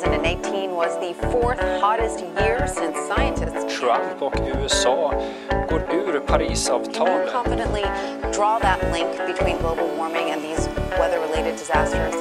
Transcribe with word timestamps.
2018 0.00 0.70
was 0.70 0.98
the 1.00 1.14
fourth 1.28 1.60
hottest 1.80 2.24
year 2.38 2.66
since 2.66 2.96
scientists 3.08 3.78
Trump 3.80 4.22
och 4.22 4.34
USA 4.46 5.12
går 5.70 5.80
ur 5.94 6.20
Parisavtalet. 6.20 7.32
confidently 7.32 7.82
draw 8.32 8.58
that 8.60 8.78
link 8.92 9.10
between 9.26 9.58
global 9.58 9.88
warming 9.98 10.30
and 10.30 10.42
these 10.42 10.68
weather-related 10.90 11.52
disasters. 11.58 12.14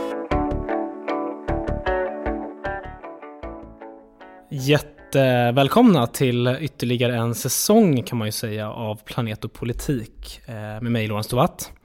Jättevälkomna 4.49 6.07
till 6.07 6.57
ytterligare 6.59 7.15
en 7.15 7.35
säsong 7.35 8.03
kan 8.03 8.17
man 8.17 8.27
ju 8.27 8.31
säga 8.31 8.71
av 8.71 8.95
Planet 9.05 9.45
och 9.45 9.53
politik 9.53 10.41
eh, 10.45 10.53
med 10.55 10.91
mig 10.91 11.07
Lorentz 11.07 11.27
Tovatt. 11.27 11.78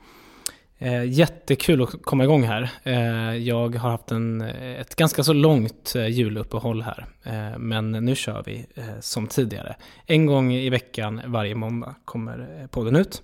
Eh, 0.84 1.04
Jättekul 1.04 1.82
att 1.82 2.02
komma 2.02 2.24
igång 2.24 2.42
här. 2.42 2.70
Eh, 2.82 3.36
Jag 3.36 3.74
har 3.76 3.90
haft 3.90 4.10
en, 4.10 4.40
eh, 4.40 4.80
ett 4.80 4.96
ganska 4.96 5.24
så 5.24 5.32
långt 5.32 5.92
eh, 5.96 6.06
juluppehåll 6.08 6.82
här. 6.82 7.06
Eh, 7.22 7.58
Men 7.58 7.90
nu 7.92 8.14
kör 8.14 8.42
vi 8.46 8.66
eh, 8.74 8.84
som 9.00 9.26
tidigare. 9.26 9.76
En 10.06 10.26
gång 10.26 10.52
i 10.52 10.70
veckan 10.70 11.20
varje 11.26 11.54
måndag 11.54 11.94
kommer 12.04 12.60
eh, 12.60 12.66
podden 12.66 12.96
ut. 12.96 13.22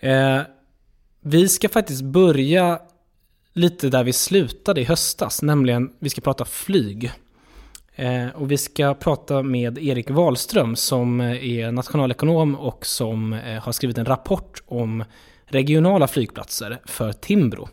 Eh, 0.00 0.40
Vi 1.20 1.48
ska 1.48 1.68
faktiskt 1.68 2.02
börja 2.02 2.80
lite 3.52 3.88
där 3.88 4.04
vi 4.04 4.12
slutade 4.12 4.80
i 4.80 4.84
höstas, 4.84 5.42
nämligen 5.42 5.92
vi 5.98 6.10
ska 6.10 6.20
prata 6.20 6.44
flyg. 6.44 7.12
Eh, 7.94 8.28
och 8.34 8.50
vi 8.50 8.56
ska 8.58 8.94
prata 8.94 9.42
med 9.42 9.78
Erik 9.78 10.10
Wahlström 10.10 10.76
som 10.76 11.20
eh, 11.20 11.44
är 11.44 11.72
nationalekonom 11.72 12.54
och 12.56 12.86
som 12.86 13.32
eh, 13.32 13.62
har 13.62 13.72
skrivit 13.72 13.98
en 13.98 14.04
rapport 14.04 14.62
om 14.66 15.04
regionala 15.50 16.08
flygplatser 16.08 16.80
för 16.84 17.12
Timbro. 17.12 17.68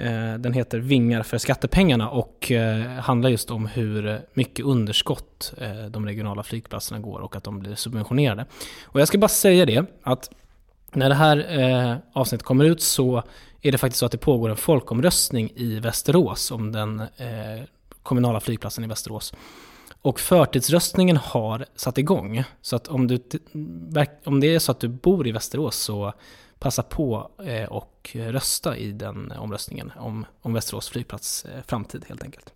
Eh, 0.00 0.34
den 0.34 0.52
heter 0.52 0.78
Vingar 0.78 1.22
för 1.22 1.38
skattepengarna 1.38 2.10
och 2.10 2.50
eh, 2.50 2.80
handlar 2.82 3.30
just 3.30 3.50
om 3.50 3.66
hur 3.66 4.20
mycket 4.34 4.64
underskott 4.64 5.54
eh, 5.58 5.84
de 5.90 6.06
regionala 6.06 6.42
flygplatserna 6.42 7.00
går 7.00 7.20
och 7.20 7.36
att 7.36 7.44
de 7.44 7.58
blir 7.58 7.74
subventionerade. 7.74 8.46
Och 8.84 9.00
jag 9.00 9.08
ska 9.08 9.18
bara 9.18 9.28
säga 9.28 9.66
det 9.66 9.84
att 10.02 10.30
när 10.92 11.08
det 11.08 11.14
här 11.14 12.00
avsnittet 12.12 12.46
kommer 12.46 12.64
ut 12.64 12.82
så 12.82 13.22
är 13.62 13.72
det 13.72 13.78
faktiskt 13.78 13.98
så 13.98 14.06
att 14.06 14.12
det 14.12 14.18
pågår 14.18 14.50
en 14.50 14.56
folkomröstning 14.56 15.52
i 15.56 15.80
Västerås 15.80 16.50
om 16.50 16.72
den 16.72 17.02
kommunala 18.02 18.40
flygplatsen 18.40 18.84
i 18.84 18.86
Västerås. 18.86 19.34
Och 20.02 20.20
förtidsröstningen 20.20 21.16
har 21.16 21.64
satt 21.76 21.98
igång. 21.98 22.44
Så 22.62 22.76
att 22.76 22.88
om, 22.88 23.06
du, 23.06 23.20
om 24.24 24.40
det 24.40 24.54
är 24.54 24.58
så 24.58 24.72
att 24.72 24.80
du 24.80 24.88
bor 24.88 25.28
i 25.28 25.32
Västerås 25.32 25.76
så 25.76 26.12
passa 26.60 26.82
på 26.82 27.30
eh, 27.44 27.68
och 27.68 28.10
rösta 28.14 28.76
i 28.76 28.92
den 28.92 29.32
omröstningen 29.32 29.92
om, 29.96 30.26
om 30.40 30.52
Västerås 30.52 30.88
flygplats 30.88 31.44
eh, 31.44 31.62
framtid 31.66 32.04
helt 32.08 32.22
enkelt. 32.22 32.52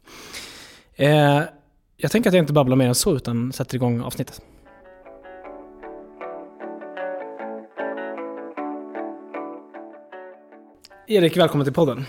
Eh, 0.95 1.43
jag 1.97 2.11
tänker 2.11 2.31
att 2.31 2.35
jag 2.35 2.43
inte 2.43 2.53
babblar 2.53 2.77
mer 2.77 2.89
än 2.89 2.95
så 2.95 3.17
utan 3.17 3.53
sätter 3.53 3.75
igång 3.75 4.01
avsnittet. 4.01 4.43
Erik, 11.07 11.37
välkommen 11.37 11.65
till 11.65 11.75
podden. 11.75 12.05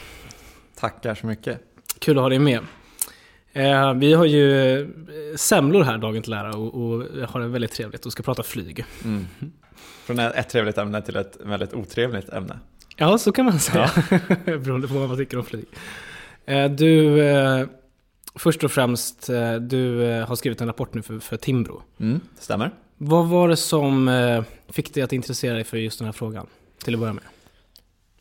Tackar 0.76 1.16
så 1.16 1.28
mycket. 1.28 1.62
Kul 2.00 2.18
att 2.18 2.22
ha 2.22 2.30
dig 2.30 2.40
med. 2.40 2.60
Eh, 3.56 3.94
vi 3.94 4.14
har 4.14 4.26
ju 4.26 4.80
eh, 4.82 4.88
semlor 5.36 5.84
här 5.84 5.98
dagen 5.98 6.24
till 6.24 6.34
ära 6.34 6.58
och, 6.58 6.76
och 6.76 7.04
har 7.30 7.40
det 7.40 7.48
väldigt 7.48 7.72
trevligt 7.72 8.06
och 8.06 8.12
ska 8.12 8.24
prata 8.24 8.44
flyg. 8.44 8.86
Mm. 9.04 9.26
Från 10.06 10.20
ett 10.20 10.50
trevligt 10.50 10.78
ämne 10.78 11.02
till 11.02 11.16
ett 11.16 11.38
väldigt 11.44 11.74
otrevligt 11.74 12.30
ämne. 12.30 12.60
Ja, 12.96 13.18
så 13.18 13.32
kan 13.32 13.46
man 13.46 13.60
säga. 13.60 13.92
Beroende 14.46 14.88
på 14.88 14.94
vad 14.94 15.08
man 15.08 15.18
tycker 15.18 15.38
om 15.38 15.46
flyg. 15.46 15.66
Eh, 16.46 16.70
du, 16.70 17.24
eh, 17.24 17.66
först 18.36 18.64
och 18.64 18.72
främst, 18.72 19.30
eh, 19.30 19.56
du 19.56 20.04
eh, 20.04 20.28
har 20.28 20.36
skrivit 20.36 20.62
en 20.62 20.68
rapport 20.68 20.94
nu 20.94 21.02
för, 21.02 21.20
för 21.20 21.38
Timbro. 21.38 21.82
Mm, 22.00 22.20
stämmer. 22.40 22.72
Vad 22.98 23.28
var 23.28 23.50
det 23.50 23.58
som 23.58 24.44
fick 24.70 24.94
dig 24.94 25.04
att 25.04 25.14
intressera 25.14 25.54
dig 25.54 25.64
för 25.64 25.78
just 25.78 26.00
den 26.00 26.06
här 26.06 26.14
frågan? 26.14 26.48
Till 26.84 26.94
att 26.94 27.00
börja 27.00 27.14
med. 27.14 27.24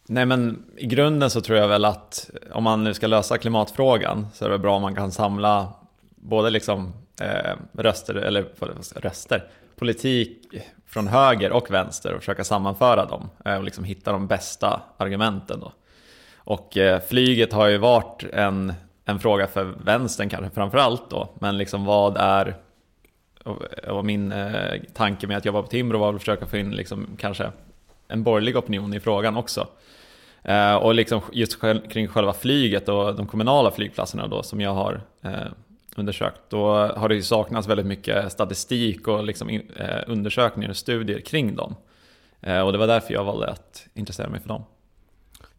Nej 0.08 0.26
men 0.26 0.64
i 0.76 0.86
grunden 0.86 1.30
så 1.30 1.40
tror 1.40 1.58
jag 1.58 1.68
väl 1.68 1.84
att 1.84 2.30
om 2.52 2.64
man 2.64 2.84
nu 2.84 2.94
ska 2.94 3.06
lösa 3.06 3.38
klimatfrågan 3.38 4.26
så 4.34 4.44
är 4.44 4.50
det 4.50 4.58
bra 4.58 4.76
om 4.76 4.82
man 4.82 4.94
kan 4.94 5.12
samla 5.12 5.72
både 6.16 6.50
liksom 6.50 6.92
eh, 7.20 7.52
röster, 7.72 8.14
eller 8.14 8.46
vad 8.58 8.70
röster, 8.96 9.44
politik 9.76 10.46
från 10.86 11.08
höger 11.08 11.52
och 11.52 11.70
vänster 11.70 12.12
och 12.12 12.20
försöka 12.20 12.44
sammanföra 12.44 13.04
dem 13.04 13.30
eh, 13.44 13.56
och 13.56 13.64
liksom 13.64 13.84
hitta 13.84 14.12
de 14.12 14.26
bästa 14.26 14.82
argumenten 14.96 15.60
då. 15.60 15.72
Och 16.36 16.76
eh, 16.76 17.00
flyget 17.00 17.52
har 17.52 17.66
ju 17.66 17.78
varit 17.78 18.24
en, 18.32 18.72
en 19.04 19.18
fråga 19.18 19.46
för 19.46 19.64
vänstern 19.64 20.28
kanske 20.28 20.50
framför 20.54 20.78
allt 20.78 21.10
då, 21.10 21.28
men 21.38 21.58
liksom 21.58 21.84
vad 21.84 22.16
är 22.16 22.56
och, 23.44 23.62
och 23.88 24.04
min 24.04 24.32
eh, 24.32 24.80
tanke 24.94 25.26
med 25.26 25.36
att 25.36 25.44
jobba 25.44 25.62
på 25.62 25.68
Timbro 25.68 25.98
var 25.98 26.14
att 26.14 26.20
försöka 26.20 26.46
få 26.46 26.56
in 26.56 26.70
liksom 26.70 27.08
kanske 27.18 27.50
en 28.14 28.22
borgerlig 28.22 28.56
opinion 28.56 28.94
i 28.94 29.00
frågan 29.00 29.36
också. 29.36 29.68
Eh, 30.42 30.74
och 30.74 30.94
liksom 30.94 31.20
just 31.32 31.54
själv, 31.54 31.80
kring 31.88 32.08
själva 32.08 32.32
flyget 32.32 32.88
och 32.88 33.14
de 33.14 33.26
kommunala 33.26 33.70
flygplatserna 33.70 34.26
då 34.26 34.42
som 34.42 34.60
jag 34.60 34.74
har 34.74 35.00
eh, 35.22 35.30
undersökt, 35.96 36.40
då 36.48 36.74
har 36.74 37.08
det 37.08 37.14
ju 37.14 37.22
saknats 37.22 37.68
väldigt 37.68 37.86
mycket 37.86 38.32
statistik 38.32 39.08
och 39.08 39.24
liksom 39.24 39.50
in, 39.50 39.62
eh, 39.76 40.02
undersökningar 40.06 40.70
och 40.70 40.76
studier 40.76 41.20
kring 41.20 41.56
dem. 41.56 41.74
Eh, 42.40 42.60
och 42.60 42.72
det 42.72 42.78
var 42.78 42.86
därför 42.86 43.14
jag 43.14 43.24
valde 43.24 43.46
att 43.46 43.86
intressera 43.94 44.28
mig 44.28 44.40
för 44.40 44.48
dem. 44.48 44.64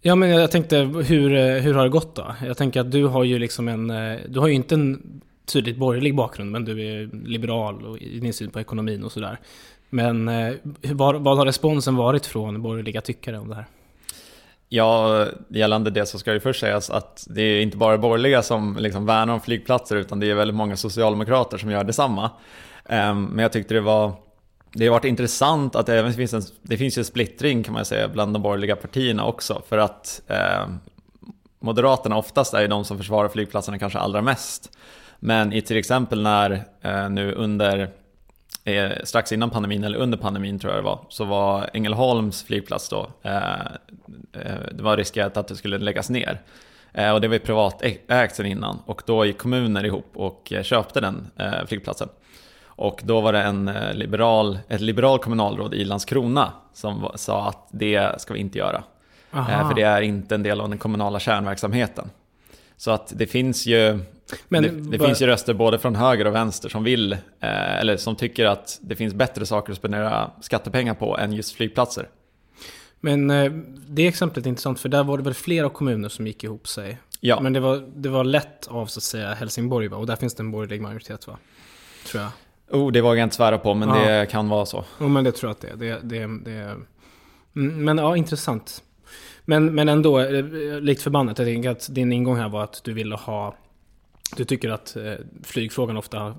Ja, 0.01 0.15
men 0.15 0.29
jag 0.29 0.51
tänkte, 0.51 0.77
hur, 0.77 1.35
eh, 1.35 1.61
hur 1.61 1.73
har 1.73 1.83
det 1.83 1.89
gått 1.89 2.15
då? 2.15 2.35
Jag 2.45 2.57
tänker 2.57 2.79
att 2.79 2.91
du 2.91 3.05
har 3.05 3.23
ju 3.23 3.39
liksom 3.39 3.67
en, 3.67 3.89
eh, 3.89 4.19
du 4.27 4.39
har 4.39 4.47
ju 4.47 4.53
inte 4.53 4.75
en 4.75 5.21
tydligt 5.45 5.77
borgerlig 5.77 6.15
bakgrund, 6.15 6.51
men 6.51 6.65
du 6.65 6.71
är 6.81 7.09
liberal 7.27 7.85
och 7.85 7.97
i 7.97 8.19
din 8.19 8.33
syn 8.33 8.49
på 8.49 8.59
ekonomin 8.59 9.03
och 9.03 9.11
sådär. 9.11 9.39
Men 9.89 10.27
eh, 10.27 10.53
vad, 10.81 11.15
vad 11.21 11.37
har 11.37 11.45
responsen 11.45 11.95
varit 11.95 12.25
från 12.25 12.61
borgerliga 12.61 13.01
tyckare 13.01 13.39
om 13.39 13.49
det 13.49 13.55
här? 13.55 13.65
Ja, 14.69 15.25
gällande 15.47 15.91
det 15.91 16.05
så 16.05 16.19
ska 16.19 16.33
det 16.33 16.39
först 16.39 16.59
sägas 16.59 16.89
att 16.89 17.27
det 17.29 17.41
är 17.41 17.61
inte 17.61 17.77
bara 17.77 17.97
borgerliga 17.97 18.41
som 18.41 18.77
liksom 18.79 19.05
värnar 19.05 19.33
om 19.33 19.41
flygplatser 19.41 19.95
utan 19.95 20.19
det 20.19 20.31
är 20.31 20.35
väldigt 20.35 20.55
många 20.55 20.77
socialdemokrater 20.77 21.57
som 21.57 21.71
gör 21.71 21.83
detsamma. 21.83 22.31
Ehm, 22.85 23.23
men 23.23 23.43
jag 23.43 23.51
tyckte 23.51 23.73
det 23.73 23.81
var 23.81 24.13
det 24.73 24.85
har 24.85 24.91
varit 24.91 25.05
intressant 25.05 25.75
att 25.75 25.85
det 25.85 25.99
även 25.99 26.13
finns 26.13 26.33
en, 26.33 26.41
det 26.61 26.77
finns 26.77 26.97
ju 26.97 27.03
splittring 27.03 27.63
kan 27.63 27.73
man 27.73 27.85
säga 27.85 28.07
bland 28.07 28.33
de 28.33 28.41
borgerliga 28.41 28.75
partierna 28.75 29.25
också 29.25 29.61
för 29.67 29.77
att 29.77 30.21
eh, 30.27 30.67
Moderaterna 31.59 32.17
oftast 32.17 32.53
är 32.53 32.61
ju 32.61 32.67
de 32.67 32.85
som 32.85 32.97
försvarar 32.97 33.27
flygplatserna 33.27 33.79
kanske 33.79 33.99
allra 33.99 34.21
mest. 34.21 34.77
Men 35.19 35.53
i 35.53 35.61
till 35.61 35.77
exempel 35.77 36.21
när 36.21 36.63
eh, 36.81 37.09
nu 37.09 37.33
under 37.33 37.89
eh, 38.65 38.91
strax 39.03 39.31
innan 39.31 39.49
pandemin, 39.49 39.83
eller 39.83 39.97
under 39.97 40.17
pandemin 40.17 40.59
tror 40.59 40.73
jag 40.73 40.83
det 40.83 40.85
var, 40.85 40.99
så 41.09 41.25
var 41.25 41.69
Ängelholms 41.73 42.43
flygplats 42.43 42.89
då, 42.89 43.09
eh, 43.21 43.65
eh, 44.33 44.55
det 44.71 44.83
var 44.83 44.97
riskerat 44.97 45.37
att 45.37 45.47
det 45.47 45.55
skulle 45.55 45.77
läggas 45.77 46.09
ner. 46.09 46.41
Eh, 46.93 47.11
och 47.11 47.21
det 47.21 47.27
var 47.27 47.35
ju 47.35 47.39
privatägt 47.39 48.35
sedan 48.35 48.45
innan 48.45 48.79
och 48.85 49.01
då 49.05 49.25
gick 49.25 49.37
kommuner 49.37 49.85
ihop 49.85 50.11
och 50.13 50.53
köpte 50.63 51.01
den 51.01 51.27
flygplatsen. 51.67 52.09
Och 52.65 53.01
då 53.03 53.21
var 53.21 53.33
det 53.33 53.41
en 53.41 53.71
liberal, 53.93 54.59
ett 54.67 54.81
liberal 54.81 55.19
kommunalråd 55.19 55.73
i 55.73 55.85
Landskrona 55.85 56.51
som 56.73 57.11
sa 57.15 57.47
att 57.47 57.67
det 57.71 58.21
ska 58.21 58.33
vi 58.33 58.39
inte 58.39 58.57
göra. 58.57 58.83
Aha. 59.33 59.67
För 59.69 59.75
det 59.75 59.81
är 59.81 60.01
inte 60.01 60.35
en 60.35 60.43
del 60.43 60.61
av 60.61 60.69
den 60.69 60.77
kommunala 60.77 61.19
kärnverksamheten. 61.19 62.09
Så 62.77 62.91
att 62.91 63.13
det 63.15 63.27
finns 63.27 63.65
ju 63.65 63.99
Men 64.47 64.63
det, 64.63 64.69
det 64.69 64.97
vad- 64.97 65.07
finns 65.07 65.21
ju 65.21 65.25
röster 65.27 65.53
både 65.53 65.79
från 65.79 65.95
höger 65.95 66.27
och 66.27 66.35
vänster 66.35 66.69
som 66.69 66.83
vill, 66.83 67.13
eh, 67.13 67.19
eller 67.79 67.97
som 67.97 68.15
tycker 68.15 68.45
att 68.45 68.79
det 68.81 68.95
finns 68.95 69.13
bättre 69.13 69.45
saker 69.45 69.71
att 69.71 69.77
spendera 69.77 70.31
skattepengar 70.41 70.93
på 70.93 71.17
än 71.17 71.33
just 71.33 71.55
flygplatser. 71.55 72.09
Men 72.99 73.29
eh, 73.29 73.51
det 73.87 74.07
exemplet 74.07 74.45
är 74.45 74.49
intressant 74.49 74.79
för 74.79 74.89
där 74.89 75.03
var 75.03 75.17
det 75.17 75.23
väl 75.23 75.33
flera 75.33 75.69
kommuner 75.69 76.09
som 76.09 76.27
gick 76.27 76.43
ihop 76.43 76.67
sig. 76.67 76.97
Ja, 77.19 77.39
Men 77.39 77.53
det 77.53 77.59
var, 77.59 77.89
det 77.95 78.09
var 78.09 78.23
lätt 78.23 78.67
av 78.67 78.85
så 78.85 78.99
att 78.99 79.03
säga 79.03 79.33
Helsingborg 79.33 79.87
va? 79.87 79.97
Och 79.97 80.07
där 80.07 80.15
finns 80.15 80.35
det 80.35 80.41
en 80.43 80.51
borgerlig 80.51 80.81
majoritet 80.81 81.27
va? 81.27 81.37
Tror 82.11 82.23
jag. 82.23 82.31
oh, 82.81 82.91
det 82.91 83.01
vågar 83.01 83.15
jag 83.15 83.25
inte 83.25 83.35
svära 83.35 83.57
på, 83.57 83.73
men 83.73 83.89
Ja. 83.89 83.95
det 84.19 84.25
kan 84.25 84.49
vara 84.49 84.65
så. 84.65 84.85
Jo 85.01 85.07
men 85.07 85.23
det 85.23 85.31
tror 85.31 85.49
jag 85.49 85.51
att 85.73 85.79
det 85.79 85.87
är. 85.89 85.99
Det, 86.01 86.19
det, 86.19 86.51
det, 86.51 86.75
mm, 87.55 87.85
men 87.85 87.97
ja, 87.97 88.17
intressant. 88.17 88.83
Men, 89.45 89.75
men 89.75 89.89
ändå, 89.89 90.19
eh, 90.19 90.45
likt 90.81 91.01
förbannat, 91.01 91.37
jag 91.37 91.47
tänker 91.47 91.69
att 91.69 91.87
din 91.91 92.11
ingång 92.11 92.37
här 92.37 92.49
var 92.49 92.63
att 92.63 92.83
du 92.83 92.93
ville 92.93 93.15
ha... 93.15 93.55
Du 94.37 94.45
tycker 94.45 94.69
att 94.69 94.95
eh, 94.95 95.13
flygfrågan 95.43 95.97
ofta 95.97 96.35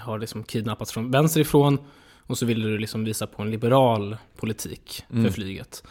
har, 0.00 0.18
liksom 0.18 0.44
kidnappats 0.44 0.92
från 0.92 1.10
vänster 1.10 1.40
ifrån. 1.40 1.78
Och 2.26 2.38
så 2.38 2.46
ville 2.46 2.68
du 2.68 2.78
liksom 2.78 3.04
visa 3.04 3.26
på 3.26 3.42
en 3.42 3.50
liberal 3.50 4.16
politik 4.36 5.04
för 5.08 5.16
Mm. 5.16 5.32
flyget. 5.32 5.82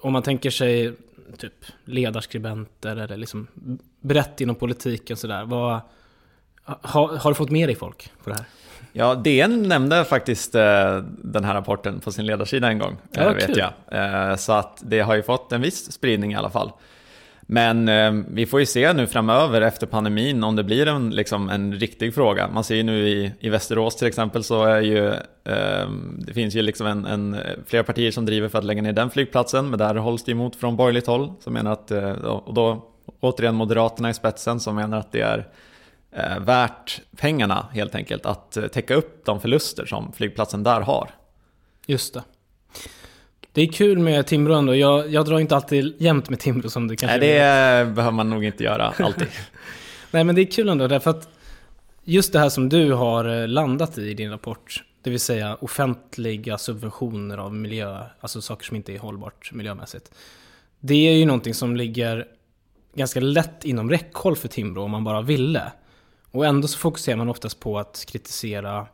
Om 0.00 0.12
man 0.12 0.22
tänker 0.22 0.50
sig 0.50 0.92
typ 1.38 1.54
ledarskribenter 1.84 2.96
eller 2.96 3.16
liksom 3.16 3.46
brett 4.00 4.40
inom 4.40 4.56
politiken 4.56 5.16
sådär. 5.16 5.44
Vad, 5.44 5.80
har, 6.64 7.16
har 7.16 7.30
du 7.30 7.34
fått 7.34 7.50
med 7.50 7.68
dig 7.68 7.76
folk 7.76 8.12
på 8.24 8.30
det 8.30 8.36
här? 8.36 8.46
Ja, 8.98 9.14
DN 9.14 9.62
nämnde 9.62 10.04
faktiskt 10.04 10.54
eh, 10.54 10.96
den 11.08 11.44
här 11.44 11.54
rapporten 11.54 12.00
på 12.00 12.12
sin 12.12 12.26
ledarsida 12.26 12.68
en 12.68 12.78
gång, 12.78 12.96
Ja, 13.10 13.22
eh, 13.22 13.28
kul. 13.28 13.46
vet 13.46 13.56
jag. 13.56 13.72
Eh, 14.30 14.36
så 14.36 14.52
att 14.52 14.82
det 14.86 15.00
har 15.00 15.14
ju 15.14 15.22
fått 15.22 15.52
en 15.52 15.60
viss 15.60 15.92
spridning 15.92 16.32
i 16.32 16.36
alla 16.36 16.50
fall. 16.50 16.72
Men 17.40 17.88
eh, 17.88 18.12
vi 18.28 18.46
får 18.46 18.60
ju 18.60 18.66
se 18.66 18.92
nu 18.92 19.06
framöver 19.06 19.60
efter 19.60 19.86
pandemin 19.86 20.44
om 20.44 20.56
det 20.56 20.64
blir 20.64 20.86
en, 20.86 21.10
liksom, 21.10 21.48
en 21.48 21.74
riktig 21.74 22.14
fråga. 22.14 22.48
Man 22.48 22.64
ser 22.64 22.74
ju 22.74 22.82
nu 22.82 23.08
i, 23.08 23.32
i 23.40 23.48
Västerås 23.48 23.96
till 23.96 24.08
exempel 24.08 24.44
så 24.44 24.64
är 24.64 24.80
ju 24.80 25.08
eh, 25.44 25.88
det 26.18 26.32
finns 26.34 26.54
ju 26.54 26.62
liksom 26.62 26.86
en, 26.86 27.04
en, 27.04 27.36
flera 27.66 27.82
partier 27.84 28.10
som 28.10 28.26
driver 28.26 28.48
för 28.48 28.58
att 28.58 28.64
lägga 28.64 28.82
ner 28.82 28.92
den 28.92 29.10
flygplatsen, 29.10 29.70
men 29.70 29.78
där 29.78 29.94
hålls 29.94 30.24
det 30.24 30.32
emot 30.32 30.56
från 30.56 30.76
borgerligt 30.76 31.06
håll. 31.06 31.32
Som 31.40 31.52
menar 31.52 31.72
att, 31.72 31.90
eh, 31.90 32.10
och 32.10 32.54
då 32.54 32.84
återigen 33.20 33.54
Moderaterna 33.54 34.10
i 34.10 34.14
spetsen 34.14 34.60
som 34.60 34.76
menar 34.76 34.98
att 34.98 35.12
det 35.12 35.20
är 35.20 35.46
eh, 36.12 36.38
värt 36.38 37.00
pengarna 37.16 37.66
helt 37.72 37.94
enkelt 37.94 38.26
att 38.26 38.56
eh, 38.56 38.66
täcka 38.66 38.94
upp 38.94 39.24
de 39.24 39.40
förluster 39.40 39.86
som 39.86 40.12
flygplatsen 40.12 40.62
där 40.62 40.80
har. 40.80 41.10
Just 41.86 42.14
det. 42.14 42.22
Det 43.52 43.62
är 43.62 43.72
kul 43.72 43.98
med 43.98 44.26
Timbro 44.26 44.54
ändå. 44.54 44.74
Jag, 44.74 45.08
jag 45.12 45.24
drar 45.26 45.38
inte 45.38 45.56
alltid 45.56 45.94
jämnt 45.98 46.30
med 46.30 46.38
Timbro 46.40 46.70
som 46.70 46.88
du 46.88 46.96
kanske 46.96 47.18
Nej, 47.18 47.28
det 47.28 47.84
vet. 47.84 47.94
behöver 47.94 48.12
man 48.12 48.30
nog 48.30 48.44
inte 48.44 48.64
göra 48.64 48.92
alltid. 48.98 49.28
Nej, 50.10 50.24
men 50.24 50.34
det 50.34 50.40
är 50.40 50.50
kul 50.50 50.68
ändå 50.68 50.88
därför 50.88 51.10
att 51.10 51.28
just 52.04 52.32
det 52.32 52.38
här 52.38 52.48
som 52.48 52.68
du 52.68 52.92
har 52.92 53.40
eh, 53.42 53.48
landat 53.48 53.98
i 53.98 54.02
i 54.10 54.14
din 54.14 54.30
rapport, 54.30 54.84
det 55.02 55.10
vill 55.10 55.20
säga 55.20 55.54
offentliga 55.60 56.58
subventioner 56.58 57.38
av 57.38 57.54
miljö, 57.54 58.00
alltså 58.20 58.40
saker 58.40 58.64
som 58.66 58.76
inte 58.76 58.94
är 58.94 58.98
hållbart 58.98 59.52
miljömässigt. 59.52 60.10
Det 60.80 61.08
är 61.08 61.12
ju 61.12 61.26
någonting 61.26 61.54
som 61.54 61.76
ligger 61.76 62.26
ganska 62.94 63.20
lätt 63.20 63.64
inom 63.64 63.90
räckhåll 63.90 64.36
för 64.36 64.48
Timbro 64.48 64.82
om 64.82 64.90
man 64.90 65.04
bara 65.04 65.22
ville. 65.22 65.72
Och 66.30 66.46
ändå 66.46 66.68
så 66.68 66.78
fokuserar 66.78 67.16
man 67.16 67.28
oftast 67.28 67.60
på 67.60 67.78
att 67.78 68.04
kritisera 68.08 68.86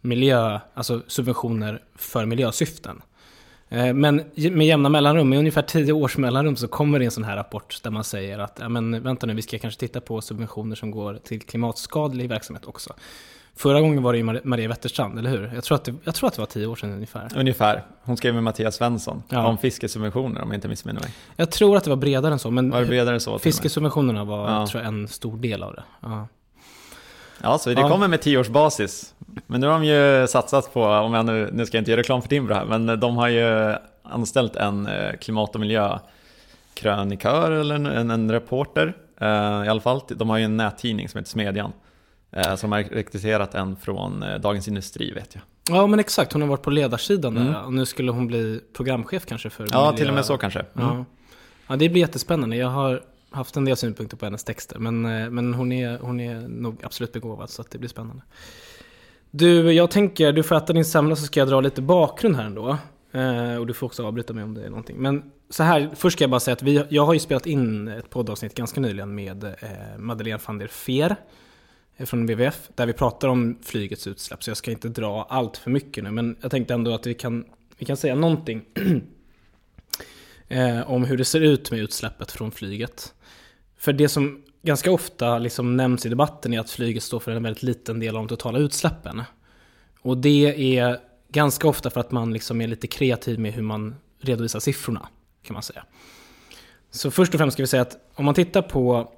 miljö, 0.00 0.60
alltså 0.74 1.02
subventioner 1.06 1.82
för 1.96 2.26
miljösyften. 2.26 3.02
Eh, 3.68 3.94
men 3.94 4.16
med 4.34 4.66
jämna 4.66 4.88
mellanrum, 4.88 5.28
med 5.28 5.38
ungefär 5.38 5.62
tio 5.62 5.92
års 5.92 6.16
mellanrum, 6.16 6.56
så 6.56 6.68
kommer 6.68 6.98
det 6.98 7.04
en 7.04 7.10
sån 7.10 7.24
här 7.24 7.36
rapport 7.36 7.80
där 7.82 7.90
man 7.90 8.04
säger 8.04 8.38
att 8.38 8.58
ja, 8.60 8.68
men 8.68 9.02
vänta 9.02 9.26
nu, 9.26 9.34
vi 9.34 9.42
ska 9.42 9.58
kanske 9.58 9.80
titta 9.80 10.00
på 10.00 10.20
subventioner 10.20 10.76
som 10.76 10.90
går 10.90 11.18
till 11.24 11.40
klimatskadlig 11.40 12.28
verksamhet 12.28 12.64
också. 12.64 12.94
Förra 13.56 13.80
gången 13.80 14.02
var 14.02 14.12
det 14.12 14.18
ju 14.18 14.40
Maria 14.44 14.68
Wetterstrand, 14.68 15.18
eller 15.18 15.30
hur? 15.30 15.50
Jag 15.54 15.64
tror, 15.64 15.76
att 15.76 15.84
det, 15.84 15.94
jag 16.04 16.14
tror 16.14 16.28
att 16.28 16.34
det 16.34 16.40
var 16.40 16.46
tio 16.46 16.66
år 16.66 16.76
sedan 16.76 16.92
ungefär. 16.92 17.28
Ungefär. 17.36 17.84
Hon 18.02 18.16
skrev 18.16 18.34
med 18.34 18.42
Mattias 18.42 18.74
Svensson 18.74 19.22
ja. 19.28 19.46
om 19.46 19.58
fiskesubventioner 19.58 20.42
om 20.42 20.48
jag 20.48 20.56
inte 20.56 20.68
missminner 20.68 21.00
mig. 21.00 21.10
Jag 21.36 21.50
tror 21.50 21.76
att 21.76 21.84
det 21.84 21.90
var 21.90 21.96
bredare 21.96 22.32
än 22.32 22.38
så. 22.38 22.50
Men 22.50 22.70
var 22.70 22.80
det 22.80 22.86
bredare 22.86 23.14
än 23.14 23.20
så? 23.20 23.38
Fiskesubventionerna 23.38 24.24
var 24.24 24.50
ja. 24.50 24.66
tror 24.66 24.82
jag, 24.82 24.88
en 24.88 25.08
stor 25.08 25.36
del 25.36 25.62
av 25.62 25.74
det. 25.74 25.82
Ja. 26.00 26.28
Ja, 27.42 27.58
så 27.58 27.70
det 27.70 27.82
kommer 27.82 28.08
med 28.08 28.20
tioårsbasis. 28.20 29.14
Men 29.46 29.60
nu 29.60 29.66
har 29.66 29.80
de 29.80 29.84
ju 29.84 30.26
satsat 30.26 30.72
på, 30.72 30.84
om 30.84 31.14
jag 31.14 31.26
nu, 31.26 31.50
nu 31.52 31.66
ska 31.66 31.76
jag 31.76 31.80
inte 31.80 31.90
göra 31.90 32.00
reklam 32.00 32.22
för 32.22 32.28
Timbro 32.28 32.54
här, 32.54 32.64
men 32.64 33.00
de 33.00 33.16
har 33.16 33.28
ju 33.28 33.76
anställt 34.02 34.56
en 34.56 34.86
eh, 34.86 35.12
klimat 35.20 35.54
och 35.54 35.60
miljökrönikör 35.60 37.50
eller 37.50 37.74
en, 37.74 37.86
en, 37.86 38.10
en 38.10 38.32
reporter 38.32 38.96
eh, 39.20 39.26
i 39.66 39.68
alla 39.68 39.80
fall. 39.80 40.00
De 40.08 40.30
har 40.30 40.38
ju 40.38 40.44
en 40.44 40.56
nättidning 40.56 41.08
som 41.08 41.18
heter 41.18 41.30
Smedjan. 41.30 41.72
Eh, 42.32 42.54
som 42.54 42.72
har 42.72 42.82
rekryterat 42.82 43.54
en 43.54 43.76
från 43.76 44.24
Dagens 44.40 44.68
Industri 44.68 45.12
vet 45.12 45.34
jag. 45.34 45.42
Ja 45.76 45.86
men 45.86 46.00
exakt, 46.00 46.32
hon 46.32 46.42
har 46.42 46.48
varit 46.48 46.62
på 46.62 46.70
ledarsidan 46.70 47.36
mm. 47.36 47.52
där 47.52 47.64
och 47.64 47.72
nu 47.72 47.86
skulle 47.86 48.12
hon 48.12 48.26
bli 48.26 48.60
programchef 48.76 49.26
kanske 49.26 49.50
för 49.50 49.66
Ja, 49.72 49.84
miljö... 49.84 49.96
till 49.96 50.08
och 50.08 50.14
med 50.14 50.24
så 50.24 50.36
kanske. 50.36 50.58
Mm. 50.58 50.88
Ja. 50.88 51.04
ja, 51.66 51.76
det 51.76 51.88
blir 51.88 52.00
jättespännande. 52.00 52.56
Jag 52.56 52.68
har 52.68 53.02
haft 53.30 53.56
en 53.56 53.64
del 53.64 53.76
synpunkter 53.76 54.16
på 54.16 54.26
hennes 54.26 54.44
texter. 54.44 54.78
Men, 54.78 55.04
eh, 55.04 55.30
men 55.30 55.54
hon, 55.54 55.72
är, 55.72 55.98
hon 55.98 56.20
är 56.20 56.48
nog 56.48 56.84
absolut 56.84 57.12
begåvad 57.12 57.50
så 57.50 57.62
att 57.62 57.70
det 57.70 57.78
blir 57.78 57.88
spännande. 57.88 58.22
Du, 59.30 59.72
jag 59.72 59.90
tänker, 59.90 60.32
du 60.32 60.42
får 60.42 60.56
äta 60.56 60.72
din 60.72 60.84
semla 60.84 61.16
så 61.16 61.24
ska 61.24 61.40
jag 61.40 61.48
dra 61.48 61.60
lite 61.60 61.82
bakgrund 61.82 62.36
här 62.36 62.44
ändå. 62.44 62.78
Eh, 63.12 63.56
och 63.56 63.66
du 63.66 63.74
får 63.74 63.86
också 63.86 64.06
avbryta 64.06 64.32
mig 64.32 64.44
om 64.44 64.54
det 64.54 64.64
är 64.64 64.70
någonting. 64.70 64.96
Men 64.96 65.30
så 65.50 65.62
här, 65.62 65.90
först 65.94 66.16
ska 66.16 66.22
jag 66.22 66.30
bara 66.30 66.40
säga 66.40 66.52
att 66.52 66.62
vi, 66.62 66.84
jag 66.88 67.06
har 67.06 67.14
ju 67.14 67.20
spelat 67.20 67.46
in 67.46 67.88
ett 67.88 68.10
poddavsnitt 68.10 68.54
ganska 68.54 68.80
nyligen 68.80 69.14
med 69.14 69.44
eh, 69.44 69.98
Madeleine 69.98 70.40
van 70.46 70.58
der 70.58 70.66
Feer 70.66 71.16
eh, 71.96 72.06
från 72.06 72.26
WWF, 72.26 72.68
där 72.74 72.86
vi 72.86 72.92
pratar 72.92 73.28
om 73.28 73.58
flygets 73.62 74.06
utsläpp. 74.06 74.42
Så 74.42 74.50
jag 74.50 74.56
ska 74.56 74.70
inte 74.70 74.88
dra 74.88 75.26
allt 75.30 75.56
för 75.56 75.70
mycket 75.70 76.04
nu, 76.04 76.10
men 76.10 76.36
jag 76.40 76.50
tänkte 76.50 76.74
ändå 76.74 76.94
att 76.94 77.06
vi 77.06 77.14
kan, 77.14 77.44
vi 77.78 77.86
kan 77.86 77.96
säga 77.96 78.14
någonting 78.14 78.62
eh, 80.48 80.90
om 80.90 81.04
hur 81.04 81.16
det 81.16 81.24
ser 81.24 81.40
ut 81.40 81.70
med 81.70 81.80
utsläppet 81.80 82.32
från 82.32 82.50
flyget. 82.50 83.14
För 83.80 83.92
det 83.92 84.08
som 84.08 84.42
ganska 84.62 84.92
ofta 84.92 85.38
liksom 85.38 85.76
nämns 85.76 86.06
i 86.06 86.08
debatten 86.08 86.54
är 86.54 86.60
att 86.60 86.70
flyget 86.70 87.02
står 87.02 87.20
för 87.20 87.32
en 87.32 87.42
väldigt 87.42 87.62
liten 87.62 88.00
del 88.00 88.16
av 88.16 88.22
de 88.22 88.28
totala 88.28 88.58
utsläppen. 88.58 89.22
Och 90.00 90.16
det 90.16 90.78
är 90.78 90.98
ganska 91.28 91.68
ofta 91.68 91.90
för 91.90 92.00
att 92.00 92.10
man 92.10 92.32
liksom 92.32 92.60
är 92.60 92.66
lite 92.66 92.86
kreativ 92.86 93.38
med 93.38 93.52
hur 93.52 93.62
man 93.62 93.94
redovisar 94.18 94.60
siffrorna, 94.60 95.08
kan 95.42 95.54
man 95.54 95.62
säga. 95.62 95.84
Så 96.90 97.10
först 97.10 97.34
och 97.34 97.38
främst 97.38 97.54
ska 97.54 97.62
vi 97.62 97.66
säga 97.66 97.82
att 97.82 97.96
om 98.14 98.24
man 98.24 98.34
tittar 98.34 98.62
på 98.62 99.12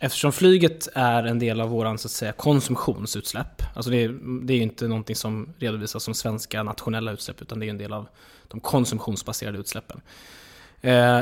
Eftersom 0.00 0.32
flyget 0.32 0.88
är 0.94 1.24
en 1.24 1.38
del 1.38 1.60
av 1.60 1.68
vår 1.68 1.96
så 1.96 2.08
att 2.08 2.12
säga, 2.12 2.32
konsumtionsutsläpp, 2.32 3.62
alltså 3.74 3.90
det 3.90 3.96
är, 3.96 4.08
det 4.46 4.52
är 4.52 4.56
ju 4.56 4.62
inte 4.62 4.88
någonting 4.88 5.16
som 5.16 5.54
redovisas 5.58 6.02
som 6.02 6.14
svenska 6.14 6.62
nationella 6.62 7.12
utsläpp, 7.12 7.42
utan 7.42 7.60
det 7.60 7.66
är 7.66 7.70
en 7.70 7.78
del 7.78 7.92
av 7.92 8.08
de 8.48 8.60
konsumtionsbaserade 8.60 9.58
utsläppen. 9.58 10.00
Eh, 10.80 11.20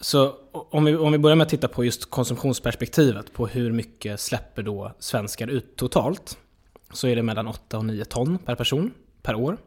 så 0.00 0.34
om 0.50 0.84
vi, 0.84 0.96
om 0.96 1.12
vi 1.12 1.18
börjar 1.18 1.36
med 1.36 1.44
att 1.44 1.50
titta 1.50 1.68
på 1.68 1.84
just 1.84 2.10
konsumtionsperspektivet, 2.10 3.32
på 3.32 3.46
hur 3.46 3.72
mycket 3.72 4.20
släpper 4.20 4.62
då 4.62 4.92
svenskar 4.98 5.48
ut 5.48 5.76
totalt, 5.76 6.38
så 6.92 7.08
är 7.08 7.16
det 7.16 7.22
mellan 7.22 7.46
8 7.46 7.78
och 7.78 7.84
9 7.84 8.04
ton 8.04 8.38
per 8.38 8.54
person 8.54 8.94
per 9.22 9.34
år. 9.34 9.58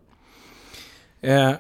Eh, 1.22 1.54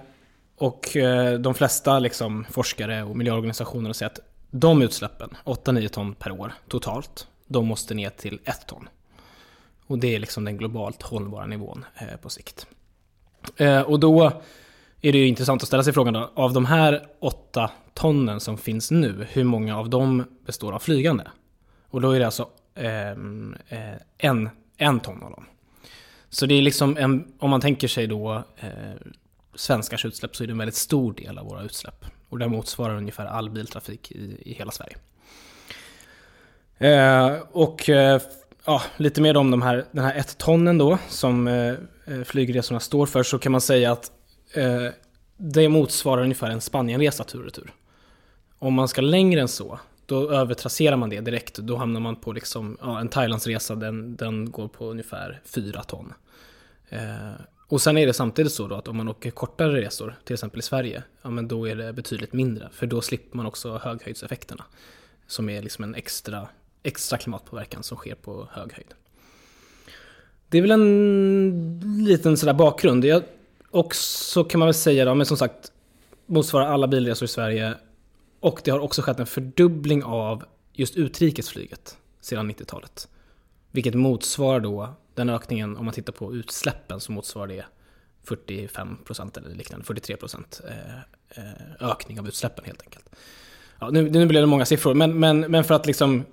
och 0.57 0.97
eh, 0.97 1.39
de 1.39 1.53
flesta 1.53 1.99
liksom, 1.99 2.45
forskare 2.49 3.03
och 3.03 3.17
miljöorganisationer 3.17 3.93
säger 3.93 4.09
att 4.09 4.19
de 4.51 4.81
utsläppen, 4.81 5.29
8-9 5.45 5.87
ton 5.87 6.13
per 6.13 6.31
år 6.31 6.53
totalt, 6.67 7.27
de 7.47 7.67
måste 7.67 7.93
ner 7.93 8.09
till 8.09 8.39
1 8.43 8.67
ton. 8.67 8.89
Och 9.87 9.97
det 9.97 10.15
är 10.15 10.19
liksom 10.19 10.45
den 10.45 10.57
globalt 10.57 11.01
hållbara 11.01 11.45
nivån 11.45 11.85
eh, 11.95 12.17
på 12.21 12.29
sikt. 12.29 12.67
Eh, 13.57 13.81
och 13.81 13.99
då 13.99 14.41
är 15.01 15.11
det 15.11 15.17
ju 15.17 15.27
intressant 15.27 15.61
att 15.61 15.67
ställa 15.67 15.83
sig 15.83 15.93
frågan 15.93 16.13
då, 16.13 16.31
av 16.33 16.53
de 16.53 16.65
här 16.65 17.05
8 17.19 17.71
tonnen 17.93 18.39
som 18.39 18.57
finns 18.57 18.91
nu, 18.91 19.27
hur 19.29 19.43
många 19.43 19.77
av 19.77 19.89
dem 19.89 20.23
består 20.45 20.73
av 20.73 20.79
flygande? 20.79 21.27
Och 21.89 22.01
då 22.01 22.11
är 22.11 22.19
det 22.19 22.25
alltså 22.25 22.49
ehm, 22.75 23.55
eh, 23.67 23.79
en, 24.17 24.49
en 24.77 24.99
ton 24.99 25.23
av 25.23 25.31
dem. 25.31 25.45
Så 26.29 26.45
det 26.45 26.53
är 26.53 26.61
liksom 26.61 26.97
en, 26.97 27.33
om 27.39 27.49
man 27.49 27.61
tänker 27.61 27.87
sig 27.87 28.07
då 28.07 28.43
eh, 28.59 28.69
svenskars 29.55 30.05
utsläpp 30.05 30.35
så 30.35 30.43
är 30.43 30.47
det 30.47 30.53
en 30.53 30.57
väldigt 30.57 30.75
stor 30.75 31.13
del 31.13 31.37
av 31.37 31.45
våra 31.45 31.63
utsläpp. 31.63 32.05
Och 32.29 32.39
det 32.39 32.47
motsvarar 32.47 32.95
ungefär 32.95 33.25
all 33.25 33.49
biltrafik 33.49 34.11
i, 34.11 34.37
i 34.45 34.53
hela 34.53 34.71
Sverige. 34.71 34.97
Eh, 36.77 37.37
och 37.51 37.89
eh, 37.89 38.21
ja, 38.65 38.81
lite 38.97 39.21
mer 39.21 39.37
om 39.37 39.51
de 39.51 39.61
här, 39.61 39.85
den 39.91 40.03
här 40.03 40.15
ett 40.15 40.37
tonnen 40.37 40.77
då 40.77 40.97
som 41.09 41.47
eh, 41.47 41.73
eh, 42.05 42.23
flygresorna 42.25 42.79
står 42.79 43.05
för 43.05 43.23
så 43.23 43.39
kan 43.39 43.51
man 43.51 43.61
säga 43.61 43.91
att 43.91 44.11
Eh, 44.53 44.87
det 45.37 45.69
motsvarar 45.69 46.23
ungefär 46.23 46.49
en 46.49 46.61
Spanienresa 46.61 47.23
tur 47.23 47.39
och 47.39 47.45
retur. 47.45 47.73
Om 48.59 48.73
man 48.73 48.87
ska 48.87 49.01
längre 49.01 49.41
än 49.41 49.47
så, 49.47 49.79
då 50.05 50.31
övertrasserar 50.31 50.97
man 50.97 51.09
det 51.09 51.21
direkt. 51.21 51.55
Då 51.55 51.75
hamnar 51.75 51.99
man 51.99 52.15
på 52.15 52.31
liksom, 52.31 52.77
ja, 52.81 52.99
en 52.99 53.09
Thailandsresa, 53.09 53.75
den, 53.75 54.15
den 54.15 54.51
går 54.51 54.67
på 54.67 54.91
ungefär 54.91 55.41
4 55.45 55.83
ton. 55.83 56.13
Eh, 56.89 57.31
och 57.67 57.81
sen 57.81 57.97
är 57.97 58.07
det 58.07 58.13
samtidigt 58.13 58.51
så 58.51 58.67
då 58.67 58.75
att 58.75 58.87
om 58.87 58.97
man 58.97 59.07
åker 59.07 59.31
kortare 59.31 59.81
resor, 59.81 60.15
till 60.23 60.33
exempel 60.33 60.59
i 60.59 60.63
Sverige, 60.63 61.03
ja 61.21 61.29
men 61.29 61.47
då 61.47 61.67
är 61.67 61.75
det 61.75 61.93
betydligt 61.93 62.33
mindre. 62.33 62.69
För 62.71 62.87
då 62.87 63.01
slipper 63.01 63.37
man 63.37 63.45
också 63.45 63.77
höghöjdseffekterna. 63.77 64.63
Som 65.27 65.49
är 65.49 65.61
liksom 65.61 65.83
en 65.83 65.95
extra, 65.95 66.47
extra 66.83 67.17
klimatpåverkan 67.17 67.83
som 67.83 67.97
sker 67.97 68.15
på 68.15 68.47
hög 68.51 68.73
höjd. 68.73 68.93
Det 70.49 70.57
är 70.57 70.61
väl 70.61 70.71
en 70.71 72.03
liten 72.05 72.37
sådär 72.37 72.53
bakgrund. 72.53 73.05
Jag, 73.05 73.23
och 73.71 73.95
så 73.95 74.43
kan 74.43 74.59
man 74.59 74.67
väl 74.67 74.73
säga 74.73 75.05
då, 75.05 75.15
men 75.15 75.25
som 75.25 75.37
sagt, 75.37 75.71
motsvarar 76.25 76.65
alla 76.65 76.87
bilresor 76.87 77.25
i 77.25 77.29
Sverige. 77.29 77.73
Och 78.39 78.61
det 78.63 78.71
har 78.71 78.79
också 78.79 79.01
skett 79.01 79.19
en 79.19 79.25
fördubbling 79.25 80.03
av 80.03 80.43
just 80.73 80.95
utrikesflyget 80.95 81.97
sedan 82.21 82.51
90-talet. 82.51 83.07
Vilket 83.71 83.93
motsvarar 83.93 84.59
då 84.59 84.93
den 85.15 85.29
ökningen, 85.29 85.77
om 85.77 85.85
man 85.85 85.93
tittar 85.93 86.13
på 86.13 86.35
utsläppen, 86.35 86.99
så 86.99 87.11
motsvarar 87.11 87.47
det 87.47 87.65
45% 88.25 89.37
eller 89.37 89.55
liknande, 89.55 89.85
43% 89.85 90.67
eh, 90.67 91.43
eh, 91.43 91.89
ökning 91.89 92.19
av 92.19 92.27
utsläppen 92.27 92.65
helt 92.65 92.81
enkelt. 92.81 93.09
Ja, 93.79 93.89
nu, 93.89 94.09
nu 94.09 94.25
blir 94.25 94.39
det 94.39 94.45
många 94.45 94.65
siffror, 94.65 94.93
men, 94.93 95.19
men, 95.19 95.39
men 95.39 95.63
för 95.63 95.73
att 95.73 95.85
liksom 95.85 96.25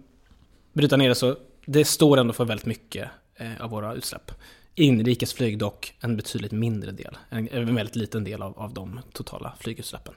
bryta 0.73 0.97
ner 0.97 1.09
det 1.09 1.14
så, 1.14 1.37
det 1.64 1.85
står 1.85 2.18
ändå 2.18 2.33
för 2.33 2.45
väldigt 2.45 2.66
mycket 2.66 3.09
eh, 3.35 3.61
av 3.61 3.71
våra 3.71 3.95
utsläpp. 3.95 4.33
Inrikesflyg 4.78 5.58
dock 5.58 5.94
en 6.00 6.16
betydligt 6.16 6.52
mindre 6.52 6.90
del, 6.90 7.18
en, 7.28 7.49
en 7.49 7.75
väldigt 7.75 7.97
liten 7.97 8.25
del 8.25 8.42
av, 8.42 8.58
av 8.58 8.75
de 8.75 9.00
totala 9.12 9.52
flygutsläppen. 9.61 10.14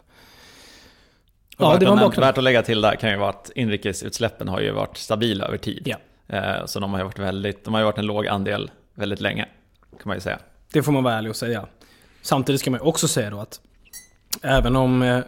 Ja, 1.58 1.78
det 1.78 1.86
var 1.86 1.96
värt, 1.96 2.18
värt 2.18 2.38
att 2.38 2.44
lägga 2.44 2.64
till 2.64 2.82
där 2.82 2.96
kan 2.96 3.12
ju 3.12 3.18
vara 3.18 3.30
att 3.30 3.52
inrikesutsläppen 3.56 4.48
har 4.48 4.62
ju 4.62 4.72
varit 4.72 4.98
stabila 4.98 5.46
över 5.46 5.58
tid. 5.58 5.82
Ja. 5.86 5.98
Eh, 6.38 6.66
så 6.66 6.80
de 6.80 6.92
har 6.92 7.00
ju 7.00 7.04
varit, 7.04 7.20
väldigt, 7.20 7.66
de 7.66 7.74
har 7.74 7.84
varit 7.84 7.98
en 7.98 8.06
låg 8.06 8.28
andel 8.28 8.72
väldigt 8.94 9.22
länge, 9.22 9.46
kan 9.92 10.04
man 10.06 10.18
ju 10.18 10.22
säga. 10.22 10.40
Det 10.74 10.84
får 10.84 10.92
man 10.92 11.04
vara 11.04 11.14
ärlig 11.14 11.30
och 11.30 11.36
säga. 11.36 11.68
Samtidigt 12.22 12.62
ska 12.62 12.72
man 12.72 12.82
också 12.82 13.08
säga 13.08 13.30
då 13.30 13.40
att 13.40 13.62
även 14.42 14.76
om 14.76 15.02
eh, 15.02 15.20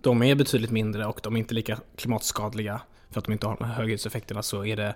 de 0.00 0.22
är 0.22 0.34
betydligt 0.34 0.70
mindre 0.70 1.06
och 1.06 1.20
de 1.22 1.34
är 1.34 1.38
inte 1.38 1.54
lika 1.54 1.78
klimatskadliga 1.96 2.80
för 3.10 3.18
att 3.18 3.24
de 3.24 3.32
inte 3.32 3.46
har 3.46 3.56
de 3.56 3.64
här 3.64 3.74
höghöjdseffekterna 3.74 4.42
så 4.42 4.64
är 4.64 4.76
det 4.76 4.94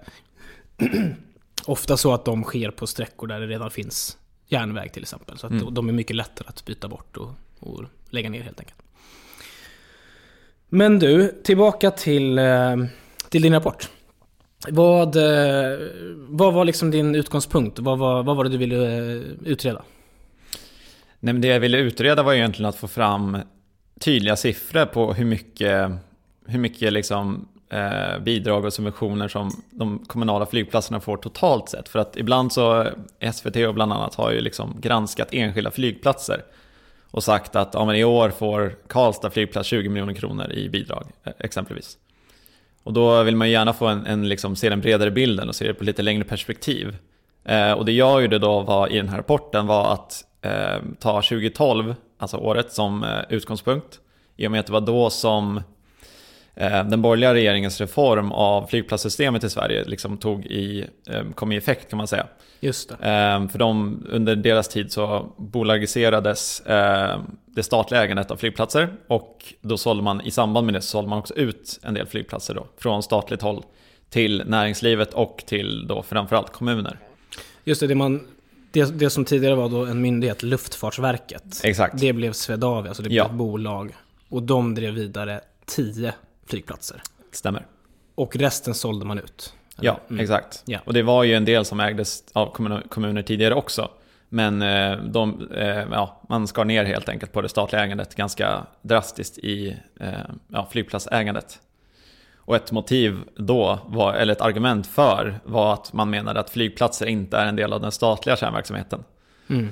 ofta 1.67 1.97
så 1.97 2.15
att 2.15 2.25
de 2.25 2.43
sker 2.45 2.71
på 2.71 2.87
sträckor 2.87 3.27
där 3.27 3.41
det 3.41 3.47
redan 3.47 3.71
finns 3.71 4.19
järnväg 4.47 4.89
till 4.93 5.03
exempel. 5.03 5.39
Så 5.39 5.47
att 5.47 5.53
Mm. 5.53 5.75
de 5.75 5.89
är 5.89 5.93
mycket 5.93 6.17
lättare 6.17 6.49
att 6.49 6.65
byta 6.65 6.89
bort 6.89 7.17
och, 7.17 7.31
och 7.61 7.85
lägga 8.11 8.31
ner 8.31 8.43
helt 8.43 8.61
enkelt. 8.61 8.79
Men 10.69 10.99
du, 10.99 11.41
tillbaka 11.45 11.91
till, 11.91 12.39
eh, 12.39 12.77
till 13.29 13.43
din 13.43 13.53
rapport. 13.53 13.89
Vad, 14.69 15.17
eh, 15.17 15.79
vad 16.17 16.55
var 16.55 16.65
liksom 16.65 16.91
din 16.91 17.15
utgångspunkt? 17.15 17.79
Vad 17.79 17.99
var, 17.99 18.23
vad 18.23 18.37
var 18.37 18.45
det 18.45 18.51
du 18.51 18.57
ville 18.57 18.97
eh, 18.97 19.23
utreda? 19.45 19.83
Nej, 21.21 21.33
men 21.35 21.41
det 21.41 21.49
jag 21.49 21.61
ville 21.61 21.79
utreda 21.79 22.23
var 22.23 22.35
egentligen 22.35 22.69
att 22.69 22.77
få 22.77 22.89
fram 22.89 23.39
tydliga 24.01 24.37
siffror 24.37 24.87
på 24.87 25.13
hur 25.15 25.25
mycket, 25.25 25.91
hur 26.47 26.59
mycket 26.59 26.93
liksom, 26.93 27.49
eh, 27.75 28.19
bidrag 28.19 28.65
och 28.65 28.73
subventioner 28.73 29.29
som 29.29 29.51
de 29.71 29.99
kommunala 29.99 30.47
flygplatserna 30.47 31.01
får 31.01 31.17
totalt 31.17 31.69
sett. 31.69 31.89
För 31.89 31.99
att 31.99 32.17
ibland 32.17 32.53
så, 32.53 32.87
SVT 33.33 33.57
och 33.57 33.75
bland 33.75 33.93
annat 33.93 34.15
har 34.15 34.33
ju 34.33 34.41
liksom 34.41 34.77
granskat 34.81 35.29
enskilda 35.33 35.71
flygplatser 35.71 36.45
och 37.11 37.25
sagt 37.25 37.57
att 37.57 37.75
ja, 37.75 37.85
men 37.85 37.97
i 37.97 38.05
år 38.05 38.31
får 38.31 38.77
Karlstad 38.89 39.31
flygplats 39.31 39.69
20 39.69 39.89
miljoner 39.89 40.15
kronor 40.15 40.53
i 40.53 40.69
bidrag 40.69 41.07
eh, 41.25 41.33
exempelvis. 41.39 41.99
Och 42.83 42.93
då 42.93 43.23
vill 43.23 43.37
man 43.37 43.49
ju 43.49 43.53
gärna 43.53 43.73
få 43.73 43.87
en, 43.87 44.07
en 44.07 44.29
liksom, 44.29 44.57
se 44.57 44.69
den 44.69 44.81
bredare 44.81 45.11
bilden 45.11 45.49
och 45.49 45.55
se 45.55 45.67
det 45.67 45.75
på 45.75 45.85
lite 45.85 46.03
längre 46.03 46.25
perspektiv. 46.25 46.97
Eh, 47.45 47.73
och 47.73 47.85
det 47.85 47.93
jag 47.93 48.23
gjorde 48.23 48.39
då 48.39 48.61
var, 48.61 48.93
i 48.93 48.97
den 48.97 49.09
här 49.09 49.17
rapporten 49.17 49.67
var 49.67 49.93
att 49.93 50.25
eh, 50.43 50.83
ta 51.01 51.23
2012, 51.23 51.95
alltså 52.19 52.37
året, 52.37 52.73
som 52.73 53.05
eh, 53.05 53.21
utgångspunkt. 53.29 54.01
I 54.37 54.47
och 54.47 54.51
med 54.51 54.61
att 54.61 54.67
det 54.67 54.73
var 54.73 54.81
då 54.81 55.11
som 55.11 55.61
den 56.63 57.03
borgerliga 57.03 57.35
regeringens 57.35 57.81
reform 57.81 58.33
av 58.33 58.67
flygplatssystemet 58.67 59.45
i 59.45 59.51
Sverige 59.51 59.85
liksom 59.85 60.19
tog 60.19 60.47
i, 60.47 60.87
eh, 61.11 61.31
kom 61.35 61.53
i 61.53 61.57
effekt 61.57 61.91
kan 61.91 61.97
man 61.97 62.07
säga. 62.09 62.27
Just 62.61 62.89
det. 62.89 62.95
Eh, 62.95 63.49
för 63.49 63.59
de, 63.59 64.03
under 64.11 64.37
deras 64.37 64.69
tid 64.69 64.93
så 64.93 65.33
bolagiserades 65.37 66.61
eh, 66.61 67.21
det 67.47 67.63
statliga 67.63 68.03
ägandet 68.05 68.31
av 68.31 68.37
flygplatser 68.37 68.89
och 69.07 69.55
då 69.61 69.77
sålde 69.77 70.03
man 70.03 70.21
i 70.21 70.31
samband 70.31 70.67
med 70.67 70.75
det 70.75 70.81
så 70.81 70.89
sålde 70.89 71.11
man 71.11 71.19
också 71.19 71.35
ut 71.35 71.81
en 71.83 71.95
del 71.95 72.07
flygplatser 72.07 72.55
då 72.55 72.67
från 72.79 73.03
statligt 73.03 73.43
håll 73.43 73.65
till 74.11 74.43
näringslivet 74.47 75.15
och 75.15 75.45
till 75.47 75.87
då 75.87 76.03
framförallt 76.03 76.53
kommuner. 76.53 76.99
Just 77.65 77.81
det, 77.81 77.87
det, 77.87 77.95
man, 77.95 78.27
det, 78.73 78.99
det 78.99 79.11
som 79.11 79.25
tidigare 79.25 79.55
var 79.55 79.69
då 79.69 79.85
en 79.87 80.01
myndighet, 80.01 80.43
Luftfartsverket. 80.43 81.61
Exakt. 81.65 82.01
Det 82.01 82.13
blev 82.13 82.33
Swedavia, 82.33 82.95
så 82.95 83.03
det 83.03 83.09
blev 83.09 83.17
Ja. 83.19 83.27
ett 83.27 83.33
bolag. 83.33 83.95
Och 84.29 84.43
de 84.43 84.75
drev 84.75 84.95
vidare 84.95 85.41
10 85.67 86.13
flygplatser. 86.47 87.03
Stämmer. 87.33 87.67
Och 88.15 88.37
resten 88.37 88.75
sålde 88.75 89.05
man 89.07 89.19
ut. 89.19 89.55
eller? 89.79 89.87
Ja, 89.87 90.01
Mm. 90.11 90.21
exakt. 90.21 90.63
Ja. 90.67 90.79
Och 90.85 90.93
det 90.93 91.03
var 91.03 91.25
ju 91.25 91.35
en 91.35 91.45
del 91.45 91.65
som 91.65 91.81
ägdes 91.81 92.25
av 92.33 92.53
kommun- 92.55 92.89
kommuner 92.89 93.23
tidigare 93.23 93.55
också. 93.55 93.91
Men 94.29 94.63
eh, 94.63 94.97
de, 94.97 95.49
eh, 95.55 95.67
ja, 95.91 96.21
man 96.29 96.47
skar 96.47 96.65
ner 96.65 96.85
helt 96.85 97.09
enkelt 97.09 97.33
på 97.33 97.43
det 97.43 97.49
statliga 97.49 97.83
ägandet 97.85 98.15
ganska 98.15 98.67
drastiskt 98.83 99.39
i 99.39 99.77
eh, 100.01 100.09
ja, 100.49 100.69
flygplatsägandet. 100.71 101.61
Och 102.37 102.57
ett 102.57 102.73
motiv 102.73 103.19
då, 103.37 103.79
var, 103.87 104.15
eller 104.15 104.33
ett 104.33 104.41
argument 104.41 104.87
för, 104.87 105.41
var 105.45 105.73
att 105.75 105.93
man 105.93 106.11
menade 106.11 106.41
att 106.41 106.51
flygplatser 106.51 107.07
inte 107.07 107.37
är 107.37 107.47
en 107.47 107.57
del 107.57 107.73
av 107.73 107.81
den 107.81 107.93
statliga 107.93 108.37
kärnverksamheten. 108.37 109.05
Mm. 109.49 109.69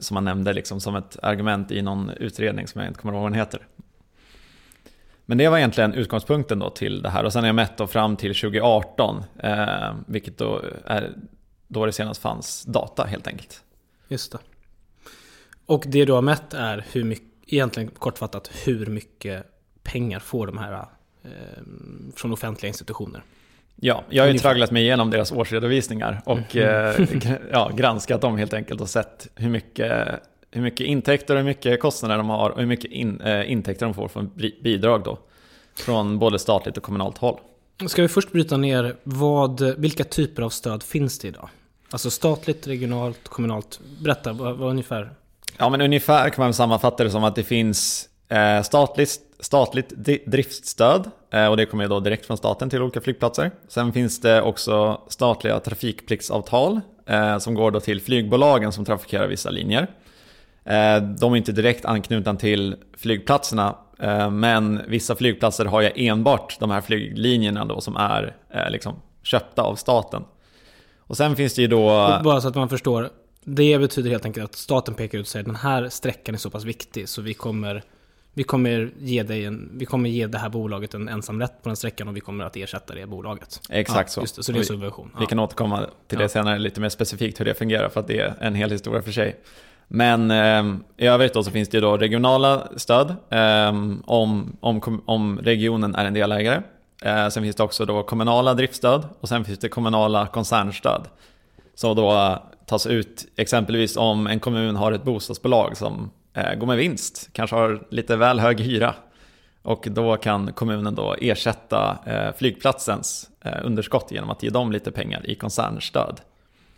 Som 0.00 0.14
man 0.14 0.24
nämnde 0.24 0.52
liksom 0.52 0.80
som 0.80 0.96
ett 0.96 1.18
argument 1.22 1.70
i 1.70 1.82
någon 1.82 2.10
utredning 2.10 2.66
som 2.66 2.80
jag 2.80 2.90
inte 2.90 3.00
kommer 3.00 3.14
ihåg 3.14 3.22
vad 3.22 3.32
den 3.32 3.38
heter. 3.38 3.66
Men 5.30 5.38
det 5.38 5.48
var 5.48 5.58
egentligen 5.58 5.94
utgångspunkten 5.94 6.58
då 6.58 6.70
till 6.70 7.02
det 7.02 7.08
här 7.10 7.24
och 7.24 7.32
sen 7.32 7.42
har 7.42 7.48
jag 7.48 7.54
mätt 7.54 7.76
då 7.76 7.86
fram 7.86 8.16
till 8.16 8.34
2018, 8.34 9.24
eh, 9.42 9.94
vilket 10.06 10.38
då 10.38 10.62
är 10.86 11.10
då 11.68 11.86
det 11.86 11.92
senast 11.92 12.22
fanns 12.22 12.64
data 12.64 13.04
helt 13.04 13.26
enkelt. 13.26 13.62
Just 14.08 14.32
det. 14.32 14.38
Och 15.66 15.84
det 15.86 16.04
du 16.04 16.12
har 16.12 16.22
mätt 16.22 16.54
är 16.54 16.84
hur 16.92 17.04
mycket, 17.04 17.26
egentligen 17.46 17.90
kortfattat, 17.90 18.50
hur 18.64 18.86
mycket 18.86 19.46
pengar 19.82 20.18
får 20.18 20.46
de 20.46 20.58
här 20.58 20.72
eh, 20.72 21.30
från 22.16 22.32
offentliga 22.32 22.68
institutioner? 22.68 23.22
Ja, 23.76 24.04
jag 24.08 24.22
har 24.22 24.26
ju 24.26 24.30
Ungefär. 24.30 24.48
tragglat 24.48 24.70
mig 24.70 24.82
igenom 24.82 25.10
deras 25.10 25.32
årsredovisningar 25.32 26.22
och 26.24 26.56
eh, 26.56 26.94
gr- 26.96 27.48
ja, 27.52 27.70
granskat 27.74 28.20
dem 28.20 28.36
helt 28.38 28.52
enkelt 28.54 28.80
och 28.80 28.88
sett 28.88 29.28
hur 29.34 29.50
mycket, 29.50 30.08
hur 30.50 30.62
mycket 30.62 30.86
intäkter 30.86 31.34
och 31.34 31.38
hur 31.40 31.44
mycket 31.46 31.80
kostnader 31.80 32.16
de 32.16 32.28
har 32.28 32.50
och 32.50 32.58
hur 32.60 32.66
mycket 32.66 32.90
in, 32.90 33.20
eh, 33.20 33.52
intäkter 33.52 33.86
de 33.86 33.94
får 33.94 34.08
från 34.08 34.30
bi- 34.34 34.60
bidrag 34.62 35.02
då. 35.04 35.18
Från 35.74 36.18
både 36.18 36.38
statligt 36.38 36.76
och 36.76 36.82
kommunalt 36.82 37.18
håll. 37.18 37.38
Ska 37.86 38.02
vi 38.02 38.08
först 38.08 38.32
bryta 38.32 38.56
ner 38.56 38.96
vad, 39.02 39.60
vilka 39.78 40.04
typer 40.04 40.42
av 40.42 40.50
stöd 40.50 40.82
finns 40.82 41.18
det 41.18 41.28
idag? 41.28 41.48
Alltså 41.90 42.10
statligt, 42.10 42.66
regionalt, 42.66 43.28
kommunalt. 43.28 43.80
Berätta, 44.02 44.32
vad, 44.32 44.56
vad 44.56 44.70
ungefär? 44.70 45.10
Ja 45.58 45.68
men 45.70 45.80
ungefär 45.80 46.28
kan 46.30 46.44
man 46.44 46.54
sammanfatta 46.54 47.04
det 47.04 47.10
som 47.10 47.24
att 47.24 47.34
det 47.34 47.42
finns 47.42 48.08
eh, 48.28 48.62
statligt, 48.62 49.20
statligt 49.40 49.92
driftsstöd 50.26 51.10
eh, 51.32 51.46
och 51.46 51.56
det 51.56 51.66
kommer 51.66 51.88
då 51.88 52.00
direkt 52.00 52.26
från 52.26 52.36
staten 52.36 52.70
till 52.70 52.82
olika 52.82 53.00
flygplatser. 53.00 53.50
Sen 53.68 53.92
finns 53.92 54.20
det 54.20 54.42
också 54.42 55.00
statliga 55.08 55.60
trafikpliktsavtal 55.60 56.80
eh, 57.06 57.38
som 57.38 57.54
går 57.54 57.70
då 57.70 57.80
till 57.80 58.00
flygbolagen 58.00 58.72
som 58.72 58.84
trafikerar 58.84 59.26
vissa 59.28 59.50
linjer. 59.50 59.86
Eh, 60.64 61.02
de 61.02 61.32
är 61.32 61.36
inte 61.36 61.52
direkt 61.52 61.84
anknutna 61.84 62.34
till 62.34 62.76
flygplatserna 62.96 63.76
eh, 63.98 64.30
men 64.30 64.80
vissa 64.88 65.16
flygplatser 65.16 65.64
har 65.64 65.80
ju 65.80 65.90
enbart 65.94 66.56
de 66.60 66.70
här 66.70 66.80
flyglinjerna 66.80 67.64
då 67.64 67.80
som 67.80 67.96
är 67.96 68.36
eh, 68.50 68.70
liksom 68.70 68.94
köpta 69.22 69.62
av 69.62 69.74
staten. 69.76 70.22
Och 70.98 71.16
sen 71.16 71.36
finns 71.36 71.54
det 71.54 71.62
ju 71.62 71.68
då... 71.68 71.86
Bara 72.24 72.40
så 72.40 72.48
att 72.48 72.54
man 72.54 72.68
förstår. 72.68 73.10
Det 73.44 73.78
betyder 73.78 74.10
helt 74.10 74.24
enkelt 74.24 74.44
att 74.44 74.54
staten 74.54 74.94
pekar 74.94 75.18
ut 75.18 75.24
och 75.24 75.28
säger 75.28 75.46
den 75.46 75.56
här 75.56 75.88
sträckan 75.88 76.34
är 76.34 76.38
så 76.38 76.50
pass 76.50 76.64
viktig 76.64 77.08
så 77.08 77.22
vi 77.22 77.34
kommer, 77.34 77.82
vi 78.34 78.42
kommer, 78.42 78.90
ge, 78.98 79.22
dig 79.22 79.44
en, 79.44 79.70
vi 79.74 79.86
kommer 79.86 80.08
ge 80.10 80.26
det 80.26 80.38
här 80.38 80.48
bolaget 80.48 80.94
en 80.94 81.08
ensamrätt 81.08 81.62
på 81.62 81.68
den 81.68 81.76
sträckan 81.76 82.08
och 82.08 82.16
vi 82.16 82.20
kommer 82.20 82.44
att 82.44 82.56
ersätta 82.56 82.94
det 82.94 83.06
bolaget. 83.06 83.60
Exakt 83.70 84.10
ja, 84.10 84.14
så. 84.14 84.20
Just 84.20 84.36
det, 84.36 84.42
så 84.42 84.52
det 84.52 84.56
är 84.56 84.58
en 84.58 84.60
Och 84.60 84.62
vi- 84.62 84.66
subvention. 84.66 85.10
Vi 85.20 85.26
kan 85.26 85.38
återkomma 85.38 85.86
till 86.08 86.18
det 86.18 86.24
Ja. 86.24 86.28
senare 86.28 86.58
lite 86.58 86.80
mer 86.80 86.88
specifikt 86.88 87.40
hur 87.40 87.44
det 87.44 87.54
fungerar 87.54 87.88
för 87.88 88.00
att 88.00 88.06
det 88.06 88.18
är 88.20 88.34
en 88.40 88.54
hel 88.54 88.70
historia 88.70 89.02
för 89.02 89.12
sig. 89.12 89.36
Men 89.92 90.30
eh, 90.30 90.76
i 90.96 91.06
övrigt 91.06 91.34
då 91.34 91.42
så 91.42 91.50
finns 91.50 91.68
det 91.68 91.76
ju 91.76 91.80
då 91.80 91.96
regionala 91.96 92.68
stöd 92.76 93.16
eh, 93.30 93.68
om, 94.04 94.56
om, 94.60 95.02
om 95.06 95.38
regionen 95.42 95.94
är 95.94 96.04
en 96.04 96.14
delägare. 96.14 96.62
Eh, 97.02 97.28
sen 97.28 97.42
finns 97.42 97.56
det 97.56 97.62
också 97.62 97.84
då 97.84 98.02
kommunala 98.02 98.54
driftstöd 98.54 99.08
och 99.20 99.28
sen 99.28 99.44
finns 99.44 99.58
det 99.58 99.68
kommunala 99.68 100.26
koncernstöd. 100.26 101.08
Som 101.74 101.96
då 101.96 102.38
tas 102.66 102.86
ut 102.86 103.26
exempelvis 103.36 103.96
om 103.96 104.26
en 104.26 104.40
kommun 104.40 104.76
har 104.76 104.92
ett 104.92 105.04
bostadsbolag 105.04 105.76
som 105.76 106.10
eh, 106.34 106.54
går 106.54 106.66
med 106.66 106.76
vinst, 106.76 107.28
kanske 107.32 107.56
har 107.56 107.82
lite 107.90 108.16
väl 108.16 108.40
hög 108.40 108.60
hyra. 108.60 108.94
Och 109.62 109.86
då 109.90 110.16
kan 110.16 110.52
kommunen 110.52 110.94
då 110.94 111.16
ersätta 111.20 111.98
eh, 112.06 112.36
flygplatsens 112.38 113.30
eh, 113.40 113.58
underskott 113.64 114.12
genom 114.12 114.30
att 114.30 114.42
ge 114.42 114.50
dem 114.50 114.72
lite 114.72 114.90
pengar 114.90 115.30
i 115.30 115.34
koncernstöd. 115.34 116.20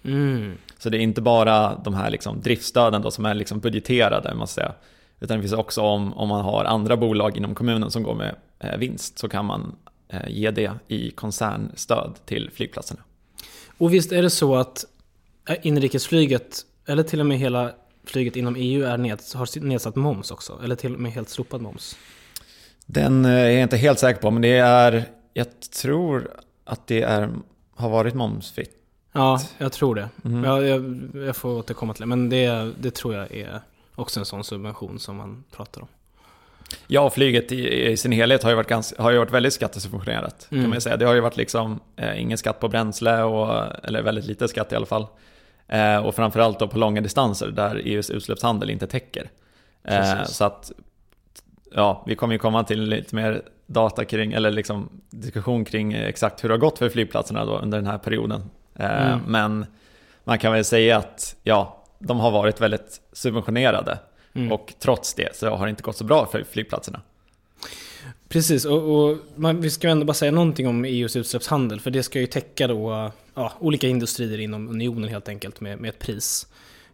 Mm. 0.05 0.59
Så 0.83 0.91
det 0.91 0.99
är 0.99 1.01
inte 1.01 1.21
bara 1.21 1.81
de 1.85 1.95
här 1.95 2.11
liksom 2.11 2.41
driftstöden 2.41 3.03
då 3.03 3.11
som 3.11 3.25
är 3.25 3.35
liksom 3.35 3.61
budgeterade, 3.61 4.35
jag 4.39 4.49
säga. 4.49 4.75
Utan 5.21 5.37
det 5.37 5.43
finns 5.43 5.53
också 5.53 5.81
om, 5.81 6.15
om 6.15 6.29
man 6.29 6.45
har 6.45 6.65
andra 6.65 6.97
bolag 6.97 7.37
inom 7.37 7.55
kommunen 7.55 7.91
som 7.91 8.03
går 8.03 8.15
med 8.15 8.35
eh, 8.59 8.79
vinst 8.79 9.19
så 9.19 9.29
kan 9.29 9.45
man 9.45 9.77
eh, 10.09 10.29
ge 10.29 10.51
det 10.51 10.73
i 10.89 11.11
koncernstöd 11.11 12.15
till 12.25 12.51
flygplatserna. 12.55 13.01
Och 13.79 13.95
visst 13.95 14.13
är 14.13 14.23
det 14.23 14.31
så 14.31 14.57
att 14.57 14.85
eh, 15.49 15.57
inrikesflyget, 15.63 16.61
eller 16.87 17.03
till 17.03 17.21
och 17.21 17.27
med 17.27 17.39
hela 17.39 17.71
flyget 18.05 18.37
inom 18.37 18.57
EU 18.57 18.85
är 18.85 18.99
ned, 18.99 19.21
har 19.35 19.61
nedsatt 19.61 19.97
moms 19.97 20.31
också? 20.31 20.61
Eller 20.65 20.77
till 20.77 20.95
och 20.95 21.01
med 21.01 21.13
helt 21.13 21.29
slopad 21.29 21.61
moms? 21.61 21.97
Den 22.87 23.25
eh, 23.25 23.31
är 23.31 23.51
jag 23.51 23.63
inte 23.63 23.77
helt 23.77 23.99
säker 23.99 24.21
på, 24.21 24.31
men 24.31 24.43
det 24.43 24.59
är, 24.59 25.05
jag 25.33 25.47
tror 25.61 26.31
att 26.65 26.87
det 26.87 27.03
är, 27.03 27.31
har 27.75 27.91
varit 27.91 28.15
momsfritt. 28.15 28.82
Ja, 29.13 29.41
jag 29.59 29.73
tror 29.73 29.95
det. 29.95 30.09
Mhm. 30.17 30.45
Jag, 30.45 30.67
jag, 30.67 31.11
jag 31.15 31.37
får 31.37 31.49
återkomma 31.49 31.95
till 31.95 32.01
det. 32.01 32.07
Men 32.07 32.29
det, 32.29 32.73
det 32.81 32.91
tror 32.91 33.15
jag 33.15 33.33
är 33.33 33.61
också 33.95 34.21
en 34.21 34.27
sån 34.27 34.45
subvention 34.45 34.99
som 34.99 35.17
man 35.17 35.45
pratar 35.57 35.81
om. 35.81 35.89
Ja, 36.87 37.11
flyget 37.11 37.53
i, 37.53 37.91
i 37.91 37.97
sin 37.97 38.13
helhet 38.13 38.43
har 38.43 38.51
ju 38.51 38.57
varit, 38.57 38.69
ganska, 38.69 39.03
har 39.03 39.11
ju 39.11 39.19
varit 39.19 39.33
väldigt 39.33 39.53
skattesubventionerat. 39.53 40.49
Mm. 40.51 40.65
Kan 40.65 40.71
man 40.71 40.81
säga. 40.81 40.97
Det 40.97 41.05
har 41.05 41.15
ju 41.15 41.21
varit 41.21 41.37
liksom 41.37 41.81
eh, 41.97 42.23
ingen 42.23 42.39
skatt 42.39 42.61
på 42.61 42.69
bränsle, 42.69 43.23
och, 43.23 43.65
eller 43.85 44.03
väldigt 44.03 44.25
lite 44.27 44.49
skatt 44.49 44.73
i 44.73 44.77
alla 44.77 44.87
fall. 44.87 45.07
Eh, 45.69 45.97
och 45.97 46.15
framförallt 46.15 46.59
då 46.59 46.69
på 46.69 46.79
långa 46.79 47.01
distanser 47.01 47.47
där 47.47 47.83
EUs 47.85 48.11
utsläppshandel 48.11 48.71
inte 48.71 48.87
täcker. 48.87 49.31
Eh, 49.85 50.25
så 50.25 50.45
att, 50.45 50.73
ja, 51.75 52.05
vi 52.07 52.15
kommer 52.15 52.35
ju 52.35 52.39
komma 52.39 52.65
till 52.65 52.83
lite 52.83 53.15
mer 53.15 53.43
data 53.67 54.05
kring, 54.05 54.33
eller 54.33 54.51
liksom 54.51 54.89
diskussion 55.11 55.65
kring 55.65 55.93
exakt 55.93 56.45
hur 56.45 56.49
det 56.49 56.55
har 56.55 56.61
gått 56.61 56.79
för 56.79 56.89
flygplatserna 56.89 57.45
då 57.45 57.59
under 57.59 57.79
den 57.79 57.87
här 57.87 57.99
perioden. 57.99 58.51
Eh, 58.75 59.13
Mm. 59.13 59.21
Men 59.27 59.67
man 60.25 60.39
kan 60.39 60.53
väl 60.53 60.65
säga 60.65 60.97
att, 60.97 61.37
ja, 61.43 61.85
de 61.99 62.21
har 62.21 62.31
varit 62.31 62.61
väldigt 62.61 63.01
subventionerade. 63.13 63.99
Mm. 64.35 64.53
Och 64.53 64.75
trots 64.79 65.15
det 65.15 65.37
så 65.37 65.51
har 65.51 65.67
det 65.67 65.71
inte 65.71 65.83
gått 65.83 65.97
så 65.97 66.05
bra 66.05 66.27
för 66.27 66.45
flygplatserna. 66.45 67.01
Precis, 68.29 68.65
och, 68.65 69.09
och 69.09 69.19
man, 69.37 69.61
vi 69.61 69.71
ska 69.71 69.89
ändå 69.89 70.07
bara 70.07 70.15
säga 70.15 70.33
någonting 70.33 70.69
om 70.69 70.85
EUs 70.85 71.17
utsläppshandel, 71.17 71.81
för 71.81 71.91
det 71.91 72.03
ska 72.03 72.21
ju 72.21 72.27
täcka 72.27 72.67
då 72.67 73.11
ja, 73.35 73.53
olika 73.59 73.89
industrier 73.89 74.41
inom 74.41 74.69
unionen 74.69 75.09
helt 75.09 75.29
enkelt 75.29 75.61
med, 75.61 75.79
med 75.79 75.89
ett 75.89 75.99
pris. 75.99 76.47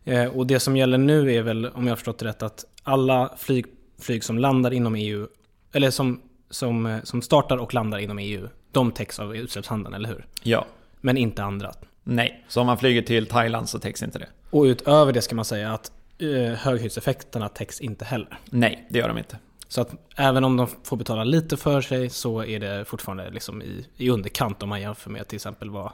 Eh, 0.04 0.26
och 0.26 0.47
det 0.47 0.61
som 0.61 0.76
gäller 0.76 0.99
nu 0.99 1.35
är 1.35 1.42
väl, 1.42 1.66
om 1.66 1.87
jag 1.87 1.90
har 1.90 1.97
förstått 1.97 2.18
det 2.18 2.25
rätt, 2.25 2.42
att 2.42 2.64
alla 2.82 3.32
flyg, 3.38 3.66
flyg 4.00 4.25
som 4.25 4.38
landar 4.38 4.73
inom 4.73 4.94
EU, 4.94 5.26
eller 5.73 5.90
som, 5.90 6.20
som, 6.50 6.87
eh, 6.87 7.02
som 7.02 7.23
startar 7.23 7.56
och 7.56 7.75
landar 7.75 7.99
inom 7.99 8.18
EU, 8.18 8.49
de 8.73 8.92
täcks 8.92 9.18
av 9.18 9.37
utsläppshandeln, 9.37 9.94
eller 9.94 10.08
hur? 10.08 10.26
Ja. 10.42 10.66
Men 11.00 11.16
inte 11.16 11.42
andra. 11.42 11.72
Nej, 12.04 12.44
så 12.48 12.60
om 12.60 12.66
man 12.66 12.78
flyger 12.78 13.02
till 13.02 13.26
Thailand 13.26 13.68
så 13.68 13.78
täcks 13.78 14.02
inte 14.02 14.18
det. 14.18 14.28
Och 14.50 14.62
utöver 14.62 15.12
det 15.12 15.22
ska 15.22 15.34
man 15.34 15.44
säga 15.44 15.72
att 15.72 15.92
eh, 16.18 16.28
höghöjdseffekterna 16.58 17.48
täcks 17.48 17.80
inte 17.80 18.04
heller. 18.04 18.38
Nej, 18.44 18.86
det 18.90 18.98
gör 18.98 19.08
de 19.08 19.18
inte. 19.18 19.38
Så 19.68 19.80
att 19.80 19.94
även 20.16 20.44
om 20.44 20.56
de 20.56 20.66
får 20.84 20.96
betala 20.96 21.24
lite 21.24 21.56
för 21.56 21.80
sig 21.80 22.10
så 22.10 22.44
är 22.44 22.60
det 22.60 22.84
fortfarande 22.84 23.30
liksom 23.30 23.62
i, 23.62 23.86
i 23.96 24.10
underkant 24.10 24.62
om 24.62 24.68
man 24.68 24.80
jämför 24.80 25.10
med 25.10 25.28
till 25.28 25.36
exempel 25.36 25.70
vad 25.70 25.92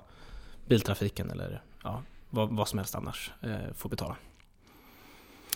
biltrafiken 0.66 1.30
eller 1.30 1.62
ja, 1.82 2.02
vad, 2.30 2.56
vad 2.56 2.68
som 2.68 2.78
helst 2.78 2.94
annars 2.94 3.30
eh, 3.42 3.74
får 3.76 3.88
betala. 3.88 4.16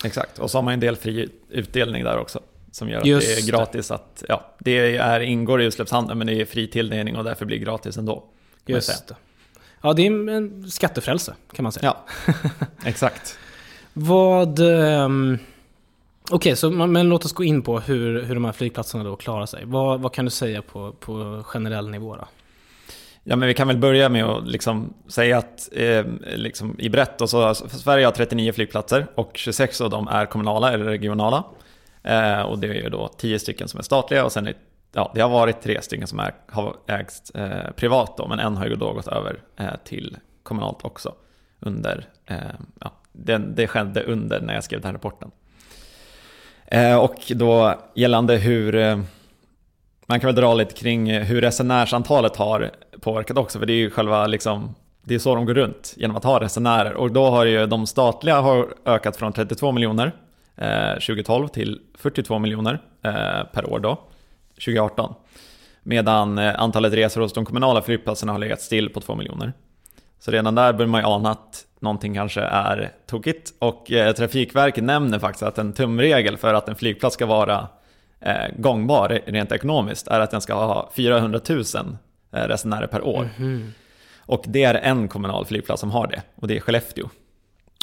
Exakt, 0.05 0.39
och 0.39 0.51
så 0.51 0.59
har 0.59 0.63
man 0.63 0.75
en 0.75 0.81
del 0.81 0.97
fri 0.97 1.29
utdelning 1.49 2.05
där 2.05 2.19
också. 2.19 2.41
Som 2.71 2.89
gör 2.89 2.99
att 2.99 3.07
Just 3.07 3.27
det 3.27 3.43
är 3.43 3.47
gratis 3.47 3.91
att, 3.91 4.25
ja, 4.29 4.55
det 4.59 4.97
är, 4.97 5.21
ingår 5.21 5.63
i 5.63 5.65
utsläppshandeln 5.65 6.19
men 6.19 6.27
det 6.27 6.41
är 6.41 6.45
fri 6.45 6.67
tilldelning 6.67 7.17
och 7.17 7.25
därför 7.25 7.45
blir 7.45 7.59
det 7.59 7.65
gratis 7.65 7.97
ändå. 7.97 8.25
Just 8.67 9.09
det. 9.09 9.15
Ja, 9.81 9.93
det 9.93 10.07
är 10.07 10.29
en 10.31 10.71
skattefrälse 10.71 11.35
kan 11.53 11.63
man 11.63 11.73
säga. 11.73 11.95
Ja, 12.27 12.35
exakt. 12.85 13.39
Vad... 13.93 14.59
ehm, 14.59 15.39
Okej, 16.31 16.57
så 16.57 16.71
man- 16.71 16.93
men 16.93 17.09
låt 17.09 17.25
oss 17.25 17.33
gå 17.33 17.45
in 17.45 17.63
på 17.63 17.81
hur, 17.81 18.23
hur 18.23 18.35
de 18.35 18.45
här 18.45 18.53
flygplatserna 18.53 19.05
då 19.05 19.17
klarar 19.17 19.47
sig. 19.47 19.63
Vad, 19.65 20.01
vad 20.01 20.13
kan 20.15 20.25
du 20.25 20.31
säga 20.31 20.63
på, 20.63 20.93
på 20.93 21.43
generell 21.47 21.89
nivå 21.91 22.17
då? 22.17 22.29
Ja, 23.25 23.37
men 23.37 23.49
vi 23.49 23.55
kan 23.55 23.69
väl 23.69 23.79
börja 23.79 24.09
med 24.09 24.25
att 24.25 24.49
liksom 24.49 24.95
säga 25.09 25.39
att 25.39 25.69
eh, 25.73 26.05
liksom 26.37 26.77
i 26.81 26.89
brett, 26.89 27.21
och 27.21 27.31
så, 27.31 27.43
alltså, 27.43 27.69
Sverige 27.69 28.05
har 28.05 28.13
39 28.13 28.53
flygplatser 28.53 29.07
och 29.15 29.31
26 29.35 29.81
av 29.81 29.91
dem 29.91 30.09
är 30.09 30.27
kommunala 30.27 30.73
eller 30.73 30.85
regionala. 30.85 31.45
Eh, 32.03 32.41
och 32.41 32.59
det 32.59 32.67
är 32.69 32.75
ju 32.75 32.89
då 32.89 33.09
10 33.17 33.39
stycken 33.39 33.69
som 33.69 33.79
är 33.79 33.83
statliga 33.85 34.25
och 34.25 34.33
sen 34.33 34.47
är, 34.47 34.55
ja, 34.93 35.13
det 35.15 35.21
har 35.21 35.29
varit 35.29 35.63
tre 35.63 35.83
stycken 35.83 36.07
som 36.07 36.19
är, 36.19 36.35
har 36.47 36.77
ägts 36.87 37.31
eh, 37.31 37.71
privat 37.71 38.17
då, 38.17 38.29
men 38.29 38.39
en 38.39 38.57
har 38.57 38.67
ju 38.67 38.75
då 38.75 38.93
gått 38.93 39.09
över 39.09 39.43
eh, 39.57 39.67
till 39.85 40.17
kommunalt 40.43 40.85
också. 40.85 41.15
Under, 41.61 42.07
eh, 42.27 42.37
ja, 42.81 42.93
det, 43.13 43.39
det 43.39 43.67
skedde 43.67 44.03
under 44.03 44.41
när 44.41 44.55
jag 44.55 44.65
skrev 44.65 44.81
den 44.81 44.87
här 44.87 44.93
rapporten. 44.93 45.31
Eh, 46.67 46.97
och 46.97 47.33
då 47.35 47.75
gällande 47.95 48.37
hur 48.37 48.75
eh, 48.75 48.99
man 50.07 50.21
kan 50.21 50.29
väl 50.29 50.35
dra 50.35 50.55
lite 50.55 50.75
kring 50.75 51.13
hur 51.13 51.41
resenärsantalet 51.41 52.37
har 52.37 52.71
påverkat 53.01 53.39
också, 53.39 53.59
för 53.59 53.67
det 53.67 53.73
är 53.73 53.79
ju 53.79 53.91
själva 53.91 54.27
liksom, 54.27 54.75
det 55.03 55.15
är 55.15 55.19
så 55.19 55.35
de 55.35 55.47
går 55.47 55.55
runt, 55.55 55.95
genom 55.97 56.17
att 56.17 56.25
ha 56.25 56.41
resenärer. 56.41 56.95
Och 56.95 57.13
då 57.13 57.31
har 57.31 57.45
ju 57.45 57.67
de 57.67 57.87
statliga 57.87 58.41
har 58.41 58.75
ökat 58.85 59.17
från 59.17 59.33
32 59.33 59.73
miljoner 59.73 60.13
eh, 60.57 60.93
2012 60.93 61.49
till 61.49 61.81
42 61.95 62.39
miljoner 62.39 62.83
eh, 63.03 63.45
per 63.53 63.73
år 63.73 63.79
då, 63.79 63.99
2018. 64.65 65.15
Medan 65.83 66.39
eh, 66.39 66.61
antalet 66.61 66.93
resor 66.93 67.21
hos 67.21 67.33
de 67.33 67.45
kommunala 67.45 67.83
flygplatserna 67.83 68.33
har 68.33 68.39
legat 68.39 68.61
still 68.61 68.91
på 68.91 69.01
2 69.01 69.15
miljoner. 69.15 69.53
Så 70.19 70.31
redan 70.31 70.55
där 70.55 70.73
börjar 70.73 70.89
man 70.89 71.01
ju 71.01 71.07
ana 71.07 71.31
att 71.31 71.65
någonting 71.81 72.15
kanske 72.15 72.41
är 72.41 72.93
tokigt. 73.07 73.53
Och 73.59 73.93
eh, 73.93 74.13
Trafikverket 74.13 74.85
nämner 74.85 75.19
faktiskt 75.19 75.43
att 75.43 75.59
en 75.59 75.73
tumregel 75.73 76.37
för 76.37 76.55
att 76.55 76.69
en 76.69 76.77
flygplats 76.77 77.15
ska 77.15 77.27
vara 77.27 77.69
eh, 78.21 78.35
gångbar 78.57 79.21
rent 79.27 79.53
ekonomiskt 79.53 80.09
är 80.09 80.21
att 80.21 80.31
den 80.31 80.41
ska 80.41 80.55
ha 80.55 80.91
400 80.97 81.41
000 81.49 81.61
eh, 82.33 82.41
resenärer 82.41 82.87
per 82.87 83.03
år. 83.03 83.29
Och 84.19 84.45
det 84.47 84.65
är 84.65 84.75
en 84.75 85.09
kommunal 85.09 85.47
flygplats 85.47 85.81
som 85.81 85.91
har 85.91 86.07
det, 86.07 86.23
och 86.35 86.49
det 86.49 86.57
är 86.57 86.61
Skellefteå. 86.61 87.09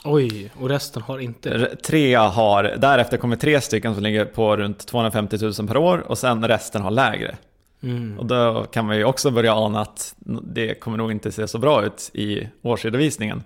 Oj, 0.05 0.51
och 0.59 0.69
resten 0.69 1.01
har 1.01 1.19
inte 1.19 1.75
Tre 1.83 2.15
har, 2.15 2.63
därefter 2.77 3.17
kommer 3.17 3.35
tre 3.35 3.61
stycken 3.61 3.93
som 3.93 4.03
ligger 4.03 4.25
på 4.25 4.57
runt 4.57 4.87
250 4.87 5.37
000 5.41 5.67
per 5.67 5.77
år 5.77 5.97
och 5.97 6.17
sen 6.17 6.47
resten 6.47 6.81
har 6.81 6.91
lägre. 6.91 7.35
Mm. 7.83 8.19
Och 8.19 8.25
då 8.25 8.65
kan 8.71 8.85
man 8.85 8.97
ju 8.97 9.03
också 9.03 9.31
börja 9.31 9.55
ana 9.55 9.81
att 9.81 10.15
det 10.43 10.79
kommer 10.79 10.97
nog 10.97 11.11
inte 11.11 11.31
se 11.31 11.47
så 11.47 11.57
bra 11.57 11.85
ut 11.85 12.11
i 12.13 12.47
årsredovisningen. 12.61 13.43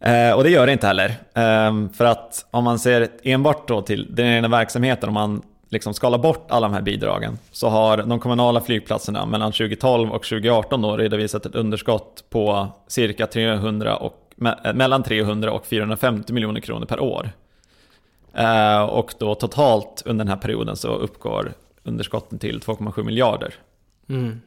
Eh, 0.00 0.32
och 0.32 0.44
det 0.44 0.50
gör 0.50 0.66
det 0.66 0.72
inte 0.72 0.86
heller. 0.86 1.08
Eh, 1.34 1.88
för 1.94 2.04
att 2.04 2.46
om 2.50 2.64
man 2.64 2.78
ser 2.78 3.08
enbart 3.22 3.68
då 3.68 3.82
till 3.82 4.14
den 4.14 4.26
egna 4.26 4.48
verksamheten, 4.48 5.08
om 5.08 5.14
man 5.14 5.42
liksom 5.68 5.94
skalar 5.94 6.18
bort 6.18 6.46
alla 6.50 6.68
de 6.68 6.74
här 6.74 6.82
bidragen, 6.82 7.38
så 7.52 7.68
har 7.68 7.96
de 7.96 8.20
kommunala 8.20 8.60
flygplatserna 8.60 9.26
mellan 9.26 9.52
2012 9.52 10.10
och 10.10 10.22
2018 10.22 10.82
då 10.82 10.96
redovisat 10.96 11.46
ett 11.46 11.54
underskott 11.54 12.24
på 12.30 12.68
cirka 12.88 13.26
300 13.26 13.96
och, 13.96 14.27
me- 14.38 14.66
eh, 14.66 14.74
mellan 14.74 15.02
300 15.02 15.52
och 15.52 15.66
450 15.66 16.32
miljoner 16.32 16.60
kronor 16.60 16.86
per 16.86 17.00
år. 17.00 17.30
Eh, 18.34 18.82
och 18.82 19.14
då 19.18 19.34
totalt 19.34 20.02
under 20.06 20.24
den 20.24 20.30
här 20.30 20.40
perioden 20.40 20.76
så 20.76 20.88
uppgår 20.88 21.52
underskotten 21.82 22.38
till 22.38 22.60
2,7 22.60 23.04
miljarder. 23.04 23.54
Mm. 24.08 24.40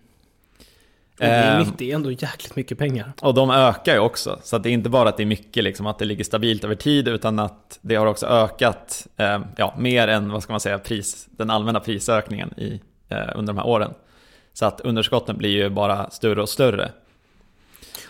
Och 1.19 1.27
det, 1.27 1.33
är 1.33 1.59
mycket, 1.59 1.77
det 1.77 1.91
är 1.91 1.95
ändå 1.95 2.11
jäkligt 2.11 2.55
mycket 2.55 2.77
pengar. 2.77 3.13
Och 3.21 3.33
de 3.33 3.49
ökar 3.49 3.93
ju 3.93 3.99
också, 3.99 4.39
så 4.43 4.55
att 4.55 4.63
det 4.63 4.69
är 4.69 4.73
inte 4.73 4.89
bara 4.89 5.09
att 5.09 5.17
det 5.17 5.23
är 5.23 5.27
mycket, 5.27 5.63
liksom, 5.63 5.87
att 5.87 5.99
det 5.99 6.05
ligger 6.05 6.23
stabilt 6.23 6.63
över 6.63 6.75
tid, 6.75 7.07
utan 7.07 7.39
att 7.39 7.79
det 7.81 7.95
har 7.95 8.05
också 8.05 8.25
ökat 8.25 9.07
eh, 9.17 9.39
ja, 9.57 9.73
mer 9.77 10.07
än 10.07 10.31
vad 10.31 10.43
ska 10.43 10.53
man 10.53 10.59
säga, 10.59 10.79
pris, 10.79 11.27
den 11.31 11.49
allmänna 11.49 11.79
prisökningen 11.79 12.53
i, 12.59 12.81
eh, 13.09 13.29
under 13.35 13.53
de 13.53 13.57
här 13.57 13.67
åren. 13.67 13.93
Så 14.53 14.65
att 14.65 14.81
underskotten 14.81 15.37
blir 15.37 15.49
ju 15.49 15.69
bara 15.69 16.09
större 16.09 16.41
och 16.41 16.49
större. 16.49 16.91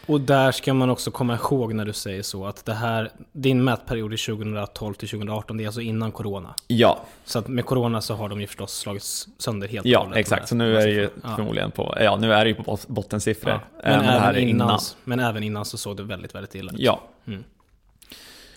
Och 0.06 0.22
där 0.22 0.52
ska 0.52 0.74
man 0.74 0.90
också 0.90 1.12
komma 1.12 1.36
ihåg 1.36 1.74
när 1.74 1.86
du 1.86 1.94
säger 1.94 2.22
så 2.22 2.46
att 2.46 2.66
det 2.66 2.74
här, 2.74 3.12
din 3.32 3.64
mätperiod 3.64 4.14
är 4.14 4.36
2012 4.36 4.94
till 4.94 5.10
2018, 5.10 5.58
det 5.58 5.64
är 5.64 5.66
alltså 5.66 5.82
innan 5.82 6.12
corona. 6.12 6.56
Ja, 6.68 7.00
Så 7.26 7.40
att 7.40 7.48
med 7.48 7.66
corona 7.66 8.02
så 8.02 8.14
har 8.16 8.30
de 8.30 8.42
ju 8.42 8.48
förstås 8.48 8.74
slagits 8.74 9.28
sönder 9.38 9.68
helt 9.68 9.86
ja 9.86 10.00
hållet, 10.00 10.18
exakt. 10.18 10.48
Så 10.50 10.56
nu 10.56 10.78
är 10.78 10.88
det 10.88 10.94
ju. 10.94 11.10
Ja. 11.24 11.36
förmodligen 11.36 11.72
på, 11.72 11.98
ja 12.00 12.18
nu 12.18 12.34
är 12.34 12.46
det 12.46 12.50
ju 12.50 12.56
på 12.56 12.64
bot- 12.64 12.88
bottensiffror. 12.88 13.52
Ja. 13.52 13.60
Men, 13.84 14.06
här 14.06 14.30
även 14.30 14.44
är 14.44 14.48
innan, 14.48 14.80
men 15.04 15.20
även 15.20 15.44
innan 15.44 15.66
så 15.66 15.78
såg 15.78 15.98
det 15.98 16.04
väldigt, 16.04 16.36
väldigt 16.36 16.56
illa 16.56 16.72
ut. 16.72 16.80
Ja. 16.80 17.02
Mm. 17.28 17.44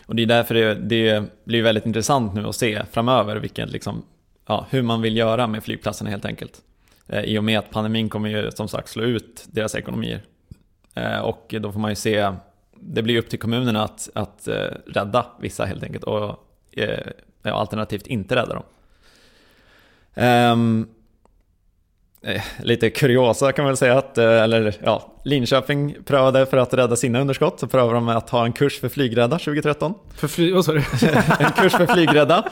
Och 0.07 0.15
det 0.17 0.23
är 0.23 0.27
därför 0.27 0.55
det, 0.55 0.75
det 0.75 1.25
blir 1.45 1.63
väldigt 1.63 1.87
intressant 1.87 2.35
nu 2.35 2.47
att 2.47 2.57
se 2.57 2.83
framöver 2.93 3.37
vilken, 3.37 3.69
liksom, 3.69 4.03
ja, 4.47 4.67
hur 4.71 4.83
man 4.83 5.03
vill 5.03 5.17
göra 5.17 5.47
med 5.47 5.65
flygplatserna 5.65 6.11
helt 6.11 6.25
enkelt. 6.25 6.61
Eh, 7.09 7.21
I 7.25 7.39
och 7.39 7.45
med 7.45 7.59
att 7.59 7.71
pandemin 7.71 8.09
kommer 8.09 8.29
ju 8.29 8.51
som 8.51 8.69
sagt 8.69 8.89
slå 8.89 9.03
ut 9.03 9.45
deras 9.51 9.75
ekonomier. 9.75 10.23
Eh, 10.95 11.19
och 11.19 11.55
då 11.61 11.73
får 11.73 11.81
man 11.81 11.91
ju 11.91 11.95
se, 11.95 12.33
det 12.75 13.03
blir 13.03 13.19
upp 13.19 13.29
till 13.29 13.39
kommunerna 13.39 13.85
att, 13.85 14.09
att 14.15 14.49
eh, 14.49 14.71
rädda 14.87 15.27
vissa 15.41 15.65
helt 15.65 15.83
enkelt 15.83 16.05
och 16.05 16.49
eh, 16.73 17.13
alternativt 17.43 18.07
inte 18.07 18.37
rädda 18.37 18.55
dem. 18.55 18.65
Ehm, 20.15 20.89
Eh, 22.27 22.43
lite 22.63 22.91
kuriosa 22.91 23.53
kan 23.53 23.63
man 23.63 23.71
väl 23.71 23.77
säga 23.77 23.99
att, 23.99 24.19
eh, 24.19 24.43
eller 24.43 24.75
ja, 24.83 25.11
Linköping 25.25 25.97
prövade 26.05 26.47
för 26.47 26.57
att 26.57 26.75
rädda 26.75 26.97
sina 26.97 27.21
underskott 27.21 27.61
så 27.61 27.67
prövade 27.67 27.95
de 27.95 28.09
att 28.09 28.31
ha 28.31 28.45
en 28.45 28.53
kurs 28.53 28.81
för 28.81 28.89
flygrädda 28.89 29.39
2013. 29.39 29.95
För 30.17 30.29
fly, 30.29 30.63
sa 30.63 30.73
du? 30.73 30.79
En 31.39 31.53
kurs 31.53 31.73
för 31.73 31.87
flygrädda. 31.87 32.49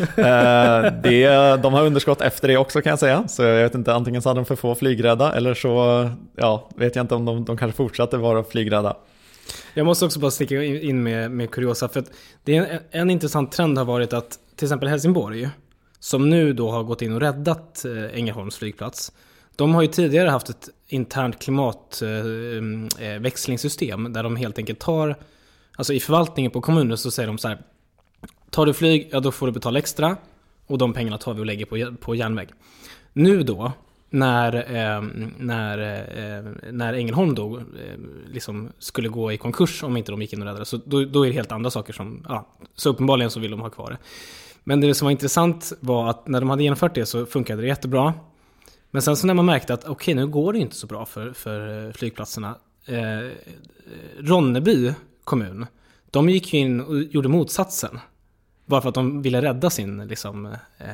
Eh, 0.00 0.92
det, 1.02 1.26
de 1.62 1.74
har 1.74 1.86
underskott 1.86 2.20
efter 2.20 2.48
det 2.48 2.56
också 2.56 2.82
kan 2.82 2.90
jag 2.90 2.98
säga, 2.98 3.28
så 3.28 3.42
jag 3.42 3.62
vet 3.62 3.74
inte, 3.74 3.94
antingen 3.94 4.22
så 4.22 4.28
hade 4.28 4.40
de 4.40 4.44
för 4.44 4.56
få 4.56 4.74
flygrädda 4.74 5.32
eller 5.32 5.54
så 5.54 6.10
ja, 6.36 6.68
vet 6.76 6.96
jag 6.96 7.02
inte 7.02 7.14
om 7.14 7.24
de, 7.24 7.44
de 7.44 7.56
kanske 7.56 7.76
fortsatte 7.76 8.16
vara 8.16 8.44
flygrädda. 8.44 8.96
Jag 9.74 9.86
måste 9.86 10.04
också 10.04 10.20
bara 10.20 10.30
sticka 10.30 10.62
in 10.62 11.02
med, 11.02 11.30
med 11.30 11.50
kuriosa, 11.50 11.88
för 11.88 12.00
att 12.00 12.10
det 12.44 12.56
är 12.56 12.62
en, 12.62 12.80
en 12.90 13.10
intressant 13.10 13.52
trend 13.52 13.78
har 13.78 13.84
varit 13.84 14.12
att 14.12 14.38
till 14.56 14.66
exempel 14.66 14.88
Helsingborg, 14.88 15.48
som 16.04 16.30
nu 16.30 16.52
då 16.52 16.70
har 16.70 16.82
gått 16.82 17.02
in 17.02 17.12
och 17.12 17.20
räddat 17.20 17.84
eh, 17.84 18.18
Ängelholms 18.18 18.56
flygplats, 18.56 19.12
de 19.56 19.74
har 19.74 19.82
ju 19.82 19.88
tidigare 19.88 20.28
haft 20.28 20.48
ett 20.48 20.68
internt 20.88 21.38
klimatväxlingssystem 21.38 23.90
eh, 23.90 23.94
mm, 23.94 24.06
eh, 24.06 24.12
där 24.12 24.22
de 24.22 24.36
helt 24.36 24.58
enkelt 24.58 24.78
tar, 24.78 25.16
alltså 25.76 25.92
i 25.92 26.00
förvaltningen 26.00 26.50
på 26.50 26.60
kommunen 26.60 26.98
så 26.98 27.10
säger 27.10 27.26
de 27.26 27.38
så 27.38 27.48
här, 27.48 27.58
tar 28.50 28.66
du 28.66 28.74
flyg, 28.74 29.08
ja 29.12 29.20
då 29.20 29.32
får 29.32 29.46
du 29.46 29.52
betala 29.52 29.78
extra 29.78 30.16
och 30.66 30.78
de 30.78 30.92
pengarna 30.92 31.18
tar 31.18 31.34
vi 31.34 31.40
och 31.40 31.46
lägger 31.46 31.66
på, 31.66 31.96
på 32.00 32.14
järnväg. 32.14 32.48
Nu 33.12 33.42
då, 33.42 33.72
när, 34.10 34.54
eh, 34.54 35.02
när, 35.38 35.78
eh, 35.78 36.44
när 36.72 36.94
Ängelholm 36.94 37.34
då 37.34 37.56
eh, 37.56 37.62
liksom 38.32 38.72
skulle 38.78 39.08
gå 39.08 39.32
i 39.32 39.36
konkurs 39.36 39.82
om 39.82 39.96
inte 39.96 40.12
de 40.12 40.22
gick 40.22 40.32
in 40.32 40.42
och 40.42 40.46
räddade, 40.46 40.64
så 40.64 40.80
då, 40.84 41.04
då 41.04 41.22
är 41.22 41.28
det 41.28 41.34
helt 41.34 41.52
andra 41.52 41.70
saker 41.70 41.92
som, 41.92 42.24
ja, 42.28 42.48
så 42.74 42.90
uppenbarligen 42.90 43.30
så 43.30 43.40
vill 43.40 43.50
de 43.50 43.60
ha 43.60 43.70
kvar 43.70 43.90
det. 43.90 43.98
Men 44.64 44.80
det 44.80 44.94
som 44.94 45.06
var 45.06 45.10
intressant 45.12 45.72
var 45.80 46.10
att 46.10 46.28
när 46.28 46.40
de 46.40 46.50
hade 46.50 46.62
genomfört 46.62 46.94
det 46.94 47.06
så 47.06 47.26
funkade 47.26 47.62
det 47.62 47.68
jättebra. 47.68 48.14
Men 48.90 49.02
sen 49.02 49.16
så 49.16 49.26
när 49.26 49.34
man 49.34 49.46
märkte 49.46 49.74
att 49.74 49.84
okej, 49.84 50.14
nu 50.14 50.26
går 50.26 50.52
det 50.52 50.58
inte 50.58 50.76
så 50.76 50.86
bra 50.86 51.06
för, 51.06 51.32
för 51.32 51.86
eh, 51.86 51.92
flygplatserna. 51.92 52.54
Eh, 52.86 53.30
Ronneby 54.18 54.92
kommun, 55.24 55.66
de 56.10 56.28
gick 56.28 56.54
ju 56.54 56.60
in 56.60 56.80
och 56.80 57.02
gjorde 57.02 57.28
motsatsen. 57.28 57.98
Bara 58.66 58.80
för 58.80 58.88
att 58.88 58.94
de 58.94 59.22
ville 59.22 59.42
rädda 59.42 59.70
sin 59.70 60.06
liksom, 60.06 60.46
eh, 60.46 60.88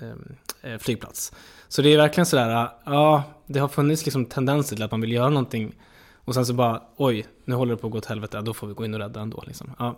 eh, 0.00 0.72
eh 0.72 0.78
flygplats. 0.78 1.32
Så 1.68 1.82
det 1.82 1.94
är 1.94 1.96
verkligen 1.96 2.26
sådär, 2.26 2.62
eh, 2.62 2.68
ja, 2.84 3.22
det 3.46 3.58
har 3.58 3.68
funnits 3.68 4.04
liksom 4.04 4.26
tendenser 4.26 4.76
till 4.76 4.84
att 4.84 4.90
man 4.90 5.00
vill 5.00 5.12
göra 5.12 5.28
någonting 5.28 5.74
och 6.14 6.34
sen 6.34 6.46
så 6.46 6.54
bara, 6.54 6.82
oj, 6.96 7.26
nu 7.44 7.54
håller 7.54 7.74
det 7.74 7.80
på 7.80 7.86
att 7.86 7.92
gå 7.92 7.98
åt 7.98 8.06
helvete, 8.06 8.40
då 8.40 8.54
får 8.54 8.66
vi 8.66 8.74
gå 8.74 8.84
in 8.84 8.94
och 8.94 9.00
rädda 9.00 9.20
ändå. 9.20 9.44
Liksom. 9.46 9.70
Ja. 9.78 9.96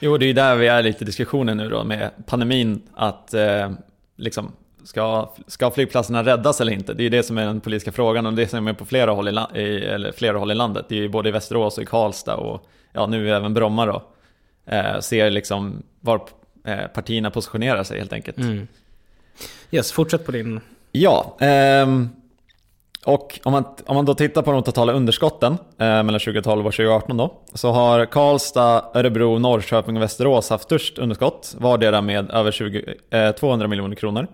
Jo, 0.00 0.18
det 0.18 0.24
är 0.24 0.26
ju 0.26 0.32
där 0.32 0.56
vi 0.56 0.66
är 0.66 0.82
lite 0.82 1.04
i 1.04 1.06
diskussionen 1.06 1.56
nu 1.56 1.68
då 1.68 1.84
med 1.84 2.10
pandemin, 2.26 2.82
att 2.94 3.34
eh, 3.34 3.70
liksom, 4.16 4.52
ska, 4.84 5.34
ska 5.46 5.70
flygplatserna 5.70 6.24
räddas 6.24 6.60
eller 6.60 6.72
inte? 6.72 6.94
Det 6.94 7.02
är 7.02 7.04
ju 7.04 7.10
det 7.10 7.22
som 7.22 7.38
är 7.38 7.46
den 7.46 7.60
politiska 7.60 7.92
frågan 7.92 8.26
och 8.26 8.32
det 8.32 8.48
som 8.48 8.68
är 8.68 8.72
på 8.72 8.84
flera 8.84 9.10
håll 9.10 9.28
i, 9.28 9.60
i, 9.60 9.84
eller 9.84 10.12
flera 10.12 10.38
håll 10.38 10.50
i 10.50 10.54
landet. 10.54 10.86
Det 10.88 10.94
är 10.94 11.00
ju 11.00 11.08
både 11.08 11.28
i 11.28 11.32
Västerås 11.32 11.76
och 11.76 11.82
i 11.82 11.86
Karlstad 11.86 12.36
och 12.36 12.66
ja, 12.92 13.06
nu 13.06 13.30
även 13.30 13.54
Bromma 13.54 13.86
då. 13.86 14.02
Eh, 14.66 15.00
ser 15.00 15.30
liksom 15.30 15.82
var 16.00 16.20
eh, 16.64 16.86
partierna 16.94 17.30
positionerar 17.30 17.84
sig 17.84 17.98
helt 17.98 18.12
enkelt. 18.12 18.38
Mm. 18.38 18.68
Yes, 19.70 19.92
fortsätt 19.92 20.26
på 20.26 20.32
din... 20.32 20.60
Ja, 20.92 21.36
ehm, 21.40 22.08
och 23.04 23.40
om 23.44 23.52
man, 23.52 23.64
om 23.86 23.96
man 23.96 24.04
då 24.04 24.14
tittar 24.14 24.42
på 24.42 24.52
de 24.52 24.62
totala 24.62 24.92
underskotten 24.92 25.52
eh, 25.52 25.78
mellan 25.78 26.20
2012 26.20 26.66
och 26.66 26.72
2018 26.72 27.16
då, 27.16 27.34
så 27.54 27.70
har 27.70 28.06
Karlstad, 28.06 28.84
Örebro, 28.94 29.38
Norrköping 29.38 29.96
och 29.96 30.02
Västerås 30.02 30.50
haft 30.50 30.64
störst 30.64 30.98
underskott, 30.98 31.54
vardera 31.58 32.00
med 32.00 32.30
över 32.30 32.50
20, 32.50 32.94
eh, 33.10 33.30
200 33.30 33.68
miljoner 33.68 33.96
kronor. 33.96 34.26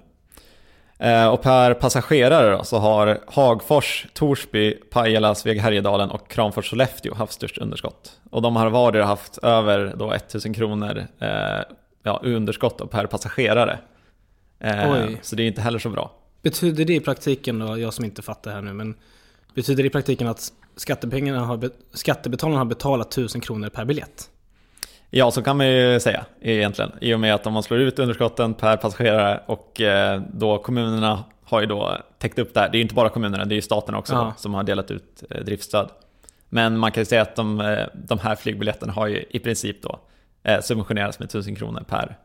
Eh, 0.99 1.29
och 1.29 1.43
per 1.43 1.75
passagerare 1.75 2.57
då, 2.57 2.65
så 2.65 2.79
har 2.79 3.19
Hagfors, 3.27 4.07
Torsby, 4.13 4.75
Pajala, 4.75 5.35
Sveg 5.35 5.61
Härjedalen 5.61 6.11
och 6.11 6.31
Kramfors 6.31 6.71
Sollefteå 6.71 7.15
haft 7.15 7.33
störst 7.33 7.59
underskott. 7.59 8.21
Och 8.31 8.43
de 8.43 8.57
har 8.57 8.71
vardera 8.71 9.05
haft 9.05 9.39
över 9.39 9.95
då 9.97 10.13
1000 10.13 10.55
kronor 10.55 11.07
eh, 11.19 11.29
ja, 12.03 12.21
underskott 12.23 12.79
då, 12.79 12.87
per 12.87 13.07
passagerare. 13.07 13.79
Eh, 14.61 15.07
så 15.23 15.37
det 15.37 15.43
är 15.43 15.47
inte 15.47 15.61
heller 15.61 15.79
så 15.79 15.89
bra. 15.89 16.11
Betyder 16.45 16.85
det 16.85 16.95
i 16.95 17.01
praktiken 17.01 17.59
då, 17.59 17.79
jag 17.79 17.95
som 17.95 18.05
inte 18.05 18.23
fattar 18.23 18.53
här 18.53 18.63
nu, 18.63 18.73
men 18.73 18.95
betyder 19.55 19.83
det 19.83 19.87
i 19.87 19.91
praktiken 19.91 20.29
att 20.29 20.53
skattepengarna 20.77 21.41
har, 21.41 21.71
skattebetalarna 21.93 22.59
har 22.59 22.65
betalat 22.65 23.13
1000 23.13 23.41
kronor 23.41 23.69
per 23.69 23.85
biljett? 23.85 24.31
Ja, 25.11 25.31
så 25.31 25.43
kan 25.43 25.57
man 25.57 25.69
ju 25.69 26.01
säga 26.01 26.25
egentligen. 26.41 26.91
I 27.01 27.15
och 27.15 27.21
med 27.21 27.35
att 27.35 27.47
om 27.47 27.53
man 27.53 27.63
slår 27.63 27.81
ut 27.81 27.99
underskotten 27.99 28.55
per 28.55 28.77
passagerare 28.77 29.43
och 29.47 29.81
eh, 29.81 30.23
då 30.33 30.59
kommunerna 30.59 31.25
har 31.45 31.61
ju 31.61 31.67
då 31.67 31.99
täckt 32.19 32.39
upp 32.39 32.55
det 32.55 32.61
här. 32.61 32.69
Det 32.69 32.77
är 32.77 32.79
ju 32.79 32.83
inte 32.83 32.95
bara 32.95 33.09
kommunerna, 33.09 33.45
det 33.45 33.55
är 33.55 33.57
ju 33.57 33.63
staten 33.63 33.95
också 33.95 34.15
då, 34.15 34.35
som 34.37 34.55
har 34.55 34.63
delat 34.63 34.91
ut 34.91 35.25
eh, 35.31 35.45
driftstöd. 35.45 35.91
Men 36.49 36.79
man 36.79 36.93
kan 36.93 37.01
ju 37.01 37.05
säga 37.05 37.23
att 37.23 37.37
de, 37.37 37.61
eh, 37.61 37.87
de 37.95 38.19
här 38.19 38.37
flygbiljetterna 38.37 38.93
har 38.93 39.07
ju 39.07 39.25
i 39.31 39.39
princip 39.39 39.83
då 39.83 40.01
subventionerats 40.63 41.19
med 41.19 41.27
1000 41.27 41.57
kronor 41.57 41.85
per 41.89 42.17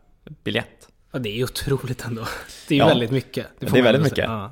biljett. 0.44 0.88
Ja, 1.12 1.20
det 1.20 1.40
är 1.40 1.44
otroligt 1.44 2.06
ändå. 2.06 2.22
Det 2.68 2.74
är 2.74 2.76
ju 2.76 2.84
ja, 2.84 2.88
väldigt 2.88 3.12
mycket. 3.12 3.48
Det, 3.60 3.66
det 3.66 3.80
är 3.80 3.84
väldigt 3.84 4.04
mycket. 4.04 4.26
Ja, 4.26 4.52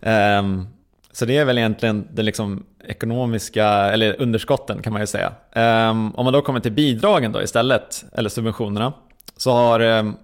ja. 0.00 0.38
Um, 0.38 0.68
så 1.12 1.24
det 1.24 1.36
är 1.36 1.44
väl 1.44 1.58
egentligen 1.58 2.08
den 2.10 2.24
liksom 2.24 2.66
ekonomiska, 2.84 3.66
eller 3.68 4.20
underskotten 4.20 4.82
kan 4.82 4.92
man 4.92 5.02
ju 5.02 5.06
säga. 5.06 5.32
Um, 5.54 6.14
om 6.14 6.24
man 6.24 6.32
då 6.32 6.42
kommer 6.42 6.60
till 6.60 6.72
bidragen 6.72 7.32
då 7.32 7.42
istället, 7.42 8.04
eller 8.12 8.28
subventionerna, 8.28 8.92
så 9.36 9.52
har 9.52 9.80
um, 9.80 10.16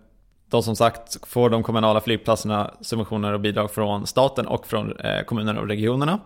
de 0.50 0.62
som 0.62 0.76
sagt 0.76 1.28
får 1.28 1.50
de 1.50 1.62
kommunala 1.62 2.00
flygplatserna 2.00 2.74
subventioner 2.80 3.32
och 3.32 3.40
bidrag 3.40 3.70
från 3.70 4.06
staten 4.06 4.46
och 4.46 4.66
från 4.66 4.96
eh, 4.96 5.22
kommunerna 5.22 5.60
och 5.60 5.68
regionerna. 5.68 6.18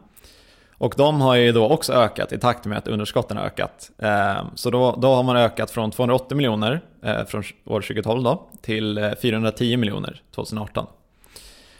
Och 0.82 0.94
de 0.96 1.20
har 1.20 1.34
ju 1.34 1.52
då 1.52 1.68
också 1.68 1.92
ökat 1.92 2.32
i 2.32 2.38
takt 2.38 2.64
med 2.64 2.78
att 2.78 2.88
underskotten 2.88 3.36
har 3.36 3.44
ökat. 3.44 3.90
Ehm, 3.98 4.46
så 4.54 4.70
då, 4.70 4.96
då 4.98 5.14
har 5.14 5.22
man 5.22 5.36
ökat 5.36 5.70
från 5.70 5.90
280 5.90 6.36
miljoner 6.36 6.80
eh, 7.02 7.24
från 7.24 7.42
år 7.64 7.80
2012 7.80 8.22
då, 8.22 8.46
till 8.60 8.98
eh, 8.98 9.10
410 9.22 9.76
miljoner 9.76 10.22
2018. 10.34 10.86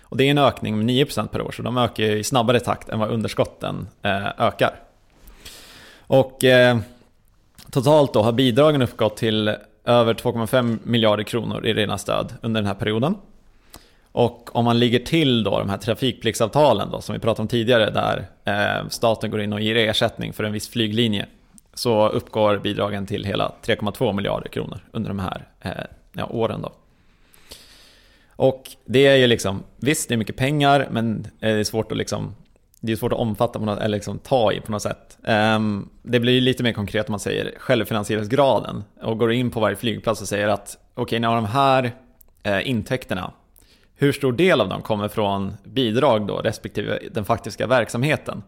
Och 0.02 0.16
det 0.16 0.24
är 0.24 0.30
en 0.30 0.38
ökning 0.38 0.78
med 0.78 0.86
9% 0.86 1.28
per 1.28 1.42
år, 1.42 1.50
så 1.50 1.62
de 1.62 1.78
ökar 1.78 2.04
i 2.04 2.24
snabbare 2.24 2.60
takt 2.60 2.88
än 2.88 2.98
vad 2.98 3.10
underskotten 3.10 3.88
eh, 4.02 4.26
ökar. 4.38 4.74
Och 5.98 6.38
totalt 7.70 8.12
då 8.12 8.22
har 8.22 8.32
bidragen 8.32 8.82
uppgått 8.82 9.16
till 9.16 9.56
över 9.84 10.14
2,5 10.14 10.78
miljarder 10.82 11.24
kronor 11.24 11.66
i 11.66 11.74
rena 11.74 11.98
stöd 11.98 12.34
under 12.42 12.60
den 12.60 12.66
här 12.66 12.74
perioden. 12.74 13.14
Och 14.12 14.56
om 14.56 14.64
man 14.64 14.78
ligger 14.78 14.98
till 14.98 15.44
då 15.44 15.58
de 15.58 15.70
här 15.70 15.78
trafikpliktsavtalen 15.78 16.90
då, 16.90 17.00
som 17.00 17.12
vi 17.12 17.18
pratade 17.18 17.42
om 17.42 17.48
tidigare 17.48 17.90
där 17.90 18.26
eh, 18.44 18.88
staten 18.88 19.30
går 19.30 19.40
in 19.40 19.52
och 19.52 19.60
ger 19.60 19.76
ersättning 19.76 20.32
för 20.32 20.44
en 20.44 20.52
viss 20.52 20.68
flyglinje 20.68 21.26
så 21.74 22.08
uppgår 22.08 22.58
bidragen 22.58 23.06
till 23.06 23.24
hela 23.24 23.52
3,2 23.64 24.12
miljarder 24.12 24.48
kronor 24.48 24.80
under 24.92 25.08
de 25.08 25.18
här 25.18 25.48
eh, 25.60 25.70
ja, 26.12 26.26
åren. 26.26 26.62
Då. 26.62 26.72
Och 28.36 28.70
det 28.84 29.06
är 29.06 29.16
ju 29.16 29.26
liksom, 29.26 29.62
visst 29.76 30.08
det 30.08 30.14
är 30.14 30.16
mycket 30.16 30.36
pengar 30.36 30.88
men 30.90 31.26
eh, 31.40 31.54
det 31.54 31.60
är 31.60 31.64
svårt 31.64 31.92
att 31.92 31.98
liksom 31.98 32.34
det 32.80 32.92
är 32.92 32.96
svårt 32.96 33.12
att 33.12 33.18
omfatta 33.18 33.58
på 33.58 33.64
något, 33.64 33.78
eller 33.78 33.96
liksom 33.96 34.18
ta 34.18 34.52
i 34.52 34.60
på 34.60 34.72
något 34.72 34.82
sätt. 34.82 35.18
Um, 35.22 35.88
det 36.02 36.20
blir 36.20 36.40
lite 36.40 36.62
mer 36.62 36.72
konkret 36.72 37.08
om 37.08 37.12
man 37.12 37.20
säger 37.20 37.54
självfinansieringsgraden 37.58 38.84
och 39.02 39.18
går 39.18 39.32
in 39.32 39.50
på 39.50 39.60
varje 39.60 39.76
flygplats 39.76 40.20
och 40.20 40.28
säger 40.28 40.48
att 40.48 40.78
okej, 40.94 41.02
okay, 41.02 41.18
när 41.18 41.34
de 41.34 41.44
här 41.44 41.92
eh, 42.42 42.68
intäkterna 42.68 43.32
hur 44.02 44.12
stor 44.12 44.32
del 44.32 44.60
av 44.60 44.68
dem 44.68 44.82
kommer 44.82 45.08
från 45.08 45.54
bidrag 45.64 46.26
då, 46.26 46.36
respektive 46.36 46.98
den 47.10 47.24
faktiska 47.24 47.66
verksamheten. 47.66 48.42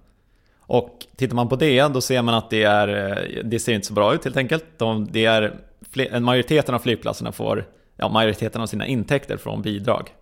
Och 0.60 1.06
tittar 1.16 1.36
man 1.36 1.48
på 1.48 1.56
det, 1.56 1.88
då 1.88 2.00
ser 2.00 2.22
man 2.22 2.34
att 2.34 2.50
det, 2.50 2.62
är, 2.62 3.42
det 3.44 3.58
ser 3.58 3.72
inte 3.72 3.86
så 3.86 3.94
bra 3.94 4.14
ut 4.14 4.24
helt 4.24 4.36
enkelt. 4.36 4.64
De, 4.76 5.08
det 5.12 5.24
är, 5.24 5.54
en 5.96 6.24
majoriteten 6.24 6.74
av 6.74 6.78
flygplatserna 6.78 7.32
får 7.32 7.64
ja, 7.96 8.08
majoriteten 8.08 8.62
av 8.62 8.66
sina 8.66 8.86
intäkter 8.86 9.36
från 9.36 9.62
bidrag. 9.62 10.14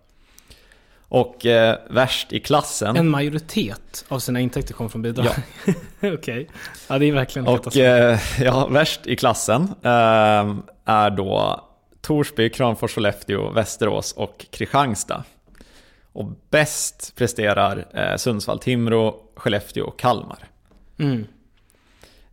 Och 1.07 1.45
eh, 1.45 1.77
värst 1.89 2.33
i 2.33 2.39
klassen... 2.39 2.95
En 2.95 3.09
majoritet 3.09 4.05
av 4.07 4.19
sina 4.19 4.39
intäkter 4.39 4.73
kommer 4.73 4.89
från 4.89 5.01
bidrag? 5.01 5.25
Ja. 5.65 5.73
Okej. 5.97 6.13
Okay. 6.13 6.45
Ja, 6.87 6.99
det 6.99 7.05
är 7.05 7.13
verkligen 7.13 7.47
Och 7.47 7.77
eh, 7.77 8.19
ja, 8.39 8.67
värst 8.67 9.07
i 9.07 9.15
klassen 9.15 9.61
eh, 9.81 10.55
är 10.85 11.09
då 11.09 11.63
Torsby, 12.03 12.49
Kramfors, 12.49 12.93
Sollefteå, 12.93 13.51
Västerås 13.51 14.13
och 14.13 14.45
Kristianstad. 14.51 15.23
Och 16.13 16.25
bäst 16.49 17.15
presterar 17.15 17.85
eh, 17.93 18.17
Sundsvall, 18.17 18.59
Timrå, 18.59 19.19
Skellefteå 19.35 19.85
och 19.85 19.99
Kalmar. 19.99 20.47
Mm. 20.97 21.25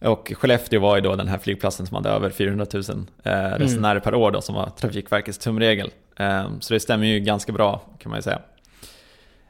Och 0.00 0.32
Skellefteå 0.36 0.80
var 0.80 0.96
ju 0.96 1.02
då 1.02 1.16
den 1.16 1.28
här 1.28 1.38
flygplatsen 1.38 1.86
som 1.86 1.94
hade 1.94 2.08
över 2.08 2.30
400 2.30 2.66
000 2.72 2.82
eh, 3.22 3.32
resenärer 3.32 3.90
mm. 3.90 4.02
per 4.02 4.14
år 4.14 4.30
då, 4.30 4.40
som 4.40 4.54
var 4.54 4.70
Trafikverkets 4.70 5.38
tumregel. 5.38 5.90
Eh, 6.16 6.50
så 6.60 6.74
det 6.74 6.80
stämmer 6.80 7.06
ju 7.06 7.20
ganska 7.20 7.52
bra 7.52 7.82
kan 7.98 8.10
man 8.10 8.18
ju 8.18 8.22
säga. 8.22 8.40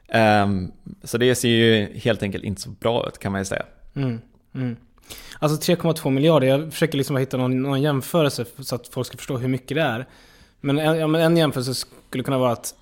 Eh, 0.08 0.48
så 1.04 1.18
det 1.18 1.34
ser 1.34 1.48
ju 1.48 1.98
helt 1.98 2.22
enkelt 2.22 2.44
inte 2.44 2.60
så 2.60 2.70
bra 2.70 3.08
ut 3.08 3.18
kan 3.18 3.32
man 3.32 3.40
ju 3.40 3.44
säga. 3.44 3.64
Mm. 3.94 4.20
Alltså 5.38 5.72
3,2 5.72 6.10
miljarder, 6.10 6.46
jag 6.46 6.72
försöker 6.72 6.98
liksom 6.98 7.16
hitta 7.16 7.36
någon, 7.36 7.62
någon, 7.62 7.82
jämförelse 7.82 8.44
så 8.58 8.74
att 8.74 8.88
folk 8.88 9.06
ska 9.06 9.16
förstå 9.16 9.36
hur 9.38 9.48
mycket 9.48 9.76
det 9.76 9.82
är. 9.82 10.06
Men 10.60 10.78
en, 10.78 11.14
en 11.14 11.36
jämförelse 11.36 11.74
skulle 11.74 12.24
kunna 12.24 12.38
vara 12.38 12.52
att 12.52 12.74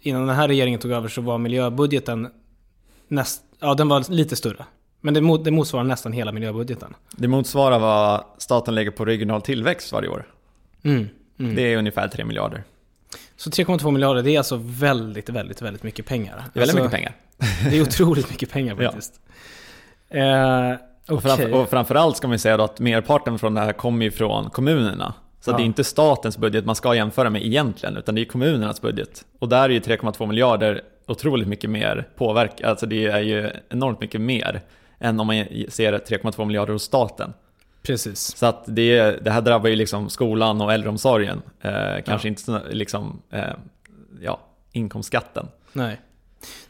innan 0.00 0.26
den 0.26 0.36
här 0.36 0.48
regeringen 0.48 0.80
tog 0.80 0.90
över 0.90 1.08
så 1.08 1.20
var 1.20 1.38
miljöbudgeten 1.38 2.28
näst, 3.08 3.42
ja, 3.60 3.74
den 3.74 3.88
var 3.88 4.10
lite 4.10 4.36
större. 4.36 4.64
Men 5.00 5.14
det, 5.44 5.50
motsvarar 5.50 5.84
nästan 5.84 6.12
hela 6.12 6.32
miljöbudgeten. 6.32 6.94
Det 7.10 7.28
motsvarar 7.28 7.78
vad 7.78 8.24
staten 8.38 8.74
lägger 8.74 8.90
på 8.90 9.04
regional 9.04 9.42
tillväxt 9.42 9.92
varje 9.92 10.08
år. 10.08 10.24
Mm, 10.82 11.08
mm. 11.38 11.54
Det 11.54 11.62
är 11.62 11.76
ungefär 11.76 12.08
3 12.08 12.24
miljarder. 12.24 12.64
Så 13.36 13.50
3,2 13.50 13.90
miljarder, 13.90 14.22
det 14.22 14.30
är 14.30 14.38
alltså 14.38 14.60
väldigt, 14.62 15.28
väldigt, 15.28 15.62
väldigt 15.62 15.82
mycket 15.82 16.06
pengar. 16.06 16.34
Det 16.36 16.60
är 16.60 16.66
väldigt 16.66 16.76
alltså, 16.76 16.76
mycket 16.76 16.90
pengar. 16.90 17.70
Det 17.70 17.78
är 17.78 17.82
otroligt 17.82 18.30
mycket 18.30 18.50
pengar 18.50 18.76
faktiskt. 18.84 19.20
Ja. 20.08 20.72
Eh. 20.72 20.76
Och, 21.12 21.22
framför, 21.22 21.54
och 21.54 21.70
framförallt 21.70 22.16
ska 22.16 22.28
man 22.28 22.38
säga 22.38 22.56
då 22.56 22.64
att 22.64 22.80
merparten 22.80 23.38
från 23.38 23.54
det 23.54 23.60
här 23.60 23.72
kommer 23.72 24.04
ju 24.04 24.10
från 24.10 24.50
kommunerna. 24.50 25.14
Så 25.40 25.50
ja. 25.50 25.56
det 25.56 25.62
är 25.62 25.64
inte 25.64 25.84
statens 25.84 26.38
budget 26.38 26.64
man 26.64 26.74
ska 26.74 26.94
jämföra 26.94 27.30
med 27.30 27.46
egentligen, 27.46 27.96
utan 27.96 28.14
det 28.14 28.20
är 28.20 28.24
kommunernas 28.24 28.80
budget. 28.80 29.24
Och 29.38 29.48
där 29.48 29.64
är 29.64 29.68
ju 29.68 29.80
3,2 29.80 30.26
miljarder 30.26 30.82
otroligt 31.06 31.48
mycket 31.48 31.70
mer 31.70 32.08
påverkan, 32.16 32.70
alltså 32.70 32.86
det 32.86 33.06
är 33.06 33.20
ju 33.20 33.50
enormt 33.68 34.00
mycket 34.00 34.20
mer 34.20 34.62
än 34.98 35.20
om 35.20 35.26
man 35.26 35.44
ser 35.68 35.92
3,2 35.92 36.44
miljarder 36.44 36.72
hos 36.72 36.82
staten. 36.82 37.32
Precis. 37.82 38.36
Så 38.36 38.46
att 38.46 38.64
det, 38.66 39.00
det 39.24 39.30
här 39.30 39.40
drabbar 39.40 39.68
ju 39.68 39.76
liksom 39.76 40.08
skolan 40.08 40.60
och 40.60 40.72
äldreomsorgen, 40.72 41.42
eh, 41.60 42.02
kanske 42.06 42.28
ja. 42.28 42.30
inte 42.30 42.62
liksom, 42.70 43.22
eh, 43.30 43.44
ja, 44.20 44.40
inkomstskatten. 44.72 45.46
Nej. 45.72 46.00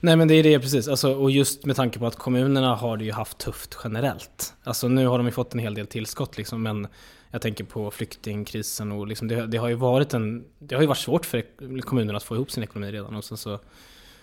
Nej 0.01 0.17
men 0.17 0.29
det 0.29 0.35
är 0.35 0.43
det 0.43 0.61
precis, 0.61 0.89
alltså, 0.89 1.15
och 1.15 1.31
just 1.31 1.65
med 1.65 1.77
tanke 1.77 1.99
på 1.99 2.07
att 2.07 2.17
kommunerna 2.17 2.75
har 2.75 2.97
det 2.97 3.05
ju 3.05 3.13
haft 3.13 3.39
tufft 3.39 3.79
generellt. 3.85 4.55
Alltså 4.65 4.89
nu 4.89 5.07
har 5.07 5.19
de 5.19 5.27
ju 5.27 5.33
fått 5.33 5.55
en 5.55 5.61
hel 5.61 5.75
del 5.75 5.87
tillskott 5.87 6.39
liksom, 6.39 6.63
men 6.63 6.87
jag 7.31 7.43
tänker 7.43 7.65
på 7.65 7.91
flyktingkrisen 7.91 8.93
och 8.93 9.07
liksom, 9.07 9.29
det, 9.29 9.47
det, 9.47 9.59
har 9.59 9.69
ju 9.69 9.75
varit 9.75 10.15
en, 10.15 10.45
det 10.59 10.75
har 10.75 10.83
ju 10.83 10.89
varit 10.89 10.99
svårt 10.99 11.27
för 11.27 11.45
kommunerna 11.81 12.17
att 12.17 12.23
få 12.23 12.35
ihop 12.35 12.51
sin 12.51 12.63
ekonomi 12.63 12.93
redan 12.93 13.17
och 13.17 13.25
sen 13.25 13.37
så 13.37 13.59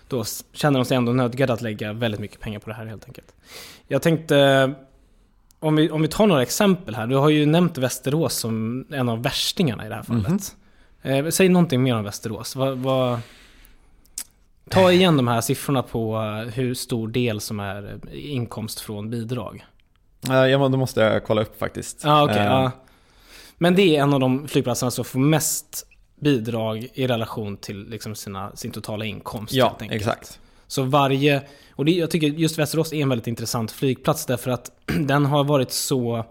då 0.07 0.23
känner 0.53 0.79
de 0.79 0.85
sig 0.85 0.97
ändå 0.97 1.13
nödgade 1.13 1.53
att 1.53 1.62
lägga 1.62 1.93
väldigt 1.93 2.21
mycket 2.21 2.39
pengar 2.39 2.59
på 2.59 2.69
det 2.69 2.75
här 2.75 2.85
helt 2.85 3.05
enkelt. 3.05 3.35
Jag 3.88 4.01
tänkte, 4.01 4.73
om 5.59 5.75
vi, 5.75 5.89
om 5.89 6.01
vi 6.01 6.07
tar 6.07 6.27
några 6.27 6.41
exempel 6.41 6.95
här. 6.95 7.07
Du 7.07 7.15
har 7.15 7.29
ju 7.29 7.45
nämnt 7.45 7.77
Västerås 7.77 8.33
som 8.33 8.85
en 8.89 9.09
av 9.09 9.23
värstingarna 9.23 9.85
i 9.85 9.89
det 9.89 9.95
här 9.95 10.03
fallet. 10.03 10.27
Mm 10.27 10.38
-hmm. 10.38 11.25
Eh, 11.25 11.29
säg 11.29 11.49
någonting 11.49 11.83
mer 11.83 11.95
om 11.95 12.03
Västerås. 12.03 12.55
Vad, 12.55 12.77
vad... 12.77 13.19
Ta 14.69 14.91
igen 14.91 15.17
de 15.17 15.27
här 15.27 15.41
siffrorna 15.41 15.84
på 15.84 16.15
eh, 16.17 16.53
hur 16.53 16.73
stor 16.73 17.08
del 17.08 17.41
som 17.41 17.60
är 17.60 17.99
inkomst 18.13 18.79
från 18.79 19.10
bidrag. 19.10 19.65
Ja, 20.21 20.58
då 20.58 20.77
måste 20.77 21.01
jag 21.01 21.23
kolla 21.23 21.41
upp 21.41 21.60
faktiskt. 21.60 22.01
Ja, 22.03 22.23
okay, 22.23 22.38
Eh, 22.38 22.45
ja. 22.45 22.71
Men 23.58 23.75
det 23.75 23.95
är 23.95 24.01
en 24.03 24.13
av 24.13 24.19
de 24.19 24.47
flygplatserna 24.47 24.91
som 24.91 25.05
får 25.05 25.19
mest 25.19 25.88
bidrag 26.19 26.88
i 26.93 27.08
relation 27.08 27.58
till 27.58 27.89
liksom 27.89 28.15
sina, 28.15 28.55
sin 28.55 28.71
totala 28.71 29.05
inkomst. 29.05 29.53
Ja, 29.53 29.77
exakt. 29.89 30.39
Så 30.67 30.84
varje, 30.84 31.41
och 31.75 31.86
det, 31.86 31.91
jag 31.91 32.12
tycker 32.12 32.27
just 32.27 32.60
Västerås 32.60 32.93
är 32.93 32.97
en 32.97 33.10
väldigt 33.10 33.27
intressant 33.27 33.71
flygplats 33.71 34.25
därför 34.25 34.51
att 34.51 34.71
den 34.99 35.25
har 35.25 35.43
varit 35.43 35.71
så 35.71 36.25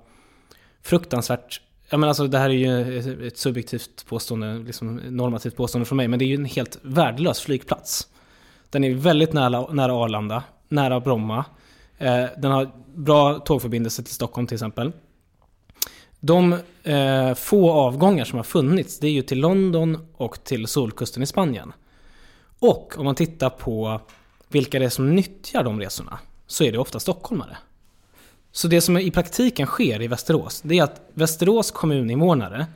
fruktansvärt 0.83 1.61
Ja, 1.91 1.97
men 1.97 2.09
alltså, 2.09 2.27
det 2.27 2.39
här 2.39 2.51
är 2.51 2.55
ju 2.55 3.27
ett 3.27 3.39
subjektivt 3.39 4.07
påstående, 4.09 4.59
liksom 4.59 4.97
normativt 4.97 5.57
påstående 5.57 5.87
från 5.87 5.97
mig, 5.97 6.09
men 6.09 6.19
det 6.19 6.25
är 6.25 6.27
ju 6.27 6.35
en 6.35 6.45
helt 6.45 6.79
värdelös 6.83 7.41
flygplats. 7.41 8.09
Den 8.71 8.85
är 8.85 8.95
väldigt 8.95 9.33
nära, 9.33 9.73
nära 9.73 9.93
Arlanda, 9.93 10.43
nära 10.69 11.01
Bromma. 11.01 11.45
Eh, 11.99 12.25
den 12.37 12.51
har 12.51 12.71
bra 12.95 13.39
tågförbindelse 13.39 14.03
till 14.03 14.15
Stockholm 14.15 14.47
till 14.47 14.55
exempel. 14.55 14.93
De 16.21 16.53
eh, 16.83 17.35
få 17.35 17.73
avgångar 17.73 18.25
som 18.25 18.37
har 18.37 18.45
funnits, 18.45 18.99
det 18.99 19.07
är 19.07 19.11
ju 19.11 19.23
till 19.23 19.39
London 19.39 20.09
och 20.17 20.45
till 20.45 20.67
Solkusten 20.67 21.23
i 21.23 21.27
Spanien. 21.27 21.73
Och 22.59 22.95
om 22.99 23.05
man 23.05 23.15
tittar 23.15 23.51
på 23.51 24.01
vilka 24.49 24.79
det 24.79 24.85
är 24.85 24.89
som 24.89 25.15
nyttjar 25.15 25.65
de 25.65 25.81
resorna, 25.81 26.19
så 26.47 26.65
är 26.65 26.73
det 26.73 26.79
ofta 26.79 27.01
stockholmare. 27.01 27.57
Så 28.53 28.69
det 28.69 28.81
som 28.81 28.99
i 28.99 29.11
praktiken 29.11 29.67
sker 29.67 30.03
i 30.03 30.09
Västerås, 30.09 30.61
det 30.63 30.79
är 30.79 30.83
att 30.83 31.01
Västerås 31.15 31.71
kommuninvånare 31.71 32.67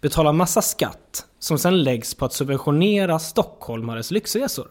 betalar 0.00 0.32
massa 0.32 0.62
skatt 0.62 1.26
som 1.38 1.58
sen 1.58 1.82
läggs 1.82 2.14
på 2.14 2.24
att 2.24 2.32
subventionera 2.32 3.18
stockholmares 3.18 4.10
lyxresor. 4.10 4.68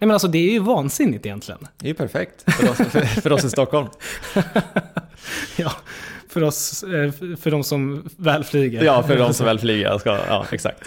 Nej 0.00 0.06
men 0.06 0.10
alltså 0.10 0.28
det 0.28 0.38
är 0.38 0.52
ju 0.52 0.58
vansinnigt 0.58 1.26
egentligen. 1.26 1.66
Det 1.78 1.86
är 1.86 1.88
ju 1.88 1.94
perfekt 1.94 2.52
för 2.52 2.70
oss, 2.70 2.76
för, 2.76 3.00
för 3.00 3.32
oss 3.32 3.44
i 3.44 3.50
Stockholm. 3.50 3.88
ja, 5.56 5.72
för 6.28 6.42
oss, 6.42 6.82
eh, 6.82 7.12
för 7.36 7.50
de 7.50 7.64
som 7.64 8.08
väl 8.16 8.44
flyger. 8.44 8.84
Ja, 8.84 9.02
för 9.02 9.18
de 9.18 9.34
som 9.34 9.46
väl 9.46 9.58
flyger. 9.58 9.98
Ska, 9.98 10.18
ja, 10.28 10.46
exakt. 10.52 10.84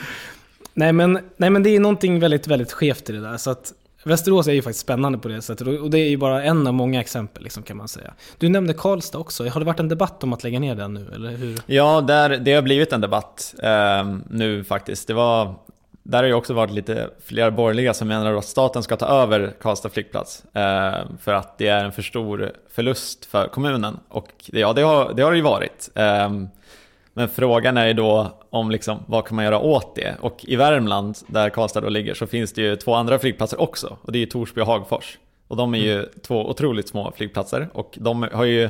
Nej 0.73 0.93
men, 0.93 1.19
nej 1.37 1.49
men 1.49 1.63
det 1.63 1.69
är 1.69 1.79
någonting 1.79 2.19
väldigt, 2.19 2.47
väldigt 2.47 2.71
skevt 2.71 3.09
i 3.09 3.13
det 3.13 3.21
där. 3.21 3.37
Så 3.37 3.49
att 3.49 3.73
Västerås 4.03 4.47
är 4.47 4.51
ju 4.51 4.61
faktiskt 4.61 4.83
spännande 4.83 5.17
på 5.17 5.27
det 5.27 5.41
sättet 5.41 5.67
och 5.67 5.89
det 5.89 5.99
är 5.99 6.09
ju 6.09 6.17
bara 6.17 6.43
en 6.43 6.67
av 6.67 6.73
många 6.73 7.01
exempel 7.01 7.43
liksom, 7.43 7.63
kan 7.63 7.77
man 7.77 7.87
säga. 7.87 8.13
Du 8.37 8.49
nämnde 8.49 8.73
Karlstad 8.73 9.17
också. 9.17 9.47
Har 9.47 9.59
det 9.59 9.65
varit 9.65 9.79
en 9.79 9.89
debatt 9.89 10.23
om 10.23 10.33
att 10.33 10.43
lägga 10.43 10.59
ner 10.59 10.75
den 10.75 10.93
nu, 10.93 11.11
eller 11.15 11.29
hur? 11.31 11.59
Ja, 11.65 12.01
där, 12.01 12.29
det 12.29 12.53
har 12.53 12.61
blivit 12.61 12.93
en 12.93 13.01
debatt 13.01 13.55
eh, 13.63 14.15
nu 14.29 14.63
faktiskt. 14.63 15.07
Det 15.07 15.13
var, 15.13 15.55
där 16.03 16.17
har 16.17 16.27
ju 16.27 16.33
också 16.33 16.53
varit 16.53 16.71
lite 16.71 17.09
flera 17.25 17.51
borgerliga 17.51 17.93
som 17.93 18.07
menar 18.07 18.33
att 18.33 18.45
staten 18.45 18.83
ska 18.83 18.95
ta 18.95 19.05
över 19.05 19.53
Karlstad 19.61 19.89
flygplats. 19.89 20.45
Eh, 20.55 20.93
för 21.21 21.33
att 21.33 21.57
det 21.57 21.67
är 21.67 21.83
en 21.85 21.91
för 21.91 22.01
stor 22.01 22.51
förlust 22.69 23.25
för 23.25 23.47
kommunen. 23.47 23.99
Och 24.09 24.29
ja, 24.45 24.73
det 24.73 24.81
har 24.81 25.13
det, 25.13 25.23
har 25.23 25.31
det 25.31 25.37
ju 25.37 25.43
varit. 25.43 25.89
Eh, 25.95 26.29
men 27.13 27.29
frågan 27.29 27.77
är 27.77 27.87
ju 27.87 27.93
då 27.93 28.31
om 28.49 28.71
liksom, 28.71 29.03
vad 29.07 29.25
kan 29.25 29.35
man 29.35 29.45
göra 29.45 29.59
åt 29.59 29.95
det? 29.95 30.15
Och 30.19 30.45
i 30.45 30.55
Värmland, 30.55 31.17
där 31.27 31.49
Karlstad 31.49 31.81
då 31.81 31.89
ligger, 31.89 32.13
så 32.13 32.27
finns 32.27 32.53
det 32.53 32.61
ju 32.61 32.75
två 32.75 32.93
andra 32.93 33.19
flygplatser 33.19 33.61
också. 33.61 33.97
Och 34.01 34.11
det 34.11 34.17
är 34.17 34.19
ju 34.19 34.25
Torsby 34.25 34.61
och 34.61 34.67
Hagfors. 34.67 35.17
Och 35.47 35.57
de 35.57 35.73
är 35.73 35.77
ju 35.77 35.93
mm. 35.93 36.09
två 36.27 36.49
otroligt 36.49 36.89
små 36.89 37.11
flygplatser. 37.15 37.69
Och 37.73 37.97
de 37.97 38.27
har 38.33 38.45
ju... 38.45 38.69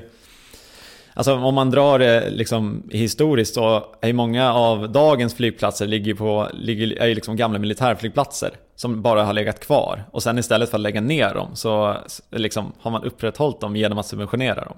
Alltså 1.13 1.36
om 1.36 1.56
man 1.56 1.69
drar 1.69 1.99
det 1.99 2.30
liksom 2.30 2.84
historiskt 2.91 3.54
så 3.54 3.86
är 4.02 4.08
ju 4.08 4.13
många 4.13 4.54
av 4.54 4.91
dagens 4.91 5.36
flygplatser 5.36 5.88
ligger 5.88 6.13
på, 6.13 6.49
ligger, 6.54 7.02
är 7.02 7.08
ju 7.08 7.15
liksom 7.15 7.36
gamla 7.36 7.60
militärflygplatser 7.60 8.52
som 8.76 9.02
bara 9.02 9.23
har 9.23 9.34
legat 9.34 9.60
kvar. 9.60 10.04
Och 10.12 10.23
sen 10.23 10.38
istället 10.38 10.69
för 10.69 10.78
att 10.78 10.82
lägga 10.82 11.02
ner 11.02 11.34
dem 11.34 11.49
så 11.54 11.97
liksom 12.30 12.73
har 12.80 12.91
man 12.91 13.04
upprätthållit 13.04 13.60
dem 13.60 13.76
genom 13.76 13.97
att 13.97 14.06
subventionera 14.06 14.65
dem. 14.65 14.78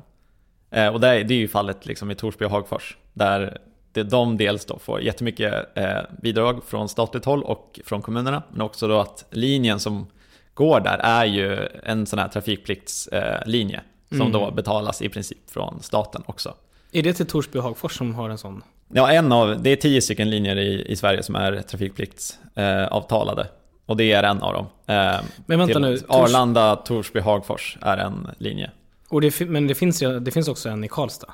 Eh, 0.71 0.87
och 0.87 0.99
det 0.99 1.07
är, 1.07 1.23
det 1.23 1.33
är 1.33 1.37
ju 1.37 1.47
fallet 1.47 1.85
liksom 1.85 2.11
i 2.11 2.15
Torsby 2.15 2.45
och 2.45 2.51
Hagfors. 2.51 2.97
Där 3.13 3.57
det, 3.91 4.03
de 4.03 4.37
dels 4.37 4.65
då 4.65 4.79
får 4.79 5.01
jättemycket 5.01 5.77
eh, 5.77 5.97
bidrag 6.21 6.63
från 6.63 6.89
statligt 6.89 7.25
håll 7.25 7.43
och 7.43 7.79
från 7.85 8.01
kommunerna. 8.01 8.43
Men 8.51 8.61
också 8.61 8.87
då 8.87 8.99
att 8.99 9.25
linjen 9.29 9.79
som 9.79 10.07
går 10.53 10.79
där 10.79 10.97
är 10.97 11.25
ju 11.25 11.67
en 11.83 12.05
sån 12.05 12.19
här 12.19 12.27
trafikpliktslinje. 12.27 13.77
Eh, 13.77 13.83
som 14.09 14.21
mm. 14.21 14.31
då 14.31 14.51
betalas 14.51 15.01
i 15.01 15.09
princip 15.09 15.51
från 15.51 15.79
staten 15.81 16.23
också. 16.25 16.53
Är 16.91 17.03
det 17.03 17.13
till 17.13 17.25
Torsby 17.25 17.59
och 17.59 17.63
Hagfors 17.63 17.97
som 17.97 18.15
har 18.15 18.29
en 18.29 18.37
sån? 18.37 18.63
Ja, 18.93 19.11
en 19.11 19.31
av, 19.31 19.61
det 19.61 19.69
är 19.69 19.75
tio 19.75 20.01
stycken 20.01 20.29
linjer 20.29 20.55
i, 20.55 20.85
i 20.87 20.95
Sverige 20.95 21.23
som 21.23 21.35
är 21.35 21.61
trafikpliktsavtalade. 21.61 23.41
Eh, 23.41 23.47
och 23.85 23.97
det 23.97 24.11
är 24.11 24.23
en 24.23 24.41
av 24.41 24.53
dem. 24.53 24.65
Eh, 24.85 25.15
Men 25.45 25.59
vänta 25.59 25.79
nu. 25.79 25.99
Arlanda, 26.07 26.75
Torsby, 26.75 27.19
Hagfors 27.19 27.77
är 27.81 27.97
en 27.97 28.27
linje. 28.37 28.71
Och 29.09 29.21
det, 29.21 29.39
men 29.39 29.67
det 29.67 29.75
finns, 29.75 29.99
det 30.21 30.31
finns 30.31 30.47
också 30.47 30.69
en 30.69 30.83
i 30.83 30.87
Karlstad? 30.87 31.33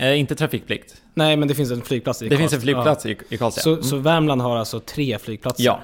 Eh, 0.00 0.20
inte 0.20 0.34
trafikplikt. 0.34 1.02
Nej, 1.14 1.36
men 1.36 1.48
det 1.48 1.54
finns 1.54 1.70
en 1.70 1.82
flygplats 1.82 2.22
i 2.22 2.24
Det 2.24 2.28
Karlstad. 2.28 2.42
finns 2.42 2.52
en 2.52 2.60
flygplats 2.60 3.04
ja. 3.04 3.10
i, 3.10 3.16
i 3.28 3.38
Karlstad. 3.38 3.62
Så, 3.62 3.70
mm. 3.72 3.82
så 3.82 3.96
Värmland 3.96 4.42
har 4.42 4.56
alltså 4.56 4.80
tre 4.80 5.18
flygplatser? 5.18 5.64
Ja. 5.64 5.80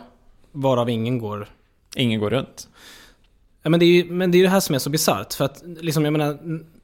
Varav 0.53 0.91
ingen 0.91 1.19
går... 1.19 1.49
Ingen 1.97 2.21
går 2.21 2.31
runt. 2.31 2.69
Ja, 3.63 3.71
men 3.71 3.81
det 3.81 3.87
är 3.87 4.03
ju 4.03 4.13
men 4.13 4.31
det, 4.31 4.39
är 4.39 4.43
det 4.43 4.49
här 4.49 4.61
som 4.61 4.75
är 4.75 4.79
så 4.79 4.91
bisarrt. 4.91 5.35
För 5.35 5.45
att, 5.45 5.63
liksom, 5.81 6.05
jag 6.05 6.13
menar... 6.13 6.31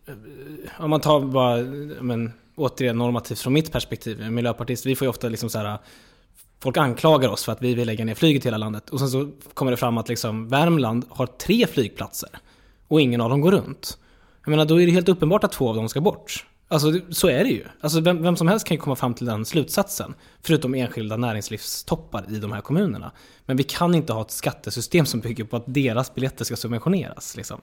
Eh, 0.06 0.14
om 0.78 0.90
man 0.90 1.00
tar 1.00 1.20
bara, 1.20 1.56
men, 2.02 2.32
återigen 2.54 2.98
normativt 2.98 3.40
från 3.40 3.52
mitt 3.52 3.72
perspektiv, 3.72 4.30
miljöpartist, 4.30 4.86
vi 4.86 4.96
får 4.96 5.04
ju 5.04 5.10
ofta 5.10 5.28
liksom 5.28 5.50
så 5.50 5.58
här... 5.58 5.78
Folk 6.60 6.76
anklagar 6.76 7.28
oss 7.28 7.44
för 7.44 7.52
att 7.52 7.62
vi 7.62 7.74
vill 7.74 7.86
lägga 7.86 8.04
ner 8.04 8.14
flyget 8.14 8.44
i 8.44 8.46
hela 8.46 8.56
landet. 8.56 8.90
Och 8.90 8.98
sen 8.98 9.08
så 9.08 9.30
kommer 9.54 9.70
det 9.70 9.76
fram 9.76 9.98
att 9.98 10.08
liksom 10.08 10.48
Värmland 10.48 11.04
har 11.08 11.26
tre 11.26 11.66
flygplatser. 11.66 12.30
Och 12.88 13.00
ingen 13.00 13.20
av 13.20 13.30
dem 13.30 13.40
går 13.40 13.52
runt. 13.52 13.98
Jag 14.44 14.50
menar, 14.50 14.64
då 14.64 14.82
är 14.82 14.86
det 14.86 14.92
helt 14.92 15.08
uppenbart 15.08 15.44
att 15.44 15.52
två 15.52 15.68
av 15.68 15.76
dem 15.76 15.88
ska 15.88 16.00
bort. 16.00 16.46
Alltså 16.68 16.92
så 17.10 17.28
är 17.28 17.44
det 17.44 17.50
ju. 17.50 17.64
Alltså 17.80 18.00
vem, 18.00 18.22
vem, 18.22 18.36
som 18.36 18.48
helst 18.48 18.66
kan 18.66 18.74
ju 18.74 18.80
komma 18.80 18.96
fram 18.96 19.14
till 19.14 19.26
den 19.26 19.44
slutsatsen. 19.44 20.14
Förutom 20.42 20.74
enskilda 20.74 21.16
näringslivstoppar 21.16 22.24
i 22.28 22.38
de 22.38 22.52
här 22.52 22.60
kommunerna. 22.60 23.12
Men 23.46 23.56
vi 23.56 23.62
kan 23.62 23.94
inte 23.94 24.12
ha 24.12 24.22
ett 24.22 24.30
skattesystem 24.30 25.06
som 25.06 25.20
bygger 25.20 25.44
på 25.44 25.56
att 25.56 25.64
deras 25.66 26.14
biljetter 26.14 26.44
ska 26.44 26.56
subventioneras. 26.56 27.36
Liksom. 27.36 27.60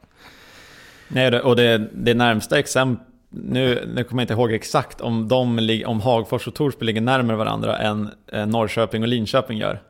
Nej, 1.08 1.40
och 1.40 1.56
det, 1.56 1.90
det 1.94 2.14
närmsta 2.14 2.60
exemplet 2.60 3.08
nu, 3.30 3.92
nu 3.96 4.04
kommer 4.04 4.22
jag 4.22 4.24
inte 4.24 4.34
ihåg 4.34 4.52
exakt 4.52 5.02
om, 5.02 5.28
de, 5.28 5.84
om 5.86 6.02
Hagfors 6.02 6.48
och 6.48 6.54
Torsby 6.56 6.86
ligger 6.86 7.02
närmare 7.02 7.38
varandra 7.38 7.78
än 7.78 8.10
Norrköping 8.48 9.02
och 9.02 9.08
Linköping 9.08 9.58
gör. 9.58 9.82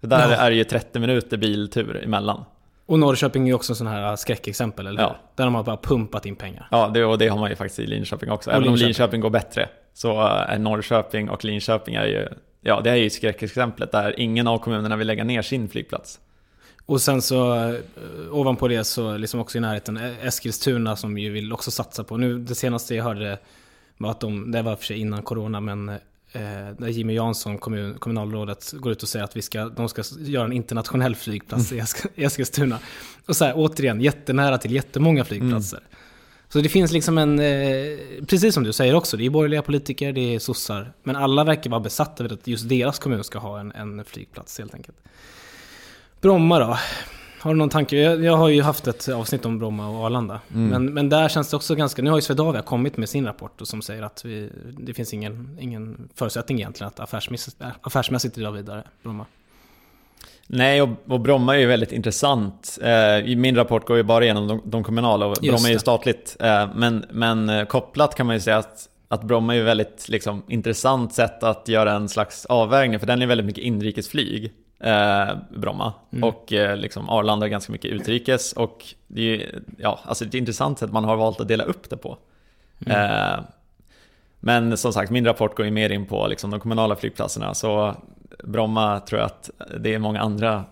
Där 0.00 0.30
ja. 0.30 0.36
är 0.36 0.50
det 0.50 0.56
ju 0.56 0.64
30 0.64 0.98
minuter 0.98 1.36
biltur 1.36 2.04
emellan. 2.04 2.44
Och 2.92 2.98
Norrköping 2.98 3.42
är 3.42 3.46
ju 3.46 3.54
också 3.54 3.72
en 3.72 3.76
sån 3.76 3.86
här 3.86 4.16
skräckexempel, 4.16 4.86
eller 4.86 5.02
ja. 5.02 5.16
Där 5.34 5.44
de 5.44 5.54
har 5.54 5.62
bara 5.62 5.76
pumpat 5.76 6.26
in 6.26 6.36
pengar. 6.36 6.68
Ja, 6.70 6.90
det, 6.94 7.04
och 7.04 7.18
det 7.18 7.28
har 7.28 7.38
man 7.38 7.50
ju 7.50 7.56
faktiskt 7.56 7.78
i 7.78 7.86
Linköping 7.86 8.30
också. 8.30 8.50
Och 8.50 8.56
Även 8.56 8.62
Linköping. 8.62 8.84
om 8.84 8.86
Linköping 8.86 9.20
går 9.20 9.30
bättre 9.30 9.68
så 9.94 10.20
är 10.22 10.58
Norrköping 10.58 11.30
och 11.30 11.44
Linköping 11.44 11.94
är 11.94 12.06
ju, 12.06 12.28
ja 12.60 12.80
det 12.80 12.90
är 12.90 12.96
ju 12.96 13.10
skräckexemplet 13.10 13.92
där 13.92 14.20
ingen 14.20 14.46
av 14.46 14.58
kommunerna 14.58 14.96
vill 14.96 15.06
lägga 15.06 15.24
ner 15.24 15.42
sin 15.42 15.68
flygplats. 15.68 16.20
Och 16.86 17.00
sen 17.00 17.22
så 17.22 17.54
eh, 17.54 17.74
ovanpå 18.30 18.68
det 18.68 18.84
så 18.84 19.16
liksom 19.16 19.40
också 19.40 19.58
i 19.58 19.60
närheten 19.60 19.96
Eskilstuna 20.22 20.96
som 20.96 21.18
ju 21.18 21.30
vill 21.30 21.52
också 21.52 21.70
satsa 21.70 22.04
på. 22.04 22.16
Nu 22.16 22.38
det 22.38 22.54
senaste 22.54 22.94
jag 22.94 23.04
hörde 23.04 23.38
var 23.96 24.10
att 24.10 24.20
de, 24.20 24.50
det 24.50 24.62
var 24.62 24.76
för 24.76 24.84
sig 24.84 24.98
innan 24.98 25.22
corona 25.22 25.60
men 25.60 25.98
eh, 26.32 26.88
Jimmy 26.88 27.14
Jansson, 27.14 27.58
kommun, 27.58 27.94
kommunalrådet, 27.98 28.72
går 28.72 28.92
ut 28.92 29.02
och 29.02 29.08
säger 29.08 29.24
att 29.24 29.36
vi 29.36 29.42
ska, 29.42 29.64
de 29.64 29.88
ska 29.88 30.02
göra 30.18 30.44
en 30.44 30.52
internationell 30.52 31.16
flygplats 31.16 31.72
mm. 31.72 31.86
i 32.14 32.24
Eskilstuna. 32.24 32.78
Och 33.26 33.36
så 33.36 33.44
här, 33.44 33.52
återigen, 33.56 34.00
jättenära 34.00 34.58
till 34.58 34.72
jättemånga 34.72 35.24
flygplatser. 35.24 35.78
Mm. 35.78 35.88
Så 36.48 36.60
det 36.60 36.68
finns 36.68 36.92
liksom 36.92 37.18
en, 37.18 37.38
eh, 37.38 37.98
precis 38.26 38.54
som 38.54 38.64
du 38.64 38.72
säger 38.72 38.94
också, 38.94 39.16
det 39.16 39.26
är 39.26 39.30
borgerliga 39.30 39.62
politiker, 39.62 40.12
det 40.12 40.34
är 40.34 40.38
sossar. 40.38 40.92
Men 41.02 41.16
alla 41.16 41.44
verkar 41.44 41.70
vara 41.70 41.80
besatta 41.80 42.22
vid 42.22 42.32
att 42.32 42.46
just 42.46 42.68
deras 42.68 42.98
kommun 42.98 43.24
ska 43.24 43.38
ha 43.38 43.60
en, 43.60 43.72
en 43.72 44.04
flygplats 44.04 44.58
helt 44.58 44.74
enkelt. 44.74 44.96
Bromma 46.20 46.58
då? 46.58 46.78
Har 47.42 47.50
du 47.52 47.58
någon 47.58 47.68
tanke? 47.68 47.96
Jag, 47.96 48.24
jag, 48.24 48.36
har 48.36 48.48
ju 48.48 48.62
haft 48.62 48.86
ett 48.86 49.08
avsnitt 49.08 49.46
om 49.46 49.58
Bromma 49.58 49.88
och 49.88 50.04
Arlanda. 50.04 50.40
Mm. 50.54 50.68
Men, 50.68 50.94
men 50.94 51.08
där 51.08 51.28
känns 51.28 51.50
det 51.50 51.56
också 51.56 51.74
ganska... 51.74 52.02
Nu 52.02 52.10
har 52.10 52.18
ju 52.18 52.22
Swedavia 52.22 52.62
kommit 52.62 52.96
med 52.96 53.08
sin 53.08 53.26
rapport 53.26 53.60
och 53.60 53.68
som 53.68 53.82
säger 53.82 54.02
att 54.02 54.24
vi, 54.24 54.50
det 54.78 54.94
finns 54.94 55.14
ingen, 55.14 55.58
ingen 55.60 56.08
förutsättning 56.14 56.58
egentligen 56.58 56.88
att 56.88 57.00
affärsmässigt, 57.00 57.56
affärsmässigt 57.80 58.34
driva 58.34 58.50
vidare 58.50 58.84
Bromma. 59.02 59.26
Nej, 60.46 60.82
och, 60.82 60.88
och 61.06 61.20
Bromma 61.20 61.54
är 61.54 61.58
ju 61.58 61.66
väldigt 61.66 61.92
intressant. 61.92 62.78
Eh, 62.82 63.36
min 63.36 63.56
rapport 63.56 63.86
går 63.86 63.96
ju 63.96 64.02
bara 64.02 64.24
igenom 64.24 64.48
de, 64.48 64.60
de 64.64 64.84
kommunala 64.84 65.26
och 65.26 65.36
Bromma 65.42 65.68
är 65.68 65.72
ju 65.72 65.78
statligt. 65.78 66.36
Eh, 66.40 66.68
men, 66.74 67.04
men 67.10 67.48
eh, 67.48 67.64
kopplat 67.64 68.14
kan 68.14 68.26
man 68.26 68.36
ju 68.36 68.40
säga 68.40 68.58
att, 68.58 68.88
att 69.08 69.22
Bromma 69.24 69.54
är 69.54 69.58
ju 69.58 69.64
väldigt 69.64 70.08
liksom, 70.08 70.42
intressant 70.48 71.14
sätt 71.14 71.42
att 71.42 71.68
göra 71.68 71.92
en 71.92 72.08
slags 72.08 72.46
avvägning, 72.46 73.00
för 73.00 73.06
den 73.06 73.22
är 73.22 73.26
väldigt 73.26 73.46
mycket 73.46 73.64
inrikesflyg 73.64 74.52
eh, 74.82 75.36
Bromma. 75.50 75.92
Mm. 76.10 76.24
Och 76.24 76.52
eh, 76.52 76.76
liksom 76.76 77.08
Arlanda 77.08 77.46
är 77.46 77.50
ganska 77.50 77.72
mycket 77.72 77.90
utrikes. 77.90 78.52
Och 78.52 78.84
det 79.06 79.42
är 79.42 79.62
ja, 79.78 80.00
alltså 80.04 80.24
ett 80.24 80.34
intressant 80.34 80.78
sätt 80.78 80.92
man 80.92 81.04
har 81.04 81.16
valt 81.16 81.40
att 81.40 81.48
dela 81.48 81.64
upp 81.64 81.90
det 81.90 81.96
på. 81.96 82.18
Mm. 82.86 83.10
Eh, 83.10 83.40
men 84.40 84.76
som 84.76 84.92
sagt, 84.92 85.10
min 85.10 85.24
rapport 85.24 85.56
går 85.56 85.66
ju 85.66 85.72
mer 85.72 85.90
in 85.90 86.06
på 86.06 86.26
liksom, 86.26 86.50
de 86.50 86.60
kommunala 86.60 86.96
flygplatserna. 86.96 87.54
Så 87.54 87.96
Bromma 88.44 89.00
tror 89.00 89.20
jag 89.20 89.26
att 89.26 89.50
det 89.80 89.94
är 89.94 89.98
många 89.98 90.20
andra 90.20 90.64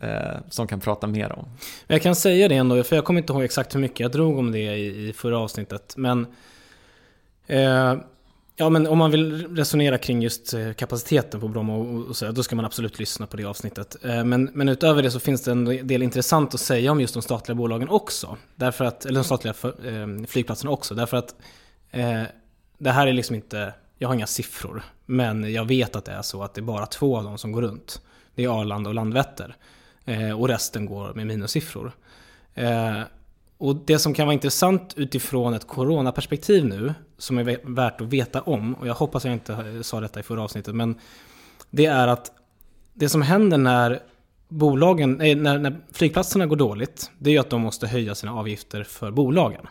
eh, 0.00 0.36
som 0.48 0.66
kan 0.66 0.80
prata 0.80 1.06
mer 1.06 1.32
om. 1.32 1.44
Jag 1.86 2.02
kan 2.02 2.14
säga 2.14 2.48
det 2.48 2.54
ändå, 2.54 2.82
för 2.82 2.96
jag 2.96 3.04
kommer 3.04 3.20
inte 3.20 3.32
ihåg 3.32 3.42
exakt 3.42 3.74
hur 3.74 3.80
mycket 3.80 4.00
jag 4.00 4.12
drog 4.12 4.38
om 4.38 4.52
det 4.52 4.58
i, 4.58 5.08
i 5.08 5.12
förra 5.12 5.38
avsnittet. 5.38 5.94
Men, 5.96 6.26
eh, 7.46 7.94
ja, 8.58 8.70
men 8.70 8.86
om 8.86 8.98
man 8.98 9.10
vill 9.10 9.56
resonera 9.56 9.98
kring 9.98 10.22
just 10.22 10.54
eh, 10.54 10.72
kapaciteten 10.72 11.40
på 11.40 11.48
Bromma 11.48 11.76
och, 11.76 12.08
och 12.08 12.16
så, 12.16 12.32
då 12.32 12.42
ska 12.42 12.56
man 12.56 12.64
absolut 12.64 12.98
lyssna 12.98 13.26
på 13.26 13.36
det 13.36 13.44
avsnittet. 13.44 14.04
Eh, 14.04 14.24
men, 14.24 14.50
men 14.54 14.68
utöver 14.68 15.02
det 15.02 15.10
så 15.10 15.20
finns 15.20 15.42
det 15.42 15.50
en 15.50 15.86
del 15.86 16.02
intressant 16.02 16.54
att 16.54 16.60
säga 16.60 16.92
om 16.92 17.00
just 17.00 17.14
de 17.14 17.22
statliga 17.22 17.54
bolagen 17.54 17.88
också. 17.88 18.36
Därför 18.54 18.84
att, 18.84 19.04
eller 19.04 19.20
de 19.20 19.24
statliga 19.24 19.54
eh, 19.64 20.26
flygplatserna 20.28 20.70
också. 20.70 20.94
Därför 20.94 21.16
att 21.16 21.34
eh, 21.90 22.22
det 22.78 22.90
här 22.90 23.06
är 23.06 23.12
liksom 23.12 23.36
inte, 23.36 23.74
jag 23.98 24.08
har 24.08 24.14
inga 24.14 24.26
siffror. 24.26 24.82
Men 25.06 25.52
jag 25.52 25.64
vet 25.64 25.96
att 25.96 26.04
det 26.04 26.12
är 26.12 26.22
så 26.22 26.42
att 26.42 26.54
det 26.54 26.60
är 26.60 26.62
bara 26.62 26.86
två 26.86 27.16
av 27.16 27.24
dem 27.24 27.38
som 27.38 27.52
går 27.52 27.62
runt. 27.62 28.00
Det 28.34 28.44
är 28.44 28.60
Arlanda 28.60 28.90
och 28.90 28.94
Landvetter. 28.94 29.56
Eh, 30.04 30.40
och 30.40 30.48
resten 30.48 30.86
går 30.86 31.14
med 31.14 31.26
minussiffror. 31.26 31.92
Eh, 32.54 33.00
och 33.58 33.76
det 33.76 33.98
som 33.98 34.14
kan 34.14 34.26
vara 34.26 34.34
intressant 34.34 34.94
utifrån 34.96 35.54
ett 35.54 35.66
coronaperspektiv 35.66 36.64
nu, 36.64 36.94
som 37.18 37.38
är 37.38 37.74
värt 37.74 38.00
att 38.00 38.06
veta 38.06 38.42
om, 38.42 38.74
och 38.74 38.86
jag 38.86 38.94
hoppas 38.94 39.24
jag 39.24 39.34
inte 39.34 39.82
sa 39.82 40.00
detta 40.00 40.20
i 40.20 40.22
förra 40.22 40.42
avsnittet, 40.42 40.74
men 40.74 40.98
det 41.70 41.86
är 41.86 42.08
att 42.08 42.32
det 42.94 43.08
som 43.08 43.22
händer 43.22 43.58
när 43.58 44.02
bolagen, 44.48 45.12
nej, 45.12 45.34
när, 45.34 45.58
när 45.58 45.80
flygplatserna 45.92 46.46
går 46.46 46.56
dåligt, 46.56 47.10
det 47.18 47.30
är 47.30 47.32
ju 47.32 47.38
att 47.38 47.50
de 47.50 47.60
måste 47.60 47.86
höja 47.86 48.14
sina 48.14 48.34
avgifter 48.34 48.84
för 48.84 49.10
bolagen. 49.10 49.66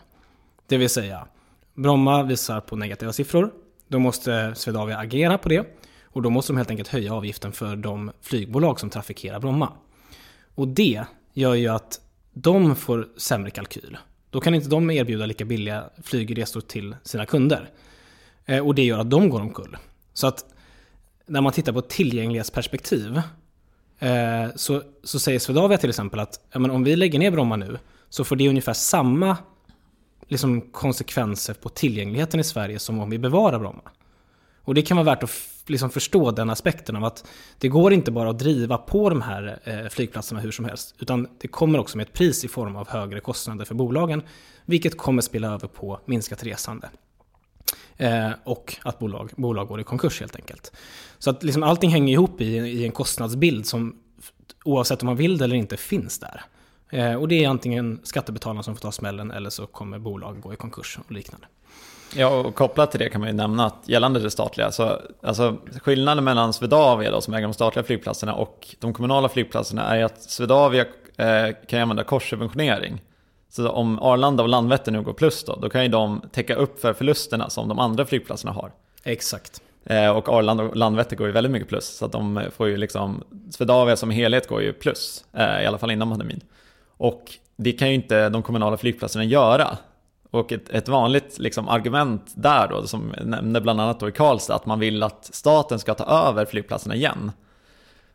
Det 0.66 0.76
vill 0.76 0.88
säga, 0.88 1.26
Bromma 1.74 2.22
visar 2.22 2.60
på 2.60 2.76
negativa 2.76 3.12
siffror, 3.12 3.50
då 3.88 3.98
måste 3.98 4.54
Swedavia 4.54 4.98
agera 4.98 5.38
på 5.38 5.48
det 5.48 5.66
och 6.02 6.22
då 6.22 6.30
måste 6.30 6.52
de 6.52 6.56
helt 6.56 6.70
enkelt 6.70 6.88
höja 6.88 7.14
avgiften 7.14 7.52
för 7.52 7.76
de 7.76 8.10
flygbolag 8.20 8.80
som 8.80 8.90
trafikerar 8.90 9.40
Bromma. 9.40 9.72
Och 10.54 10.68
det 10.68 11.04
gör 11.32 11.54
ju 11.54 11.68
att 11.68 12.00
de 12.42 12.76
får 12.76 13.08
sämre 13.16 13.50
kalkyl. 13.50 13.96
Då 14.30 14.40
kan 14.40 14.54
inte 14.54 14.68
de 14.68 14.90
erbjuda 14.90 15.26
lika 15.26 15.44
billiga 15.44 15.90
flygresor 16.02 16.60
till 16.60 16.96
sina 17.02 17.26
kunder. 17.26 17.70
Eh, 18.46 18.66
och 18.66 18.74
det 18.74 18.84
gör 18.84 18.98
att 18.98 19.10
de 19.10 19.28
går 19.28 19.40
omkull. 19.40 19.76
Så 20.12 20.26
att 20.26 20.44
när 21.26 21.40
man 21.40 21.52
tittar 21.52 21.72
på 21.72 21.80
tillgänglighetsperspektiv 21.80 23.22
eh, 23.98 24.46
så, 24.56 24.82
så 25.04 25.18
säger 25.18 25.38
Swedavia 25.38 25.78
till 25.78 25.88
exempel 25.88 26.20
att 26.20 26.40
ja, 26.52 26.58
men 26.58 26.70
om 26.70 26.84
vi 26.84 26.96
lägger 26.96 27.18
ner 27.18 27.30
Bromma 27.30 27.56
nu 27.56 27.78
så 28.08 28.24
får 28.24 28.36
det 28.36 28.48
ungefär 28.48 28.72
samma 28.72 29.36
liksom, 30.28 30.60
konsekvenser 30.60 31.54
på 31.54 31.68
tillgängligheten 31.68 32.40
i 32.40 32.44
Sverige 32.44 32.78
som 32.78 32.98
om 32.98 33.10
vi 33.10 33.18
bevarar 33.18 33.58
Bromma. 33.58 33.82
Och 34.62 34.74
det 34.74 34.82
kan 34.82 34.96
vara 34.96 35.04
värt 35.04 35.22
att 35.22 35.30
liksom 35.70 35.90
förstå 35.90 36.30
den 36.30 36.50
aspekten 36.50 36.96
av 36.96 37.04
att 37.04 37.26
det 37.58 37.68
går 37.68 37.92
inte 37.92 38.10
bara 38.10 38.30
att 38.30 38.38
driva 38.38 38.78
på 38.78 39.08
de 39.08 39.22
här 39.22 39.60
eh, 39.64 39.88
flygplatserna 39.88 40.40
hur 40.40 40.50
som 40.50 40.64
helst. 40.64 40.94
Utan 40.98 41.28
det 41.40 41.48
kommer 41.48 41.78
också 41.78 41.96
med 41.96 42.06
ett 42.06 42.12
pris 42.12 42.44
i 42.44 42.48
form 42.48 42.76
av 42.76 42.88
högre 42.88 43.20
kostnader 43.20 43.64
för 43.64 43.74
bolagen. 43.74 44.22
Vilket 44.64 44.96
kommer 44.96 45.22
spela 45.22 45.48
över 45.54 45.68
på 45.68 46.00
minskat 46.04 46.44
resande. 46.44 46.90
Eh, 47.96 48.30
och 48.44 48.76
att 48.82 48.98
bolag, 48.98 49.30
bolag 49.36 49.68
går 49.68 49.80
i 49.80 49.84
konkurs 49.84 50.20
helt 50.20 50.36
enkelt. 50.36 50.72
Så 51.18 51.30
att 51.30 51.42
liksom 51.42 51.62
allting 51.62 51.90
hänger 51.90 52.12
ihop 52.12 52.40
i, 52.40 52.56
i 52.56 52.84
en 52.84 52.92
kostnadsbild 52.92 53.66
som 53.66 53.96
oavsett 54.64 55.02
om 55.02 55.06
man 55.06 55.16
vill 55.16 55.38
det 55.38 55.44
eller 55.44 55.56
inte 55.56 55.76
finns 55.76 56.18
där. 56.18 56.42
Eh, 56.90 57.14
och 57.14 57.28
det 57.28 57.44
är 57.44 57.48
antingen 57.48 58.00
skattebetalarna 58.02 58.62
som 58.62 58.76
får 58.76 58.80
ta 58.80 58.92
smällen 58.92 59.30
eller 59.30 59.50
så 59.50 59.66
kommer 59.66 59.98
bolag 59.98 60.40
gå 60.40 60.52
i 60.52 60.56
konkurs 60.56 60.98
och 61.06 61.12
liknande. 61.12 61.46
Ja, 62.16 62.28
och 62.28 62.54
kopplat 62.54 62.90
till 62.90 63.00
det 63.00 63.08
kan 63.08 63.20
man 63.20 63.30
ju 63.30 63.36
nämna 63.36 63.66
att 63.66 63.82
gällande 63.84 64.20
det 64.20 64.30
statliga, 64.30 64.70
så 64.70 65.00
alltså 65.22 65.56
skillnaden 65.82 66.24
mellan 66.24 66.52
Swedavia 66.52 67.10
då, 67.10 67.20
som 67.20 67.34
äger 67.34 67.46
de 67.46 67.54
statliga 67.54 67.84
flygplatserna 67.84 68.34
och 68.34 68.76
de 68.78 68.92
kommunala 68.92 69.28
flygplatserna 69.28 69.96
är 69.96 70.04
att 70.04 70.22
Swedavia 70.22 70.84
eh, 71.16 71.54
kan 71.66 71.80
använda 71.80 72.04
korssubventionering. 72.04 73.00
Så 73.50 73.68
om 73.68 73.98
Arlanda 73.98 74.42
och 74.42 74.48
Landvetter 74.48 74.92
nu 74.92 75.02
går 75.02 75.12
plus 75.12 75.44
då, 75.44 75.56
då 75.56 75.68
kan 75.68 75.82
ju 75.82 75.88
de 75.88 76.22
täcka 76.32 76.54
upp 76.54 76.80
för 76.80 76.92
förlusterna 76.92 77.50
som 77.50 77.68
de 77.68 77.78
andra 77.78 78.06
flygplatserna 78.06 78.52
har. 78.52 78.72
Exakt. 79.04 79.62
Eh, 79.84 80.10
och 80.10 80.28
Arlanda 80.28 80.64
och 80.64 80.76
Landvetter 80.76 81.16
går 81.16 81.26
ju 81.26 81.32
väldigt 81.32 81.52
mycket 81.52 81.68
plus, 81.68 81.96
så 81.96 82.04
att 82.04 82.12
de 82.12 82.42
får 82.56 82.68
ju 82.68 82.76
liksom, 82.76 83.24
Swedavia 83.50 83.96
som 83.96 84.10
helhet 84.10 84.48
går 84.48 84.62
ju 84.62 84.72
plus, 84.72 85.24
eh, 85.32 85.62
i 85.62 85.66
alla 85.66 85.78
fall 85.78 85.90
innan 85.90 86.10
pandemin. 86.10 86.40
Och 86.96 87.32
det 87.56 87.72
kan 87.72 87.88
ju 87.88 87.94
inte 87.94 88.28
de 88.28 88.42
kommunala 88.42 88.76
flygplatserna 88.76 89.24
göra. 89.24 89.78
Och 90.30 90.52
ett, 90.52 90.70
ett 90.70 90.88
vanligt 90.88 91.38
liksom, 91.38 91.68
argument 91.68 92.32
där 92.34 92.68
då, 92.68 92.86
som 92.86 93.14
nämnde 93.24 93.60
bland 93.60 93.80
annat 93.80 94.00
då 94.00 94.08
i 94.08 94.12
Karlstad, 94.12 94.54
att 94.54 94.66
man 94.66 94.80
vill 94.80 95.02
att 95.02 95.30
staten 95.32 95.78
ska 95.78 95.94
ta 95.94 96.28
över 96.28 96.44
flygplatserna 96.44 96.94
igen. 96.94 97.32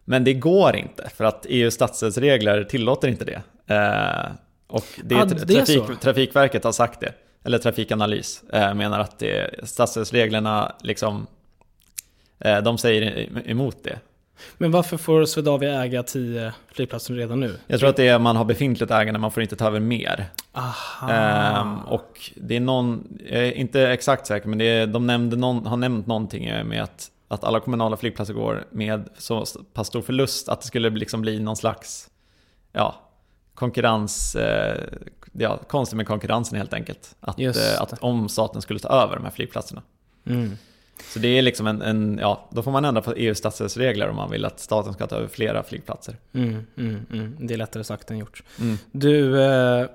Men 0.06 0.24
det 0.24 0.34
går 0.34 0.76
inte, 0.76 1.10
för 1.16 1.24
att 1.24 1.46
EUs 1.50 1.74
statsstödsregler 1.74 2.64
tillåter 2.64 3.08
inte 3.08 3.26
det. 3.26 3.42
Eh, 3.76 4.32
och 4.68 4.86
det, 5.04 5.16
ah, 5.16 5.26
det 5.26 5.66
trafik, 5.66 6.00
Trafikverket 6.02 6.64
har 6.64 6.72
sagt 6.72 7.00
det, 7.00 7.14
eller 7.44 7.58
Trafikanalys 7.58 8.44
eh, 8.54 8.74
menar 8.74 9.00
att 9.00 9.20
det, 9.20 9.60
statsstödsreglerna 9.64 10.76
liksom, 10.82 11.28
eh, 12.40 12.62
de 12.62 12.78
säger 12.78 13.30
emot 13.50 13.78
det. 13.84 14.00
Men 14.58 14.72
varför 14.72 14.98
får 14.98 15.26
Swedavia 15.26 15.84
äga 15.84 16.04
10 16.04 16.54
flygplatser 16.72 17.14
redan 17.14 17.40
nu? 17.40 17.56
Jag 17.68 17.80
tror 17.80 17.90
att 17.90 17.96
det 17.96 18.08
är 18.08 18.20
man 18.20 18.36
har 18.36 18.46
befintligt 18.46 18.92
ägande, 18.92 19.20
man 19.20 19.32
får 19.32 19.44
inte 19.44 19.56
ta 19.56 19.68
över 19.68 19.80
mer. 19.80 20.26
Aha. 20.52 21.12
Ehm, 21.12 21.80
och 21.80 22.32
det 22.36 22.56
är 22.56 22.60
någon, 22.60 23.18
jag 23.30 23.48
är 23.48 23.52
inte 23.52 23.82
exakt 23.82 24.28
säker, 24.28 24.50
men 24.50 24.58
det 24.58 24.66
är, 24.66 24.88
de 24.88 25.08
nämnde 25.08 25.36
någon, 25.36 25.66
har 25.66 25.78
nämnt 25.78 26.08
någonting 26.08 26.68
med 26.68 26.84
att, 26.84 27.12
att 27.28 27.44
alla 27.44 27.60
kommunala 27.60 27.98
flygplatser 27.98 28.34
går 28.34 28.64
med 28.72 29.10
så 29.18 29.46
pass 29.74 29.88
stor 29.88 30.02
förlust 30.02 30.50
att 30.50 30.62
det 30.62 30.68
skulle 30.68 30.90
liksom 30.90 31.22
bli 31.22 31.40
någon 31.40 31.56
slags 31.56 32.10
ja, 32.74 32.96
konkurrens, 33.54 34.36
eh, 34.36 34.84
ja, 35.32 35.58
konstigt 35.68 35.98
med 35.98 36.08
konkurrensen 36.08 36.58
helt 36.58 36.74
enkelt. 36.74 37.16
Att, 37.20 37.40
eh, 37.40 37.82
att 37.82 38.00
om 38.00 38.30
staten 38.30 38.62
skulle 38.62 38.80
ta 38.80 38.90
över 38.90 39.16
de 39.16 39.24
här 39.24 39.32
flygplatserna. 39.32 39.82
Mm. 40.26 40.58
Så 41.02 41.20
det 41.20 41.28
är 41.28 41.42
liksom 41.42 41.68
en, 41.68 41.82
en, 41.82 42.18
ja, 42.22 42.50
då 42.52 42.64
får 42.64 42.72
man 42.72 42.86
ändra 42.86 43.02
på 43.02 43.14
EUs 43.14 43.38
statsstödsregler 43.38 44.10
om 44.10 44.16
man 44.16 44.32
vill 44.32 44.46
att 44.46 44.60
staten 44.60 44.94
ska 44.94 45.08
ta 45.08 45.16
över 45.16 45.28
flera 45.28 45.64
flygplatser. 45.64 46.18
Mm, 46.34 46.66
mm, 46.78 47.06
mm. 47.12 47.36
Det 47.40 47.54
är 47.54 47.58
lättare 47.58 47.84
sagt 47.84 48.12
än 48.12 48.18
gjort. 48.18 48.44
Mm. 48.60 48.78
Du, 48.92 49.42
eh, 49.42 49.88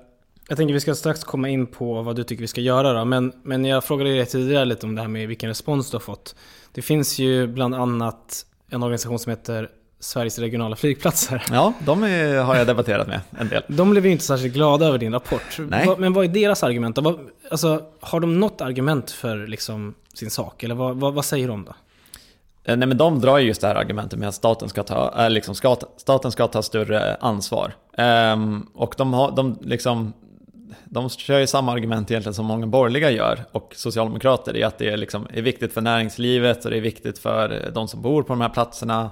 jag 0.47 0.57
tänker 0.57 0.73
vi 0.73 0.79
ska 0.79 0.95
strax 0.95 1.23
komma 1.23 1.49
in 1.49 1.67
på 1.67 2.01
vad 2.01 2.15
du 2.15 2.23
tycker 2.23 2.41
vi 2.41 2.47
ska 2.47 2.61
göra 2.61 2.93
då, 2.93 3.05
men, 3.05 3.33
men 3.43 3.65
jag 3.65 3.83
frågade 3.83 4.09
dig 4.09 4.25
tidigare 4.25 4.65
lite 4.65 4.85
om 4.85 4.95
det 4.95 5.01
här 5.01 5.09
med 5.09 5.27
vilken 5.27 5.49
respons 5.49 5.91
du 5.91 5.95
har 5.95 6.01
fått. 6.01 6.35
Det 6.71 6.81
finns 6.81 7.19
ju 7.19 7.47
bland 7.47 7.75
annat 7.75 8.45
en 8.69 8.83
organisation 8.83 9.19
som 9.19 9.29
heter 9.29 9.69
Sveriges 10.01 10.39
regionala 10.39 10.75
flygplatser. 10.75 11.43
Ja, 11.51 11.73
de 11.85 12.03
är, 12.03 12.41
har 12.41 12.55
jag 12.55 12.67
debatterat 12.67 13.07
med 13.07 13.21
en 13.39 13.49
del. 13.49 13.63
De 13.67 13.89
blev 13.89 14.05
ju 14.05 14.11
inte 14.11 14.23
särskilt 14.23 14.53
glada 14.53 14.85
över 14.85 14.97
din 14.97 15.13
rapport. 15.13 15.57
Nej. 15.57 15.95
Men 15.97 16.13
vad 16.13 16.25
är 16.25 16.29
deras 16.29 16.63
argument? 16.63 16.99
Alltså, 17.51 17.81
har 17.99 18.19
de 18.19 18.39
något 18.39 18.61
argument 18.61 19.11
för 19.11 19.47
liksom, 19.47 19.93
sin 20.13 20.29
sak? 20.29 20.63
Eller 20.63 20.75
vad, 20.75 20.95
vad, 20.95 21.13
vad 21.13 21.25
säger 21.25 21.47
de 21.47 21.65
då? 21.65 21.73
Eh, 22.63 22.77
nej 22.77 22.87
men 22.87 22.97
de 22.97 23.19
drar 23.19 23.37
ju 23.37 23.47
just 23.47 23.61
det 23.61 23.67
här 23.67 23.75
argumentet 23.75 24.19
med 24.19 24.29
att 24.29 24.35
staten 24.35 24.69
ska 24.69 24.83
ta, 24.83 25.23
äh, 25.23 25.29
liksom 25.29 25.55
ska, 25.55 25.77
staten 25.97 26.31
ska 26.31 26.47
ta 26.47 26.61
större 26.61 27.15
ansvar. 27.15 27.73
Um, 27.97 28.69
och 28.73 28.95
de, 28.97 29.13
har, 29.13 29.31
de, 29.31 29.57
liksom, 29.61 30.13
de 30.85 31.09
kör 31.09 31.39
ju 31.39 31.47
samma 31.47 31.71
argument 31.71 32.11
egentligen 32.11 32.33
som 32.33 32.45
många 32.45 32.67
borgerliga 32.67 33.11
gör 33.11 33.45
och 33.51 33.73
socialdemokrater 33.75 34.57
i 34.57 34.63
att 34.63 34.77
det 34.77 34.89
är, 34.89 34.97
liksom, 34.97 35.27
är 35.33 35.41
viktigt 35.41 35.73
för 35.73 35.81
näringslivet 35.81 36.65
och 36.65 36.71
det 36.71 36.77
är 36.77 36.81
viktigt 36.81 37.19
för 37.19 37.71
de 37.73 37.87
som 37.87 38.01
bor 38.01 38.23
på 38.23 38.33
de 38.33 38.41
här 38.41 38.49
platserna. 38.49 39.09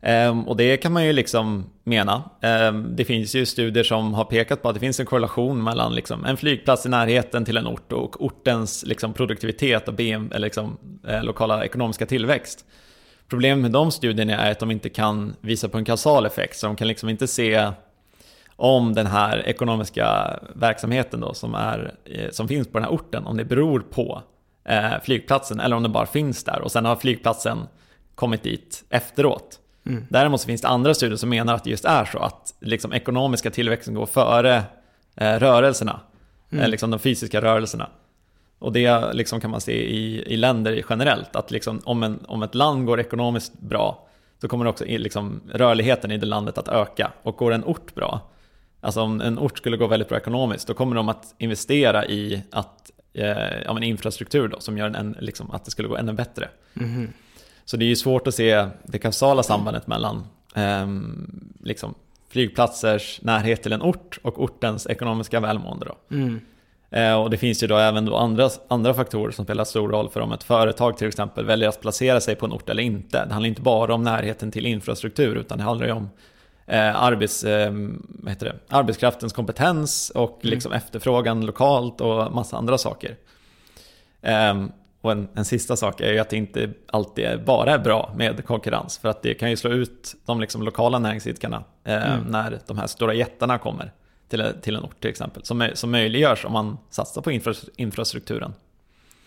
Ehm, 0.00 0.48
och 0.48 0.56
det 0.56 0.76
kan 0.76 0.92
man 0.92 1.04
ju 1.04 1.12
liksom 1.12 1.70
mena. 1.84 2.22
Ehm, 2.42 2.96
det 2.96 3.04
finns 3.04 3.34
ju 3.34 3.46
studier 3.46 3.84
som 3.84 4.14
har 4.14 4.24
pekat 4.24 4.62
på 4.62 4.68
att 4.68 4.74
det 4.74 4.80
finns 4.80 5.00
en 5.00 5.06
korrelation 5.06 5.64
mellan 5.64 5.94
liksom 5.94 6.24
en 6.24 6.36
flygplats 6.36 6.86
i 6.86 6.88
närheten 6.88 7.44
till 7.44 7.56
en 7.56 7.66
ort 7.66 7.92
och 7.92 8.24
ortens 8.24 8.84
liksom 8.86 9.12
produktivitet 9.12 9.88
och 9.88 9.94
BM, 9.94 10.32
eller 10.32 10.46
liksom, 10.46 10.76
eh, 11.08 11.22
lokala 11.24 11.64
ekonomiska 11.64 12.06
tillväxt. 12.06 12.64
Problemet 13.28 13.62
med 13.62 13.70
de 13.70 13.90
studierna 13.90 14.36
är 14.36 14.50
att 14.50 14.58
de 14.58 14.70
inte 14.70 14.88
kan 14.88 15.36
visa 15.40 15.68
på 15.68 15.78
en 15.78 15.84
kausal 15.84 16.26
effekt, 16.26 16.58
så 16.58 16.66
de 16.66 16.76
kan 16.76 16.88
liksom 16.88 17.08
inte 17.08 17.26
se 17.26 17.70
om 18.56 18.94
den 18.94 19.06
här 19.06 19.48
ekonomiska 19.48 20.38
verksamheten 20.54 21.20
då, 21.20 21.34
som, 21.34 21.54
är, 21.54 21.94
eh, 22.04 22.30
som 22.30 22.48
finns 22.48 22.68
på 22.68 22.78
den 22.78 22.84
här 22.84 22.92
orten, 22.92 23.26
om 23.26 23.36
det 23.36 23.44
beror 23.44 23.80
på 23.80 24.22
eh, 24.64 24.92
flygplatsen 25.04 25.60
eller 25.60 25.76
om 25.76 25.82
den 25.82 25.92
bara 25.92 26.06
finns 26.06 26.44
där 26.44 26.62
och 26.62 26.72
sen 26.72 26.84
har 26.84 26.96
flygplatsen 26.96 27.58
kommit 28.14 28.42
dit 28.42 28.84
efteråt. 28.90 29.57
Mm. 29.88 30.04
Däremot 30.08 30.40
så 30.40 30.46
finns 30.46 30.60
det 30.60 30.68
andra 30.68 30.94
studier 30.94 31.16
som 31.16 31.28
menar 31.28 31.54
att 31.54 31.64
det 31.64 31.70
just 31.70 31.84
är 31.84 32.04
så 32.04 32.18
att 32.18 32.54
liksom 32.60 32.92
ekonomiska 32.92 33.50
tillväxten 33.50 33.94
går 33.94 34.06
före 34.06 34.62
eh, 35.16 35.38
rörelserna, 35.38 36.00
mm. 36.50 36.64
eh, 36.64 36.70
liksom 36.70 36.90
de 36.90 37.00
fysiska 37.00 37.40
rörelserna. 37.40 37.88
Och 38.58 38.72
det 38.72 39.12
liksom 39.12 39.40
kan 39.40 39.50
man 39.50 39.60
se 39.60 39.72
i, 39.72 40.22
i 40.26 40.36
länder 40.36 40.84
generellt, 40.90 41.36
att 41.36 41.50
liksom 41.50 41.80
om, 41.84 42.02
en, 42.02 42.18
om 42.28 42.42
ett 42.42 42.54
land 42.54 42.86
går 42.86 43.00
ekonomiskt 43.00 43.60
bra, 43.60 44.08
så 44.40 44.48
kommer 44.48 44.66
också 44.66 44.84
liksom 44.84 45.40
rörligheten 45.52 46.10
i 46.10 46.18
det 46.18 46.26
landet 46.26 46.58
att 46.58 46.68
öka. 46.68 47.12
Och 47.22 47.36
går 47.36 47.52
en 47.52 47.64
ort 47.64 47.94
bra, 47.94 48.30
alltså 48.80 49.00
om 49.00 49.20
en 49.20 49.38
ort 49.38 49.58
skulle 49.58 49.76
gå 49.76 49.86
väldigt 49.86 50.08
bra 50.08 50.18
ekonomiskt, 50.18 50.68
då 50.68 50.74
kommer 50.74 50.96
de 50.96 51.08
att 51.08 51.34
investera 51.38 52.06
i 52.06 52.42
att, 52.50 52.90
eh, 53.14 53.62
ja, 53.64 53.82
infrastruktur 53.82 54.48
då, 54.48 54.60
som 54.60 54.78
gör 54.78 54.86
en, 54.86 55.16
liksom, 55.20 55.50
att 55.50 55.64
det 55.64 55.70
skulle 55.70 55.88
gå 55.88 55.96
ännu 55.96 56.12
bättre. 56.12 56.48
Mm. 56.76 57.12
Så 57.68 57.76
det 57.76 57.84
är 57.84 57.86
ju 57.86 57.96
svårt 57.96 58.26
att 58.26 58.34
se 58.34 58.66
det 58.82 58.98
kausala 58.98 59.42
sambandet 59.42 59.86
mellan 59.86 60.26
eh, 60.54 60.86
liksom, 61.62 61.94
flygplatsers 62.30 63.20
närhet 63.22 63.62
till 63.62 63.72
en 63.72 63.82
ort 63.82 64.18
och 64.22 64.42
ortens 64.42 64.86
ekonomiska 64.86 65.40
välmående. 65.40 65.86
Då. 65.86 66.16
Mm. 66.16 66.40
Eh, 66.90 67.14
och 67.14 67.30
det 67.30 67.36
finns 67.36 67.62
ju 67.62 67.66
då 67.66 67.76
även 67.76 68.04
då 68.04 68.16
andra, 68.16 68.50
andra 68.68 68.94
faktorer 68.94 69.30
som 69.30 69.44
spelar 69.44 69.64
stor 69.64 69.88
roll 69.88 70.08
för 70.08 70.20
om 70.20 70.32
ett 70.32 70.42
företag 70.42 70.98
till 70.98 71.08
exempel 71.08 71.44
väljer 71.44 71.68
att 71.68 71.80
placera 71.80 72.20
sig 72.20 72.36
på 72.36 72.46
en 72.46 72.52
ort 72.52 72.68
eller 72.68 72.82
inte. 72.82 73.24
Det 73.24 73.32
handlar 73.32 73.48
inte 73.48 73.62
bara 73.62 73.94
om 73.94 74.02
närheten 74.02 74.50
till 74.50 74.66
infrastruktur 74.66 75.36
utan 75.36 75.58
det 75.58 75.64
handlar 75.64 75.86
ju 75.86 75.92
om 75.92 76.10
eh, 76.66 77.02
arbets, 77.02 77.44
eh, 77.44 77.72
arbetskraftens 78.68 79.32
kompetens 79.32 80.10
och 80.10 80.38
Mm. 80.42 80.50
liksom 80.50 80.72
efterfrågan 80.72 81.46
lokalt 81.46 82.00
och 82.00 82.32
massa 82.34 82.56
andra 82.56 82.78
saker. 82.78 83.16
Och 85.00 85.12
en, 85.12 85.28
en 85.34 85.44
sista 85.44 85.76
sak 85.76 86.00
är 86.00 86.12
ju 86.12 86.18
att 86.18 86.30
det 86.30 86.36
inte 86.36 86.70
alltid 86.86 87.24
är 87.24 87.36
bara 87.36 87.74
är 87.74 87.78
bra 87.78 88.12
med 88.16 88.44
konkurrens. 88.44 88.98
För 88.98 89.08
att 89.08 89.22
det 89.22 89.34
kan 89.34 89.50
ju 89.50 89.56
slå 89.56 89.70
ut 89.70 90.14
de 90.26 90.40
liksom 90.40 90.62
lokala 90.62 90.98
näringsidkarna 90.98 91.64
eh, 91.84 92.12
Mm. 92.12 92.24
när 92.26 92.58
de 92.66 92.78
här 92.78 92.86
stora 92.86 93.14
jättarna 93.14 93.58
kommer 93.58 93.92
till, 94.28 94.52
till 94.62 94.76
en 94.76 94.82
ort 94.84 95.00
till 95.00 95.10
exempel. 95.10 95.44
Som, 95.44 95.60
är- 95.60 95.74
som 95.74 95.90
möjliggörs 95.90 96.44
om 96.44 96.52
man 96.52 96.78
satsar 96.90 97.22
på 97.22 97.30
infra, 97.32 97.54
infrastrukturen. 97.76 98.54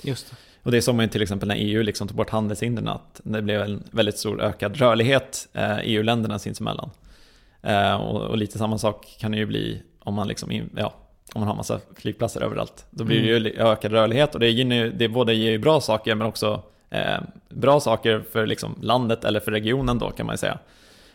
Just 0.01 0.29
det. 0.29 0.35
Och 0.63 0.71
det 0.71 0.81
såg 0.81 0.95
man 0.95 1.05
ju 1.05 1.09
till 1.09 1.21
exempel 1.21 1.47
när 1.47 1.55
EU 1.55 1.83
liksom 1.83 2.07
tog 2.07 2.17
bort 2.17 2.29
handelshindren 2.29 2.87
att 2.87 3.21
det 3.23 3.41
blev 3.41 3.61
en 3.61 3.83
väldigt 3.91 4.17
stor 4.17 4.41
ökad 4.41 4.75
rörlighet 4.77 5.47
eh, 5.53 5.77
EU-länderna 5.83 6.39
sinsemellan. 6.39 6.89
Eh, 7.61 7.93
och, 7.95 8.21
och 8.21 8.37
lite 8.37 8.57
samma 8.57 8.77
sak 8.77 9.15
kan 9.19 9.31
det 9.31 9.37
ju 9.37 9.45
bli 9.45 9.81
om 9.99 10.13
man, 10.13 10.27
liksom 10.27 10.51
in, 10.51 10.69
ja, 10.77 10.93
om 11.33 11.41
man 11.41 11.47
har 11.47 11.55
massa 11.55 11.79
flygplatser 11.95 12.41
överallt. 12.41 12.85
Då 12.89 13.03
blir 13.03 13.21
det 13.21 13.27
ju 13.27 13.39
li- 13.39 13.55
ökad 13.57 13.91
rörlighet 13.91 14.33
och 14.33 14.39
det, 14.39 14.49
gynnar 14.49 14.75
ju- 14.75 14.91
det 14.91 15.07
både 15.07 15.33
ger 15.33 15.51
ju 15.51 15.57
bra 15.57 15.81
saker 15.81 16.15
men 16.15 16.27
också 16.27 16.63
eh, 16.89 17.17
bra 17.49 17.79
saker 17.79 18.23
för 18.31 18.45
liksom 18.45 18.75
landet 18.81 19.25
eller 19.25 19.39
för 19.39 19.51
regionen 19.51 19.99
då 19.99 20.09
kan 20.11 20.25
man 20.25 20.33
ju 20.33 20.37
säga. 20.37 20.57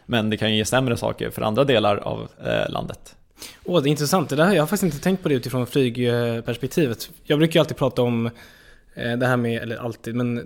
Men 0.07 0.31
det 0.31 0.37
kan 0.37 0.51
ju 0.51 0.57
ge 0.57 0.65
sämre 0.65 0.97
saker 0.97 1.31
för 1.31 1.43
andra 1.43 1.65
delar 1.65 1.97
av 1.97 2.29
eh, 2.45 2.71
landet. 2.71 3.17
Åh, 3.65 3.83
det 3.83 3.89
är 3.89 3.91
intressant. 3.91 4.29
Det 4.29 4.37
där, 4.37 4.53
jag 4.53 4.63
har 4.63 4.67
faktiskt 4.67 4.83
inte 4.95 5.05
tänkt 5.05 5.23
på 5.23 5.29
det 5.29 5.35
utifrån 5.35 5.67
flygperspektivet. 5.67 7.11
Jag 7.25 7.39
brukar 7.39 7.55
ju 7.55 7.61
alltid 7.61 7.77
prata 7.77 8.03
om 8.03 8.27
eh, 8.95 9.13
det 9.17 9.27
här 9.27 9.37
med, 9.37 9.63
eller 9.63 9.77
alltid, 9.77 10.15
men 10.15 10.39
eh, 10.39 10.45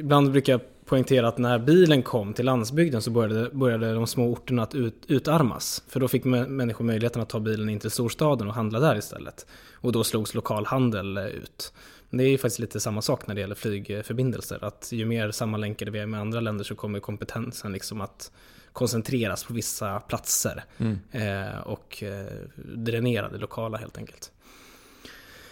ibland 0.00 0.32
brukar 0.32 0.52
jag 0.52 0.60
poängtera 0.88 1.28
att 1.28 1.38
när 1.38 1.58
bilen 1.58 2.02
kom 2.02 2.34
till 2.34 2.44
landsbygden 2.44 3.02
så 3.02 3.10
började, 3.10 3.50
började 3.50 3.92
de 3.92 4.06
små 4.06 4.32
orterna 4.32 4.62
att 4.62 4.74
ut, 4.74 5.04
utarmas. 5.08 5.82
För 5.88 6.00
då 6.00 6.08
fick 6.08 6.24
mä- 6.24 6.48
människor 6.48 6.84
möjligheten 6.84 7.22
att 7.22 7.28
ta 7.28 7.40
bilen 7.40 7.68
in 7.68 7.80
till 7.80 7.90
storstaden 7.90 8.48
och 8.48 8.54
handla 8.54 8.80
där 8.80 8.96
istället. 8.96 9.46
Och 9.74 9.92
då 9.92 10.04
slogs 10.04 10.34
lokalhandel 10.34 11.16
eh, 11.16 11.26
ut. 11.26 11.72
Det 12.10 12.24
är 12.24 12.28
ju 12.28 12.38
faktiskt 12.38 12.58
lite 12.58 12.80
samma 12.80 13.02
sak 13.02 13.26
när 13.26 13.34
det 13.34 13.40
gäller 13.40 13.54
flygförbindelser. 13.54 14.64
Att 14.64 14.88
ju 14.92 15.04
mer 15.04 15.30
sammanlänkade 15.30 15.90
vi 15.90 15.98
är 15.98 16.06
med 16.06 16.20
andra 16.20 16.40
länder 16.40 16.64
så 16.64 16.74
kommer 16.74 17.00
kompetensen 17.00 17.72
liksom 17.72 18.00
att 18.00 18.32
koncentreras 18.72 19.44
på 19.44 19.52
vissa 19.52 20.00
platser. 20.00 20.64
Eh, 21.10 21.58
och 21.60 22.02
eh, 22.02 22.26
dränera 22.74 23.28
det 23.28 23.38
lokala 23.38 23.78
helt 23.78 23.98
enkelt. 23.98 24.32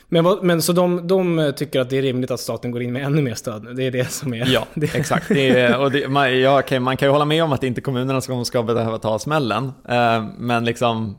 Men, 0.09 0.25
vad, 0.25 0.45
men 0.45 0.63
så 0.63 0.73
de, 0.73 1.07
de 1.07 1.53
tycker 1.57 1.81
att 1.81 1.91
det 1.91 1.99
är 1.99 2.03
rimligt 2.03 2.31
att 2.31 2.41
staten 2.41 2.71
går 2.71 2.83
in 2.83 2.93
med 2.93 3.05
ännu 3.05 3.23
mer 3.23 3.35
stöd? 3.35 3.77
Det 3.77 3.83
är 3.83 3.91
det 3.91 4.13
som 4.13 4.35
är... 4.35 4.47
Ja, 4.47 4.67
det, 4.75 4.95
exakt. 4.95 5.29
Det 5.29 5.49
är, 5.49 5.79
och 5.79 5.91
det, 5.91 6.09
man, 6.09 6.41
ja, 6.41 6.61
okej, 6.61 6.81
man 6.81 6.97
kan 6.97 7.09
ju 7.09 7.13
hålla 7.13 7.25
med 7.25 7.45
om 7.45 7.53
att 7.53 7.61
det 7.61 7.67
inte 7.67 7.81
är 7.81 7.83
kommunerna 7.83 8.21
som 8.21 8.45
ska 8.45 8.63
behöva 8.63 8.99
ta 8.99 9.19
smällen. 9.19 9.73
Eh, 9.89 10.25
men 10.39 10.65
liksom, 10.65 11.17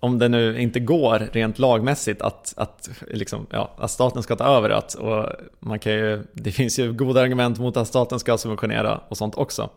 om 0.00 0.18
det 0.18 0.28
nu 0.28 0.60
inte 0.60 0.80
går 0.80 1.28
rent 1.32 1.58
lagmässigt 1.58 2.22
att, 2.22 2.54
att, 2.56 2.88
liksom, 3.08 3.46
ja, 3.50 3.70
att 3.78 3.90
staten 3.90 4.22
ska 4.22 4.36
ta 4.36 4.44
över 4.44 4.68
det. 4.68 4.94
Och 4.94 5.32
man 5.60 5.78
kan 5.78 5.92
ju, 5.92 6.22
det 6.32 6.52
finns 6.52 6.78
ju 6.78 6.92
goda 6.92 7.20
argument 7.20 7.58
mot 7.58 7.76
att 7.76 7.88
staten 7.88 8.18
ska 8.18 8.38
subventionera 8.38 9.00
och 9.08 9.16
sånt 9.16 9.34
också. 9.34 9.70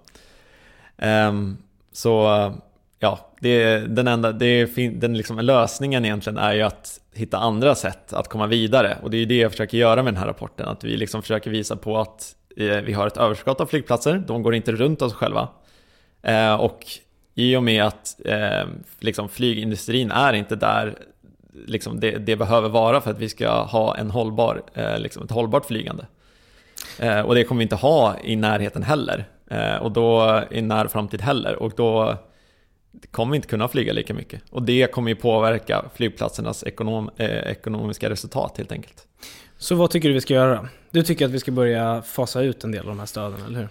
Ehm, 0.98 1.58
så 1.92 2.52
ja, 3.00 3.27
det, 3.40 3.64
är 3.64 3.80
den 3.80 4.08
enda, 4.08 4.32
det 4.32 4.46
är, 4.46 4.68
fin- 4.68 5.00
den 5.00 5.18
liksom, 5.18 5.40
lösningen 5.40 6.06
egentligen 6.06 6.38
är 6.38 6.54
ju 6.54 6.62
att 6.62 7.00
hitta 7.14 7.38
andra 7.38 7.76
sätt 7.76 8.14
att 8.14 8.28
komma 8.28 8.48
vidare. 8.48 8.98
Och 9.04 9.12
det 9.12 9.18
är 9.18 9.20
ju 9.20 9.26
det 9.26 9.38
jag 9.38 9.52
försöker 9.52 9.78
göra 9.78 10.04
med 10.04 10.14
den 10.14 10.20
här 10.20 10.28
rapporten. 10.28 10.68
Att 10.68 10.84
vi 10.84 10.98
liksom 10.98 11.22
försöker 11.22 11.52
visa 11.52 11.76
på 11.76 11.98
att 11.98 12.36
eh, 12.58 12.78
vi 12.78 12.94
har 12.94 13.08
ett 13.08 13.18
överskott 13.18 13.62
av 13.62 13.66
flygplatser. 13.66 14.24
De 14.28 14.44
går 14.44 14.56
inte 14.56 14.72
runt 14.72 15.02
oss 15.02 15.14
själva. 15.14 15.48
Eh, 16.22 16.56
och 16.56 16.86
i 17.36 17.56
och 17.56 17.64
med 17.64 17.84
att 17.84 18.16
eh, 18.26 18.68
liksom 19.00 19.30
flygindustrin 19.30 20.12
är 20.12 20.34
inte 20.34 20.56
där 20.56 20.96
liksom 21.66 22.00
det, 22.00 22.12
det 22.12 22.36
behöver 22.36 22.70
vara 22.70 23.02
för 23.02 23.12
att 23.12 23.20
vi 23.20 23.30
ska 23.30 23.62
ha 23.64 23.98
en 23.98 24.12
hållbar, 24.12 24.62
eh, 24.74 25.00
liksom 25.00 25.24
ett 25.24 25.32
hållbart 25.32 25.66
flygande. 25.66 26.06
Eh, 27.00 27.22
och 27.22 27.36
det 27.36 27.44
kommer 27.44 27.60
vi 27.60 27.64
inte 27.64 27.76
ha 27.76 28.16
i 28.24 28.36
närheten 28.36 28.84
heller. 28.84 29.26
Eh, 29.52 29.76
och 29.76 29.92
då 29.92 30.42
i 30.52 30.62
när 30.62 30.88
framtid 30.88 31.22
heller. 31.22 31.56
Och 31.56 31.74
då 31.76 32.18
kommer 33.12 33.32
vi 33.32 33.36
inte 33.36 33.48
kunna 33.48 33.68
flyga 33.68 33.94
lika 33.94 34.14
mycket. 34.14 34.42
Och 34.50 34.64
det 34.64 34.92
kommer 34.92 35.10
ju 35.10 35.16
påverka 35.16 35.86
flygplatsernas 35.96 36.64
ekonom, 36.64 37.10
eh, 37.18 37.28
ekonomiska 37.38 38.10
resultat 38.10 38.58
helt 38.58 38.72
enkelt. 38.72 39.08
Så 39.58 39.76
vad 39.76 39.90
tycker 39.92 40.08
du 40.10 40.14
vi 40.14 40.22
ska 40.22 40.34
göra? 40.34 40.70
Du 40.92 41.04
tycker 41.04 41.26
att 41.26 41.32
vi 41.32 41.40
ska 41.40 41.52
börja 41.52 42.02
fasa 42.02 42.42
ut 42.42 42.64
en 42.64 42.72
del 42.72 42.82
av 42.82 42.88
de 42.88 43.00
här 43.00 43.06
stöden, 43.06 43.40
eller 43.48 43.60
hur? 43.60 43.70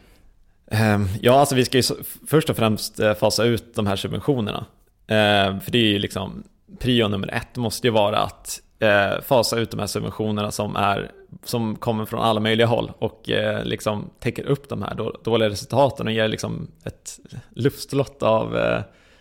Ehm, 0.70 1.08
Ja, 1.20 1.32
alltså 1.40 1.54
vi 1.54 1.64
ska 1.64 1.78
ju 1.78 1.82
först 2.28 2.50
och 2.50 2.56
främst 2.56 3.00
eh, 3.00 3.14
fasa 3.14 3.44
ut 3.44 3.74
de 3.74 3.86
här 3.86 3.96
subventionerna. 3.96 4.66
Ehm, 5.06 5.60
För 5.60 5.70
det 5.70 5.78
är 5.78 5.82
ju 5.92 5.98
liksom, 5.98 6.42
prio 6.78 7.08
nummer 7.08 7.34
ett 7.34 7.56
måste 7.56 7.86
ju 7.86 7.90
vara 7.92 8.18
att 8.18 8.60
eh, 8.78 9.20
fasa 9.22 9.56
ut 9.58 9.70
de 9.70 9.80
här 9.80 9.86
subventionerna 9.86 10.50
som, 10.50 10.76
är, 10.76 11.10
som 11.44 11.76
kommer 11.76 12.04
från 12.04 12.20
alla 12.20 12.40
möjliga 12.40 12.66
håll 12.66 12.92
och 12.98 13.30
eh, 13.30 13.64
liksom 13.64 14.10
täcker 14.20 14.44
upp 14.46 14.68
de 14.68 14.82
här 14.82 14.94
då- 14.94 15.20
dåliga 15.24 15.48
resultaten 15.48 16.06
och 16.06 16.12
ger 16.12 16.28
liksom 16.28 16.70
ett 16.84 17.18
luftslott 17.54 18.22
av 18.22 18.56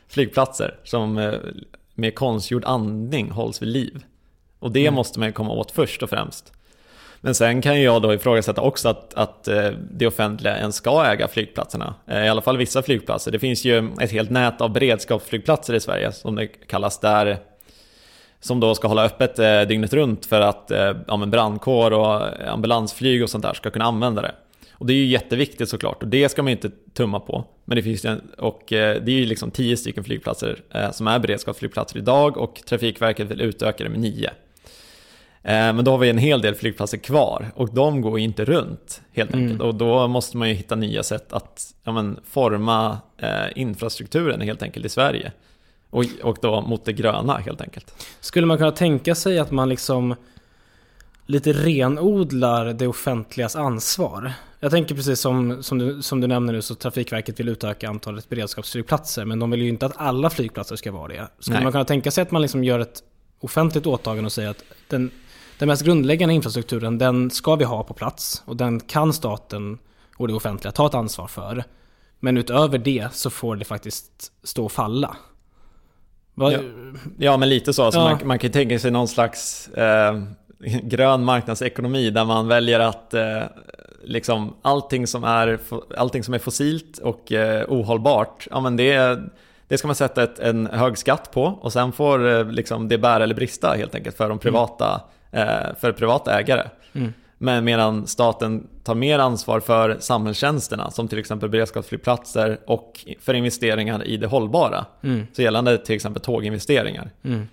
flygplatser 0.07 0.79
som 0.83 1.17
eh, 1.17 1.33
med 1.93 2.15
konstgjord 2.15 2.63
andning 2.65 3.31
hålls 3.31 3.61
vid 3.61 3.69
liv. 3.69 4.03
Och 4.59 4.71
det 4.71 4.91
måste 4.91 5.19
man 5.19 5.27
ju 5.27 5.33
komma 5.33 5.53
åt 5.53 5.71
först 5.71 6.03
och 6.03 6.09
främst. 6.09 6.51
Men 7.21 7.35
sen 7.35 7.61
kan 7.61 7.81
jag 7.81 8.01
då 8.01 8.13
ifrågasätta 8.13 8.61
också 8.61 8.89
att, 8.89 9.13
att 9.13 9.47
eh, 9.47 9.69
det 9.91 10.07
offentliga 10.07 10.57
ens 10.57 10.75
ska 10.75 11.05
äga 11.05 11.27
flygplatserna. 11.27 11.93
Eh, 12.07 12.25
I 12.25 12.29
alla 12.29 12.41
fall 12.41 12.57
vissa 12.57 12.81
flygplatser. 12.81 13.31
Det 13.31 13.39
finns 13.39 13.65
ju 13.65 13.91
ett 14.01 14.11
helt 14.11 14.29
nät 14.29 14.61
av 14.61 14.73
beredskapsflygplatser 14.73 15.73
i 15.73 15.79
Sverige 15.79 16.11
som 16.11 16.35
det 16.35 16.47
kallas 16.47 16.99
där. 16.99 17.37
Som 18.39 18.59
då 18.59 18.75
ska 18.75 18.87
hålla 18.87 19.05
öppet 19.05 19.35
dygnet 19.67 19.93
runt 19.93 20.25
för 20.25 20.41
att 20.41 20.71
ja, 21.07 21.17
brandkår 21.17 21.93
och 21.93 22.49
ambulansflyg 22.49 23.23
och 23.23 23.29
sånt 23.29 23.43
där 23.43 23.53
ska 23.53 23.69
kunna 23.69 23.85
använda 23.85 24.21
det. 24.21 24.31
Och 24.77 24.85
det 24.85 24.93
är 24.93 24.97
ju 24.97 25.05
jätteviktigt 25.05 25.69
såklart 25.69 26.03
och 26.03 26.09
det 26.09 26.29
ska 26.29 26.43
man 26.43 26.51
ju 26.51 26.55
inte 26.55 26.71
tumma 26.93 27.19
på. 27.19 27.45
Men 27.65 27.75
det 27.75 27.83
finns 27.83 28.05
en, 28.05 28.21
och 28.37 28.73
eh, 28.73 29.01
det 29.03 29.11
är 29.11 29.15
ju 29.19 29.25
liksom 29.25 29.51
tio 29.51 29.77
stycken 29.77 30.03
flygplatser 30.03 30.59
eh, 30.73 30.91
som 30.91 31.07
är 31.07 31.19
beredskapsflygplatser 31.19 31.97
idag 31.97 32.37
och 32.37 32.61
Trafikverket 32.65 33.31
vill 33.31 33.41
utöka 33.41 33.83
det 33.83 33.89
med 33.89 33.99
nio. 33.99 34.29
Eh, 35.43 35.73
Men 35.73 35.85
då 35.85 35.91
har 35.91 35.97
vi 35.97 36.09
en 36.09 36.17
hel 36.17 36.41
del 36.41 36.55
flygplatser 36.55 36.97
kvar 36.97 37.51
och 37.55 37.73
de 37.73 38.01
går 38.01 38.19
inte 38.19 38.45
runt 38.45 39.01
helt 39.13 39.33
enkelt. 39.33 39.61
Och 39.61 39.75
då 39.75 40.07
måste 40.07 40.37
man 40.37 40.49
ju 40.49 40.55
hitta 40.55 40.75
nya 40.75 41.03
sätt 41.03 41.33
att 41.33 41.73
ja, 41.83 41.91
men, 41.91 42.19
forma 42.29 42.97
eh, 43.17 43.45
infrastrukturen 43.55 44.41
helt 44.41 44.63
enkelt 44.63 44.85
i 44.85 44.89
Sverige. 44.89 45.31
Och, 45.89 46.05
och 46.23 46.37
då 46.41 46.61
mot 46.61 46.85
det 46.85 46.93
gröna 46.93 47.37
helt 47.37 47.61
enkelt. 47.61 48.05
Skulle 48.19 48.47
man 48.47 48.57
kunna 48.57 48.71
tänka 48.71 49.15
sig 49.15 49.39
att 49.39 49.51
man 49.51 49.69
liksom 49.69 50.15
lite 51.25 51.53
renodlar 51.53 52.73
det 52.73 52.87
offentligas 52.87 53.55
ansvar? 53.55 54.33
Jag 54.59 54.71
tänker 54.71 54.95
precis 54.95 55.19
som, 55.19 55.63
som, 55.63 55.77
du, 55.77 56.01
som 56.01 56.21
du 56.21 56.27
nämner 56.27 56.53
nu 56.53 56.61
så 56.61 56.75
Trafikverket 56.75 57.39
vill 57.39 57.49
utöka 57.49 57.89
antalet 57.89 58.29
beredskapsflygplatser 58.29 59.25
men 59.25 59.39
de 59.39 59.51
vill 59.51 59.61
ju 59.61 59.69
inte 59.69 59.85
att 59.85 59.97
alla 59.97 60.29
flygplatser 60.29 60.75
ska 60.75 60.91
vara 60.91 61.07
det. 61.07 61.27
Skulle 61.39 61.57
Nej. 61.57 61.63
man 61.63 61.71
kunna 61.71 61.85
tänka 61.85 62.11
sig 62.11 62.21
att 62.21 62.31
man 62.31 62.41
liksom 62.41 62.63
gör 62.63 62.79
ett 62.79 63.03
offentligt 63.39 63.87
åtagande 63.87 64.25
och 64.25 64.31
säger 64.31 64.49
att 64.49 64.63
den, 64.87 65.11
den 65.59 65.67
mest 65.67 65.85
grundläggande 65.85 66.35
infrastrukturen 66.35 66.97
den 66.97 67.31
ska 67.31 67.55
vi 67.55 67.65
ha 67.65 67.83
på 67.83 67.93
plats 67.93 68.43
och 68.45 68.57
den 68.57 68.79
kan 68.79 69.13
staten 69.13 69.77
och 70.17 70.27
det 70.27 70.33
offentliga 70.33 70.71
ta 70.71 70.87
ett 70.87 70.93
ansvar 70.93 71.27
för. 71.27 71.63
Men 72.19 72.37
utöver 72.37 72.77
det 72.77 73.07
så 73.13 73.29
får 73.29 73.55
det 73.55 73.65
faktiskt 73.65 74.31
stå 74.43 74.65
och 74.65 74.71
falla. 74.71 75.15
Ja. 76.35 76.51
Ja, 77.17 77.37
men 77.37 77.49
lite 77.49 77.73
så. 77.73 77.83
Alltså 77.83 77.99
Ja. 77.99 78.09
man, 78.09 78.27
man 78.27 78.39
kan 78.39 78.51
tänka 78.51 78.79
sig 78.79 78.91
någon 78.91 79.07
slags 79.07 79.67
eh, 79.67 80.23
grön 80.83 81.23
marknadsekonomi 81.23 82.09
där 82.09 82.25
man 82.25 82.47
väljer 82.47 82.79
att 82.79 83.13
eh, 83.13 83.43
liksom 84.03 84.55
allting 84.61 85.07
som 85.07 85.23
är, 85.23 85.59
allting 85.97 86.23
som 86.23 86.33
är 86.33 86.39
fossilt 86.39 86.97
och 86.97 87.31
eh, 87.31 87.65
ohållbart, 87.67 88.47
ja 88.51 88.61
men 88.61 88.77
det, 88.77 89.19
det 89.67 89.77
ska 89.77 89.87
man 89.87 89.95
sätta 89.95 90.23
ett, 90.23 90.39
en 90.39 90.67
hög 90.67 90.97
skatt 90.97 91.31
på 91.31 91.43
och 91.43 91.73
sen 91.73 91.91
får 91.91 92.27
eh, 92.27 92.51
liksom 92.51 92.87
det 92.87 92.97
bära 92.97 93.23
eller 93.23 93.35
brista 93.35 93.73
helt 93.73 93.95
enkelt 93.95 94.17
för 94.17 94.29
de 94.29 94.39
privata, 94.39 95.01
eh, 95.31 95.75
för 95.79 95.91
privata 95.91 96.39
ägare. 96.39 96.67
Mm. 96.93 97.13
Men 97.37 97.65
medan 97.65 98.07
staten 98.07 98.67
tar 98.83 98.95
mer 98.95 99.19
ansvar 99.19 99.59
för 99.59 99.97
samhällstjänsterna 99.99 100.91
som 100.91 101.07
till 101.07 101.19
exempel 101.19 101.49
beredskapsflygplatser 101.49 102.59
och 102.67 103.05
för 103.19 103.33
investeringar 103.33 104.03
i 104.07 104.17
det 104.17 104.27
hållbara. 104.27 104.85
Mm. 105.03 105.27
Så 105.33 105.41
gällande 105.41 105.77
till 105.77 105.95
exempel 105.95 106.21
tåginvesteringar. 106.21 107.11
Mm. 107.23 107.47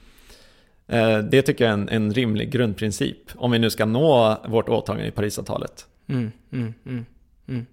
Eh, 0.87 1.18
det 1.18 1.43
tycker 1.43 1.64
jag 1.64 1.70
är 1.70 1.74
en, 1.74 1.89
en 1.89 2.14
rimlig 2.14 2.51
grundprincip 2.51 3.18
om 3.35 3.51
vi 3.51 3.59
nu 3.59 3.70
ska 3.70 3.85
nå 3.85 4.37
vårt 4.49 4.68
åtagande 4.68 5.09
i 5.09 5.11
Parisavtalet. 5.11 5.87
Mm, 6.07 6.33
mm, 6.53 6.74
mm, 6.87 7.07
mm. 7.49 7.66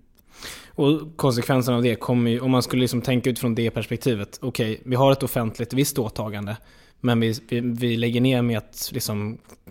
Och 0.68 1.18
konsekvensen 1.18 1.74
av 1.74 1.84
det 1.84 1.96
kommer 1.96 2.32
ju, 2.32 2.40
om 2.40 2.52
man 2.52 2.64
skulle 2.64 2.82
liksom 2.82 3.02
tänka 3.02 3.30
utifrån 3.30 3.56
det 3.56 3.72
perspektivet, 3.72 4.40
okej, 4.42 4.72
okay, 4.72 4.84
vi 4.86 4.96
har 4.96 5.12
ett 5.12 5.24
offentligt 5.24 5.74
visst 5.74 6.00
åtagande, 6.00 6.58
men 7.00 7.20
vi, 7.20 7.34
vi, 7.50 7.60
vi 7.60 7.98
lägger 7.98 8.22
ner 8.22 8.42
med 8.42 8.58
att 8.58 8.90
liksom 8.94 9.38
eh, 9.66 9.68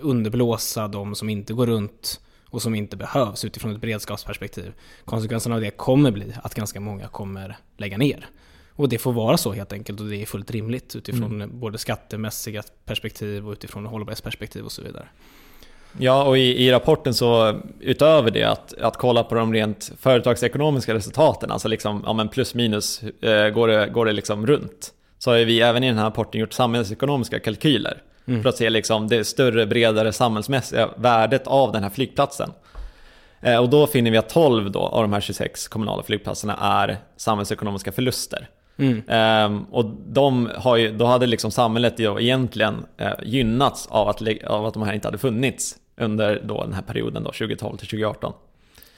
underblåsa 0.00 0.88
de 0.88 1.14
som 1.14 1.28
inte 1.28 1.52
går 1.52 1.66
runt 1.66 2.20
och 2.44 2.62
som 2.62 2.74
inte 2.74 2.96
behövs 2.96 3.44
utifrån 3.44 3.72
ett 3.74 3.80
beredskapsperspektiv. 3.80 4.72
Konsekvensen 5.04 5.52
av 5.52 5.60
det 5.60 5.70
kommer 5.70 6.10
bli 6.10 6.32
att 6.42 6.54
ganska 6.54 6.80
många 6.80 7.08
kommer 7.08 7.56
lägga 7.76 7.98
ner. 7.98 8.28
Och 8.76 8.88
det 8.88 8.98
får 8.98 9.12
vara 9.12 9.36
så 9.36 9.52
helt 9.52 9.72
enkelt 9.72 10.00
och 10.00 10.06
det 10.06 10.16
är 10.16 10.26
fullt 10.26 10.50
rimligt 10.50 10.96
utifrån 10.96 11.32
mm. 11.42 11.60
både 11.60 11.78
skattemässiga 11.78 12.62
perspektiv 12.84 13.46
och 13.48 13.52
utifrån 13.52 13.86
hållbarhetsperspektiv 13.86 14.64
och 14.64 14.72
så 14.72 14.82
vidare. 14.82 15.08
Ja, 15.98 16.24
och 16.24 16.38
i, 16.38 16.66
i, 16.66 16.72
rapporten 16.72 17.14
så 17.14 17.60
utöver 17.80 18.30
det 18.30 18.44
att, 18.44 18.74
att 18.80 18.96
kolla 18.96 19.24
på 19.24 19.34
de 19.34 19.52
rent 19.52 19.92
företagsekonomiska 19.98 20.94
resultaten, 20.94 21.50
alltså 21.50 21.68
liksom, 21.68 22.02
ja 22.06 22.12
men 22.12 22.28
plus 22.28 22.54
minus, 22.54 23.02
eh, 23.02 23.48
går 23.48 23.68
det, 23.68 23.88
går 23.88 24.06
det 24.06 24.12
liksom 24.12 24.46
runt? 24.46 24.92
Så 25.18 25.30
har 25.30 25.38
vi 25.38 25.60
även 25.60 25.84
i 25.84 25.86
den 25.86 25.98
här 25.98 26.04
rapporten 26.04 26.40
gjort 26.40 26.52
samhällsekonomiska 26.52 27.40
kalkyler 27.40 28.02
mm. 28.26 28.42
för 28.42 28.48
att 28.48 28.56
se 28.56 28.70
liksom 28.70 29.08
det 29.08 29.24
större, 29.24 29.66
bredare 29.66 30.12
samhällsmässiga 30.12 30.88
värdet 30.96 31.46
av 31.46 31.72
den 31.72 31.82
här 31.82 31.90
flygplatsen. 31.90 32.50
Eh, 33.40 33.58
och 33.58 33.68
då 33.68 33.86
finner 33.86 34.10
vi 34.10 34.16
att 34.16 34.28
12 34.28 34.70
då, 34.70 34.80
av 34.80 35.02
de 35.02 35.12
här 35.12 35.20
26 35.20 35.68
kommunala 35.68 36.02
flygplatserna 36.02 36.56
är 36.60 36.96
samhällsekonomiska 37.16 37.92
förluster. 37.92 38.48
Mm. 38.82 39.52
Um, 39.52 39.64
och 39.64 39.84
de 40.06 40.50
har 40.56 40.76
ju, 40.76 40.92
då 40.92 41.04
hade 41.04 41.26
liksom 41.26 41.50
samhället 41.50 41.98
ju 41.98 42.20
egentligen 42.20 42.86
uh, 43.00 43.12
gynnats 43.22 43.86
av 43.86 44.08
att, 44.08 44.22
av 44.44 44.66
att 44.66 44.74
de 44.74 44.82
här 44.82 44.92
inte 44.92 45.08
hade 45.08 45.18
funnits 45.18 45.76
under 45.96 46.42
då 46.44 46.64
den 46.64 46.72
här 46.72 46.82
perioden 46.82 47.24
då, 47.24 47.30
2012 47.30 47.76
till 47.76 47.88
2018. 47.88 48.32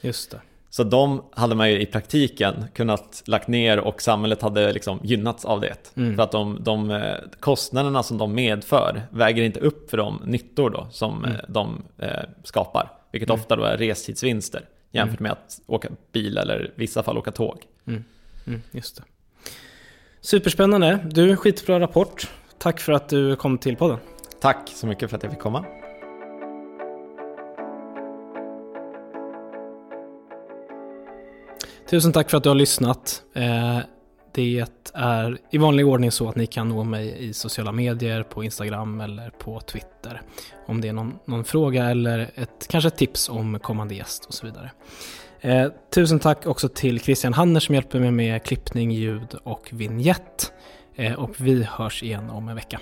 Just 0.01 0.31
det. 0.31 0.39
Så 0.69 0.83
de 0.83 1.23
hade 1.31 1.55
man 1.55 1.71
ju 1.71 1.81
i 1.81 1.85
praktiken 1.85 2.65
kunnat 2.73 3.23
lagt 3.25 3.47
ner 3.47 3.79
och 3.79 4.01
samhället 4.01 4.41
hade 4.41 4.73
liksom 4.73 4.99
gynnats 5.03 5.45
av 5.45 5.61
det. 5.61 5.91
Mm. 5.95 6.15
För 6.15 6.23
att 6.23 6.31
de, 6.31 6.57
de 6.63 6.91
eh, 6.91 7.15
kostnaderna 7.39 8.03
som 8.03 8.17
de 8.17 8.33
medför 8.33 9.01
väger 9.09 9.43
inte 9.43 9.59
upp 9.59 9.89
för 9.89 9.97
de 9.97 10.21
nyttor 10.25 10.69
då 10.69 10.87
som 10.91 11.25
mm. 11.25 11.37
de 11.47 11.83
eh, 11.97 12.09
skapar. 12.43 12.91
Vilket 13.11 13.29
mm. 13.29 13.39
ofta 13.41 13.55
då 13.55 13.63
är 13.63 13.77
restidsvinster 13.77 14.61
jämfört 14.91 15.19
mm. 15.19 15.29
med 15.29 15.31
att 15.31 15.61
åka 15.67 15.89
bil 16.11 16.37
eller 16.37 16.65
i 16.65 16.71
vissa 16.75 17.03
fall 17.03 17.17
åka 17.17 17.31
tåg. 17.31 17.57
Mm. 17.87 18.03
Mm, 18.47 18.61
just 18.71 18.95
det. 18.95 19.03
Superspännande. 20.25 20.99
Du, 21.11 21.35
skitbra 21.35 21.79
rapport. 21.79 22.31
Tack 22.57 22.79
för 22.79 22.93
att 22.93 23.09
du 23.09 23.35
kom 23.35 23.57
till 23.57 23.75
podden. 23.75 23.97
Tack 24.41 24.69
så 24.69 24.87
mycket 24.87 25.09
för 25.09 25.17
att 25.17 25.23
jag 25.23 25.31
fick 25.31 25.41
komma. 25.41 25.65
Tusen 31.89 32.13
tack 32.13 32.29
för 32.29 32.37
att 32.37 32.43
du 32.43 32.49
har 32.49 32.55
lyssnat. 32.55 33.23
Eh, 33.33 33.79
det 34.33 34.65
är 34.93 35.37
i 35.49 35.57
vanlig 35.57 35.87
ordning 35.87 36.11
så 36.11 36.29
att 36.29 36.35
ni 36.35 36.47
kan 36.47 36.69
nå 36.69 36.83
mig 36.83 37.15
i 37.17 37.33
sociala 37.33 37.71
medier, 37.71 38.23
på 38.23 38.43
Instagram 38.43 39.01
eller 39.01 39.29
på 39.29 39.59
Twitter. 39.59 40.21
Om 40.65 40.81
det 40.81 40.87
är 40.87 40.93
någon, 40.93 41.19
någon 41.25 41.43
fråga 41.43 41.85
eller 41.85 42.31
ett, 42.35 42.67
kanske 42.69 42.87
ett 42.87 42.97
tips 42.97 43.29
om 43.29 43.59
kommande 43.59 43.95
gäst 43.95 44.25
och 44.25 44.33
så 44.33 44.45
vidare. 44.45 44.71
Eh, 45.45 45.67
tusen 45.93 46.19
tack 46.19 46.45
också 46.45 46.69
till 46.69 46.99
Christian 46.99 47.33
Hanner 47.33 47.59
som 47.59 47.75
hjälper 47.75 47.99
mig 47.99 48.11
med 48.11 48.43
klippning, 48.43 48.91
ljud 48.91 49.35
och 49.43 49.69
vignett. 49.71 50.53
Eh, 50.95 51.13
och 51.13 51.35
vi 51.37 51.63
hörs 51.63 52.03
igen 52.03 52.29
om 52.29 52.47
en 52.47 52.55
vecka. 52.55 52.79